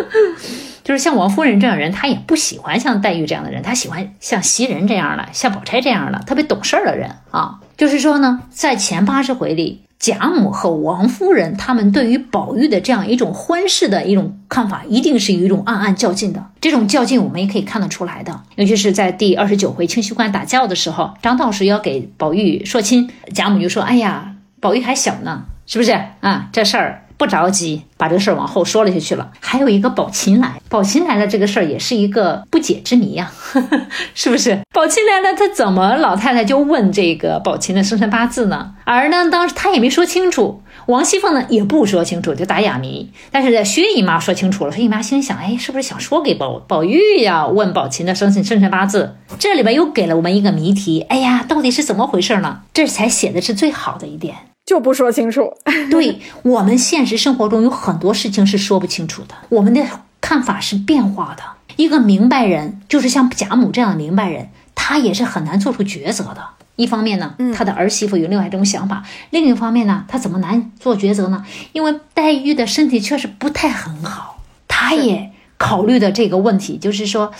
[0.82, 7.60] 就是像王夫人这样人，她也不喜欢像黛玉这样的人，她喜欢像袭人这样的，像宝钗这样的特别懂事儿的人啊。
[7.76, 9.82] 就是说呢，在前八十回里。
[10.02, 16.44] 贾母和王夫人他们对于宝玉的这样一种婚事的一种看法，一定是有一种暗暗较劲的。
[16.60, 26.48] 这种较劲我们也可以看得出来的，尤其是在第二十九回清虚观打架的时候，张道士要给宝玉说亲，贾母就说：“哎呀，宝玉还小呢，是不是啊？
[26.52, 29.30] 这事儿。”不着急，把这个事儿往后说了下去了。
[29.38, 33.30] 还有一个宝琴来，宝琴来了这个事儿也是一个不解之谜呀，
[34.12, 34.58] 是不是？
[34.74, 38.74] 宝琴来了，他怎么老太太就问这个宝琴的生辰八字呢？
[38.82, 43.12] 而呢，当时他也没说清楚，王熙凤呢也不说清楚，就打哑谜。
[43.30, 47.46] 但是薛姨妈说清楚了，薛姨妈心想，哎，是不是想说给宝宝玉呀？
[47.46, 51.02] 问宝琴的生辰生辰八字，这里边又给了我们一个谜题。
[51.02, 52.62] 哎呀，到底是怎么回事呢？
[52.74, 54.34] 这才写的是最好的一点。
[54.72, 55.52] 就不说清楚。
[55.90, 59.84] 对我们现实生活中有很多事情是说不清楚的，我们的
[60.18, 61.42] 看法是变化的。
[61.76, 66.42] 一个明白人，就是像贾母这样的明白人，他也是很难做出抉择的。
[66.76, 71.44] 一方面呢，他的儿媳妇有另外一种想法；另一方面呢，他怎么难做抉择呢？
[71.72, 77.30] 因为黛玉的身体确实不太很好，他也考虑的这个问题，就是说，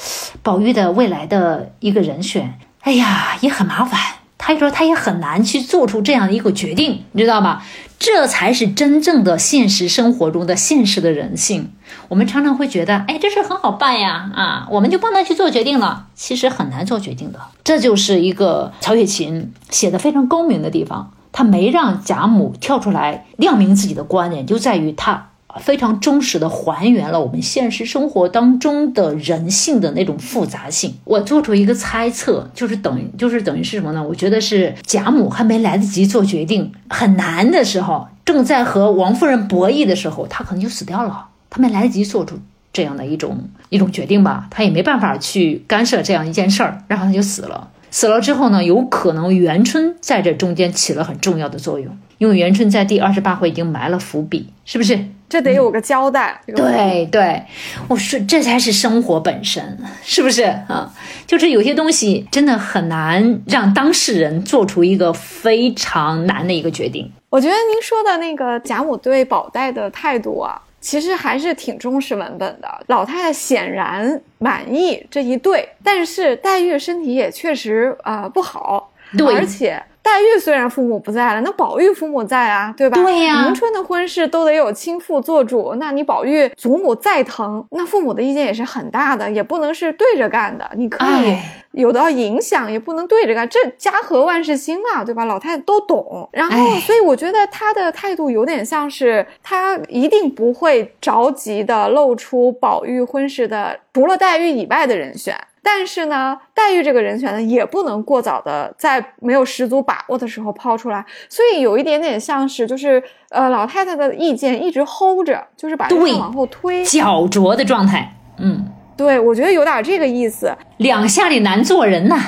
[0.43, 3.99] 宝玉的未来的一个人选，哎呀，也很麻烦。
[4.45, 7.63] 他说他也很难去做出这样的一个决定，你知道吗？
[8.01, 11.71] 这才是真正的现实生活中的现实的人性。
[12.09, 16.09] 我们常常会觉得，哎，这事很好办呀，啊，我们就帮他去做决定了。
[16.17, 17.39] 其实很难做决定的。
[17.63, 25.29] 这就是一个曹雪芹写的非常高明的地方，他没让贾母跳出来亮明自己的观点，就在于他。
[25.61, 30.95] 非常忠实的还原了我们现实生活当中的人性的那种复杂性。
[31.05, 34.03] 我做出一个猜测，就是等于就是等于是什么呢？
[34.07, 41.27] 我觉得是贾母还没来得及做决定，很难的时候，正在和王夫人博弈的时候，她可能就死掉了。
[41.51, 42.39] 她没来得及做出
[42.73, 47.69] 这样的一种一种决定吧，她也没办法去干涉这样一件事儿，然后她就死了。
[47.91, 54.99] 死了之后呢，有可能元春在这中间起了很重要的作用，因为元春在第二十八回已经埋了伏笔，是不是？
[55.33, 56.39] 这得有个交代。
[56.47, 57.43] 对对，
[57.89, 60.93] 我说这才是生活本身，是不是啊？
[61.27, 67.11] 就是有些东西真的很难让当事人做出一个非常难的一个决定。
[67.31, 72.69] 我觉得您说的那个贾母对宝黛的态度啊，其实还是挺忠实文本的。
[72.89, 79.83] 老太太显然满意这一对，但是黛玉身体也确实啊、不好，对而且。
[80.03, 83.01] 黛玉虽然父母不在了，那宝玉父母在啊，对吧？
[83.01, 90.69] 对呀迎春的婚事都得有亲父做主，那你宝玉祖母再疼，那父母的意见也是很大的，也不能是对着干的。
[90.75, 95.25] 你可以哎有到影响，也不能对着干，这家和万事兴啊，对吧？
[95.25, 96.29] 老太太都懂。
[96.33, 105.35] 然后，哎所以我觉得她的态度有点像是，她一定不会着急的露出宝玉婚事的除了黛玉以外的人选。
[105.63, 116.85] 但是呢，黛玉这个人选呢，也不能过早的在没有十足把握的时候抛出来，所以有一点点像是，就是呃，老太太的意见一直 hold 着，就是把这个对往后推。
[116.85, 118.67] 焦灼的状态，嗯，
[118.97, 120.53] 对，我觉得有点这个意思。
[120.79, 122.19] 两下里难做人呐。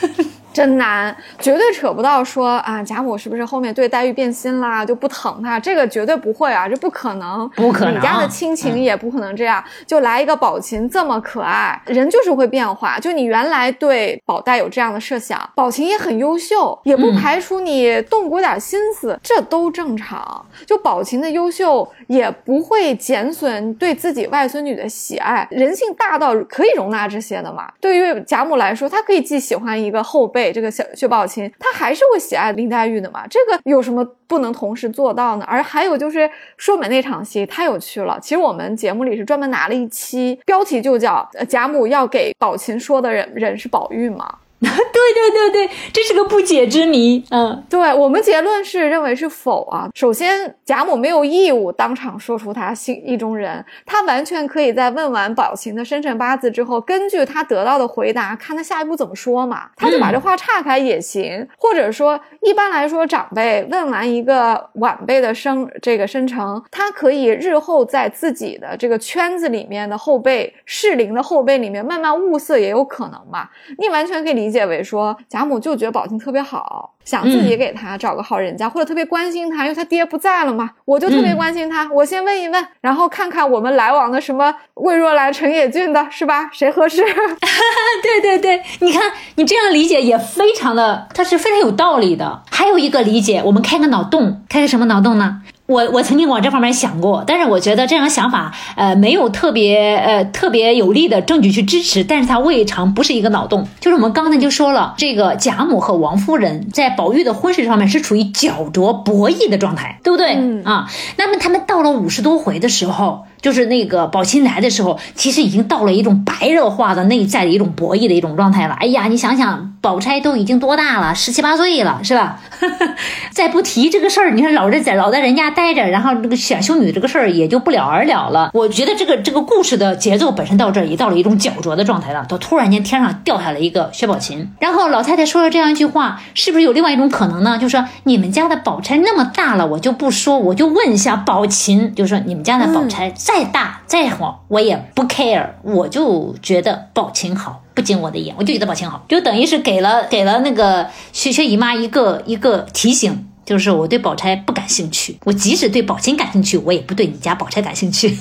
[0.54, 5.58] 真难，绝对扯不到说啊，贾母是不是后面对黛玉变心啦，就不疼她？
[5.58, 13.00] 这个绝对不会啊，这不可能，不可能你家的亲情也不可能这样，就来一个宝琴这么可爱，人就是会变化。
[13.00, 20.46] 就你原来对宝黛有这样的设想，宝琴也很优秀，也不嗯排除你动过点心思，这都正常。
[20.64, 27.72] 就宝琴的优秀也不会减损对自己外孙女的喜爱，人性大到可以容纳这些的嘛。
[27.80, 33.26] 对于贾母来说，她可以既喜欢一个后辈给这个小薛宝琴，她还是会喜爱林黛玉的嘛。
[33.26, 35.44] 这个有什么不能同时做到呢？
[35.48, 38.18] 而还有就是说媒那场戏太有趣了。
[38.20, 44.38] 其实我们节目里是专门拿了一期，标题就叫贾母要给宝琴说的人人是宝玉嘛。
[44.92, 47.24] 对对对对，这是个不解之谜。
[47.30, 49.88] 嗯，对我们结论是认为是否啊。
[49.94, 59.66] 首先，贾母没有义务当场说出她心意中人，她完全可以在问完宝琴的生辰八字之后，根据她得到的回答，看她下一步怎么说嘛。
[59.76, 66.38] 她就把这话岔开也行，或者说，一般来说，长辈问完一个晚辈的生这个生辰，
[66.70, 73.48] 他可以日后在自己的这个圈子里面的后辈、适龄的后辈里面慢慢物色，也有可能嘛。
[73.78, 86.48] 你完全可以理解为说，贾母就觉得宝琴特别好，想自己给他找个好人家，或者特别关心他，因为他爹不在了嘛，我就特别关心他，我先问一问，然后看看我们来往的什么魏若兰、陈野俊的是吧？
[86.52, 87.02] 谁合适？
[88.02, 89.02] 对对对，你看
[89.36, 92.42] 你这样理解也非常的，它是非常有道理的。
[92.50, 95.42] 还有一个理解，我们开个脑洞，开个什么脑洞呢？
[95.66, 103.66] 我我曾经往这方面想过，但是我觉得这样想法，呃，没有特别呃特别有力的证据去支持，但是它未尝不是一个脑洞。
[103.80, 110.34] 就是我们刚才就说了，这个贾母和王夫人在宝玉的婚事上面是处于焦灼博弈的状态，对不对？
[110.34, 110.86] 嗯啊，
[111.16, 118.72] 那么他们到了五十多回的时候，就是那个宝琴来的时候，其实已经到了一种白热化的内在的一种博弈的一种状态了。
[118.80, 122.40] 哎呀，你想想，宝钗都已经多大了，十七八岁了，是吧？
[123.30, 128.50] 再不提这个事儿，你看老人在老在人家待着，然后这个选修女这个事儿也就不了而了了。
[128.54, 137.58] 我觉得这个这个故事的节奏本身到这儿也到了一种焦灼的状态了，都突然间天上掉下来一个薛宝琴，然后老太太说了这样一句话，是不是有另外一种可能呢？
[137.58, 147.64] 就说你们家的宝钗那么大了，我就不说，我就问一下宝琴，就说你们家的宝钗在再大、再好，我也不 care，我就觉得宝琴好。
[147.74, 158.16] 不经我的眼，我就觉得宝琴好，就等于是给了给了那个薛薛姨妈一个一个提醒，就是我对宝钗不感兴趣，我即使对宝琴感兴趣，我也不对你家宝钗感兴趣。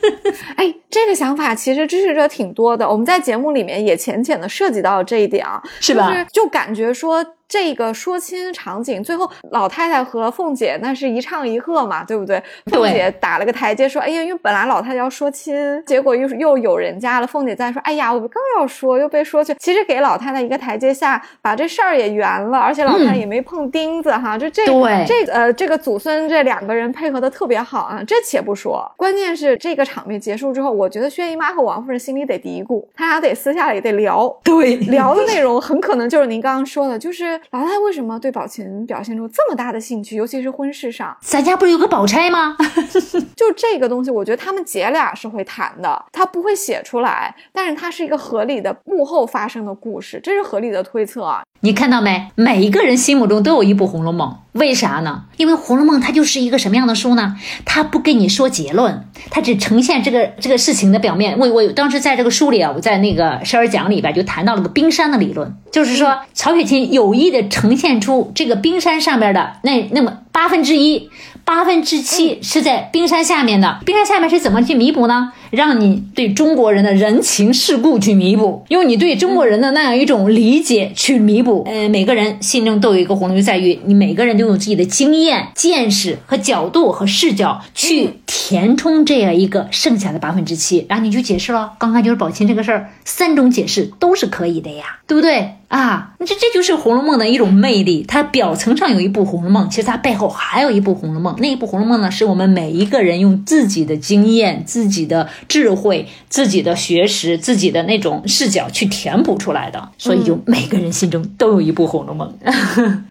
[0.56, 12.42] 哎，这个想法其实支持者挺多的，我们在节目里面也浅浅的涉及到这一点啊，是吧就是就感觉说这个说亲场景，最后老太太和凤姐那是一唱一和嘛，对不对？
[12.66, 24.36] 凤姐打了个台阶，说：“哎呀，因为本来老太太要说亲，结果又又有人家了。”凤姐在说：“哎呀，我刚要说，又被说去。”其实给老太太一个台阶下，把这事儿也圆了，而且老太太也没碰钉子、哈。
[24.36, 34.28] 就这对这呃这个祖孙这两个人配合的特别好啊，这且不说，关键是这个场面结束之后，我觉得薛姨妈和王夫人心里得嘀咕，他俩得私下里得聊。
[34.44, 42.56] 对聊的内容很可能就是您刚刚说的，就是老太太为什么对宝琴表现出这么大的兴趣，尤其是婚事上，咱家不是有个宝钗吗？
[43.36, 51.42] 就这个东西，我觉得他们姐俩是会谈的，他不会写出来，但是它是一个合理的幕后发生的故事，这是合理的推测啊。
[51.60, 52.28] 你看到没？
[52.36, 55.24] 每一个人心目中都有一部《红楼梦》，为啥呢？
[55.38, 57.34] 因为《红楼梦》它就是一个什么样的书呢？
[57.64, 61.36] 它不跟你说结论，它只呈现这个这个事情的表面。
[61.36, 71.10] 我我当时在这个书里啊，我在那个十二讲里边就谈到了个冰山的理论，就是说曹雪芹有意的呈现出这个冰山上边的那那么八分之一。
[71.44, 75.32] 八分之七是在冰山下面的，冰山下面是怎么去弥补呢？
[75.50, 81.64] 让你对中国人的人情世故去弥补，用你对中国人的那样一种理解去弥补。
[81.66, 91.72] 呃，每个人心中都有一个红楼，在于你每个人都有自己的经验、见识和角度和视角去填充这样一个剩下的八分之七，然后你就解释了。
[91.78, 95.54] 刚刚就是宝琴这个事儿，三种解释都是可以的呀，对不对？
[95.68, 98.02] 啊，这这就是《红楼梦》的一种魅力。
[98.08, 101.34] 它表层上有一部《红楼梦》，其实它背后还有一部《红楼梦》。
[101.40, 109.88] 那一部《红楼梦》呢，是我们每一个人用自己的经验、自己的智慧、自己的学识、自己的那种视角去填补出来的。
[109.98, 112.32] 所以，就每个人心中都有一部《红楼梦》。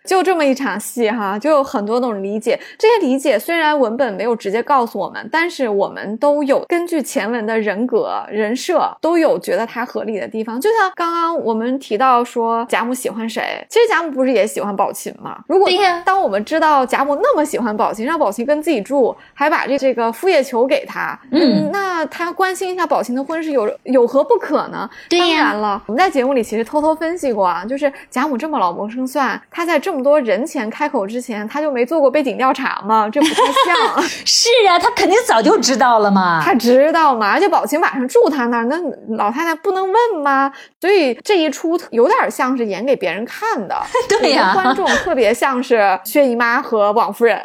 [0.05, 2.59] 就这么一场戏哈，就有很多种理解。
[2.77, 10.59] 这些理解虽然文本没有直接告诉我们，但是我们都有根据前文的人格人设，都有觉得它合理的地方。
[10.59, 12.65] 就像刚刚我们提到说。
[12.69, 13.65] 贾母喜欢谁？
[13.69, 15.37] 其实贾母不是也喜欢宝琴吗？
[15.47, 15.69] 如果
[16.05, 24.89] 当我们知道贾母那么喜欢宝琴，让宝琴跟自己住，还把这这个副业求给他，嗯，那他关心一下宝琴的婚事有有何不可呢？
[25.09, 33.09] 当然了，我们在节目里其实偷偷分析过啊，就是贾母这么老谋深算，她在这么多人前开口之前，她就没做过背景调查吗？
[33.09, 34.03] 这不太像。
[34.25, 36.41] 是啊，她肯定早就知道了嘛。
[36.43, 37.31] 她知道嘛？
[37.31, 38.77] 而且宝琴晚上住她那儿，那
[39.15, 40.51] 老太太不能问吗？
[40.79, 42.17] 所以这一出有点。
[42.29, 43.75] 像是演给别人看的，
[44.09, 47.41] 对呀，观众特别像是薛姨妈和王夫人，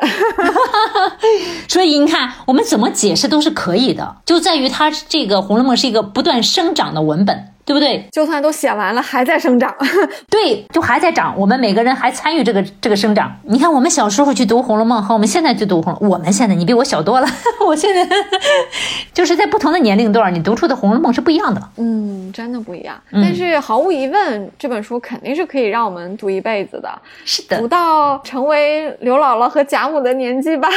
[1.69, 7.52] 所以你看，我们怎么解释都是可以的，就在于因为它这个《红楼梦》是一个不断生长的文本。
[7.65, 8.05] 对不对？
[8.11, 9.75] 就算都写完了，还在生长。
[10.29, 11.33] 对，就还在长。
[11.39, 13.33] 我们每个人还参与这个这个生长。
[13.45, 17.27] 你看，我们小时候去读《红楼梦》和我们现在去读《红》，我们现在你比我小多了。
[17.65, 18.17] 我现在
[19.15, 21.63] 就是在不同的年龄段，你读出的《红楼梦》是不一样的。
[21.77, 23.01] 嗯，真的不一样。
[23.13, 26.91] 但是毫无疑问，这本书肯定是可以让我们读一辈子的。
[27.25, 30.69] 是的，读到成为刘姥姥和贾母的年纪吧，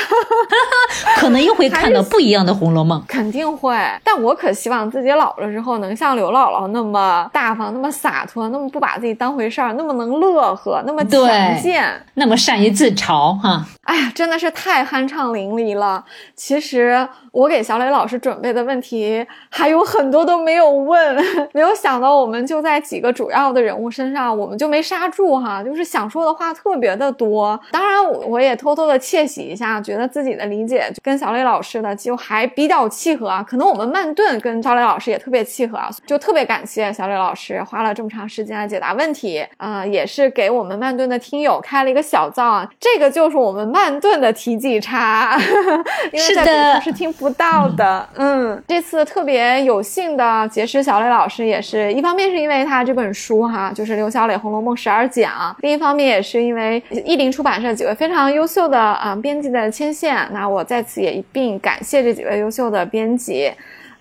[1.18, 3.02] 可能又会看到不一样的《红楼梦》。
[3.08, 3.76] 肯定会。
[4.04, 6.75] 但我可希望自己老了之后能像刘姥姥。
[6.76, 11.22] 那么大方，那么洒脱，那么不把自己当回事儿，那么能乐呵，那么强
[11.62, 13.66] 健，那么善于自嘲，哈。
[13.84, 16.04] 哎呀，真的是太酣畅淋漓了。
[16.36, 21.16] 其实我给小磊老师准备的问题还有很多都没有问，
[21.54, 25.64] 没有想到我们就在几个主要的人物身上，我们就没刹住哈。
[25.64, 27.58] 就是想说的话特别的多。
[27.72, 33.46] 当然，我也偷偷的窃喜一下，觉得自己的理解跟小磊老师的就还比较契合啊。
[33.48, 42.70] 可能我们慢顿跟小磊老师也特别契合啊，就特别感谢小磊老师花了这么长时间来解答问题啊，也是给我们曼顿的听友开了一个小灶啊。
[42.80, 43.66] 这个就是我们。
[43.76, 45.38] 曼顿的题记差，
[46.14, 48.08] 因为在别处是听不到的。
[48.16, 60.26] 嗯，这次特别有幸的结识小磊老师，也是一方面是因为他这本书哈，就是刘小磊《红楼梦十二讲》，另一方面也是因为译林出版社几位非常优秀的啊编辑的牵线。
[60.32, 63.52] 那我在此也一并感谢这几位优秀的编辑。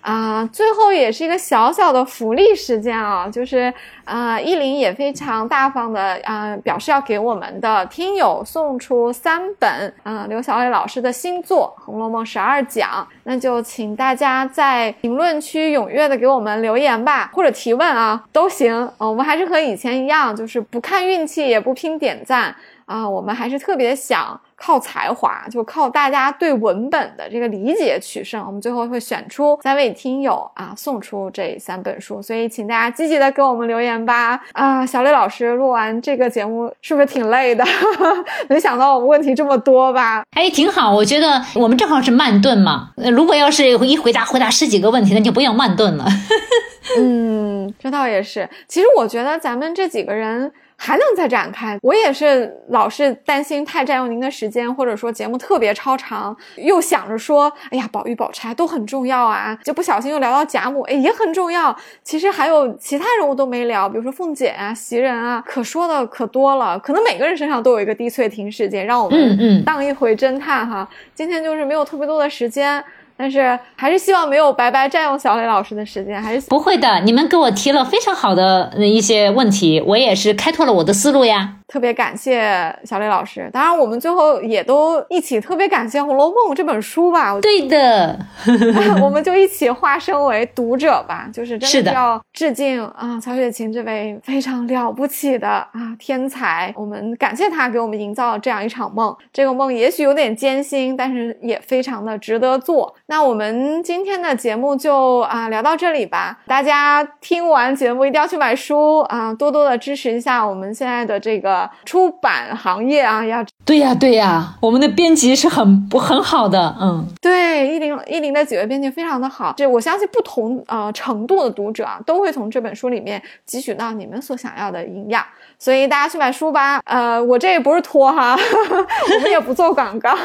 [0.05, 3.73] 啊，最后也是一个小小的福利时间啊，就是
[4.03, 12.87] 啊，依林也非常大方的啊，表示要给我们的听友送出三本啊刘小磊老师的新作《红楼梦十二讲》，
[13.23, 22.55] 那就请大家在评论区踊跃的给我们留言吧，或者提问啊都行，我们还是和以前一样，就是不看运气，也不拼点赞
[22.85, 24.39] 啊，我们还是特别想。
[24.57, 28.41] 靠才华，就靠大家对文本的这个理解取胜。
[28.45, 32.21] 我们最后会选出三位听友啊，送出这三本书。
[32.21, 34.41] 所以，请大家积极的给我们留言吧。
[34.53, 37.65] 啊，小磊老师录完这个节目是不是挺累的？
[38.47, 40.23] 没想到我们问题这么多吧？
[40.31, 40.93] 哎，挺好。
[40.93, 42.91] 我觉得我们正好是慢炖嘛。
[43.11, 46.05] 如果要是一回答回答十几个问题，那就不要慢炖了。
[46.97, 48.49] 嗯，这倒也是。
[48.67, 50.53] 其实我觉得咱们这几个人。
[50.77, 61.75] 还能再展开，我也是老是担心太占用您的时间，或者说节目特别超长，又想着说，哎呀，宝玉宝钗都很重要啊，就不小心又聊到贾母，哎，也很重要。
[62.03, 66.77] 其实还有其他人物都没聊，比如说凤姐啊、袭人啊，可说的可多了。
[66.79, 70.87] 可能每个人身上都有一个滴翠亭事件，让我们当一回侦探哈。
[71.13, 72.83] 今天就是没有特别多的时间。
[73.17, 76.99] 但是还是希望没有白白占用小磊老师的时间，还是不会的。
[77.01, 81.55] 你们给我提了非常好的一些问题，我也是开拓了我的思路呀。
[81.67, 83.49] 特别感谢小磊老师。
[83.51, 87.39] 当然，我们最后也都一起特别感谢《红楼梦》这本书吧。
[87.41, 88.17] 对的，
[89.01, 96.73] 我们就一起化身为读者吧，就是真的要致敬啊，曹雪芹这位非常了不起的啊天才。
[96.77, 99.15] 我们感谢他给我们营造这样一场梦。
[99.33, 102.93] 这个梦也许有点艰辛，但是也非常的值得做。
[103.07, 106.39] 那我们今天的节目就啊聊到这里吧。
[106.45, 111.54] 大家听完节目一定要去买书啊，多多的支持一下我们现在的这个
[111.85, 113.25] 出版行业啊。
[113.25, 119.53] 要对呀对呀，我们的编辑是很不很好的，嗯，对，一零一零的几位编辑非常的好。
[119.57, 125.23] 这我相信不同呃程度的读者啊，都会从这本书里面汲取到你们所想要的营养。
[125.57, 126.81] 所以大家去买书吧。
[126.85, 128.35] 呃，我这也不是托哈，
[129.15, 130.15] 我们也不做广告，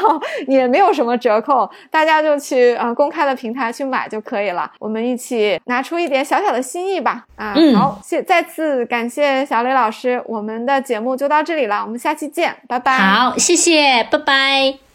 [0.47, 4.71] 也没有什么折扣，大家就去呃公开的平台去买就可以了。
[4.79, 7.25] 我们一起拿出一点小小的心意吧。
[7.35, 12.97] 啊，好，谢再次感谢小磊老师，我们的节目就到这里了，我们下期见，拜拜。
[12.97, 14.90] 好，谢谢，拜拜。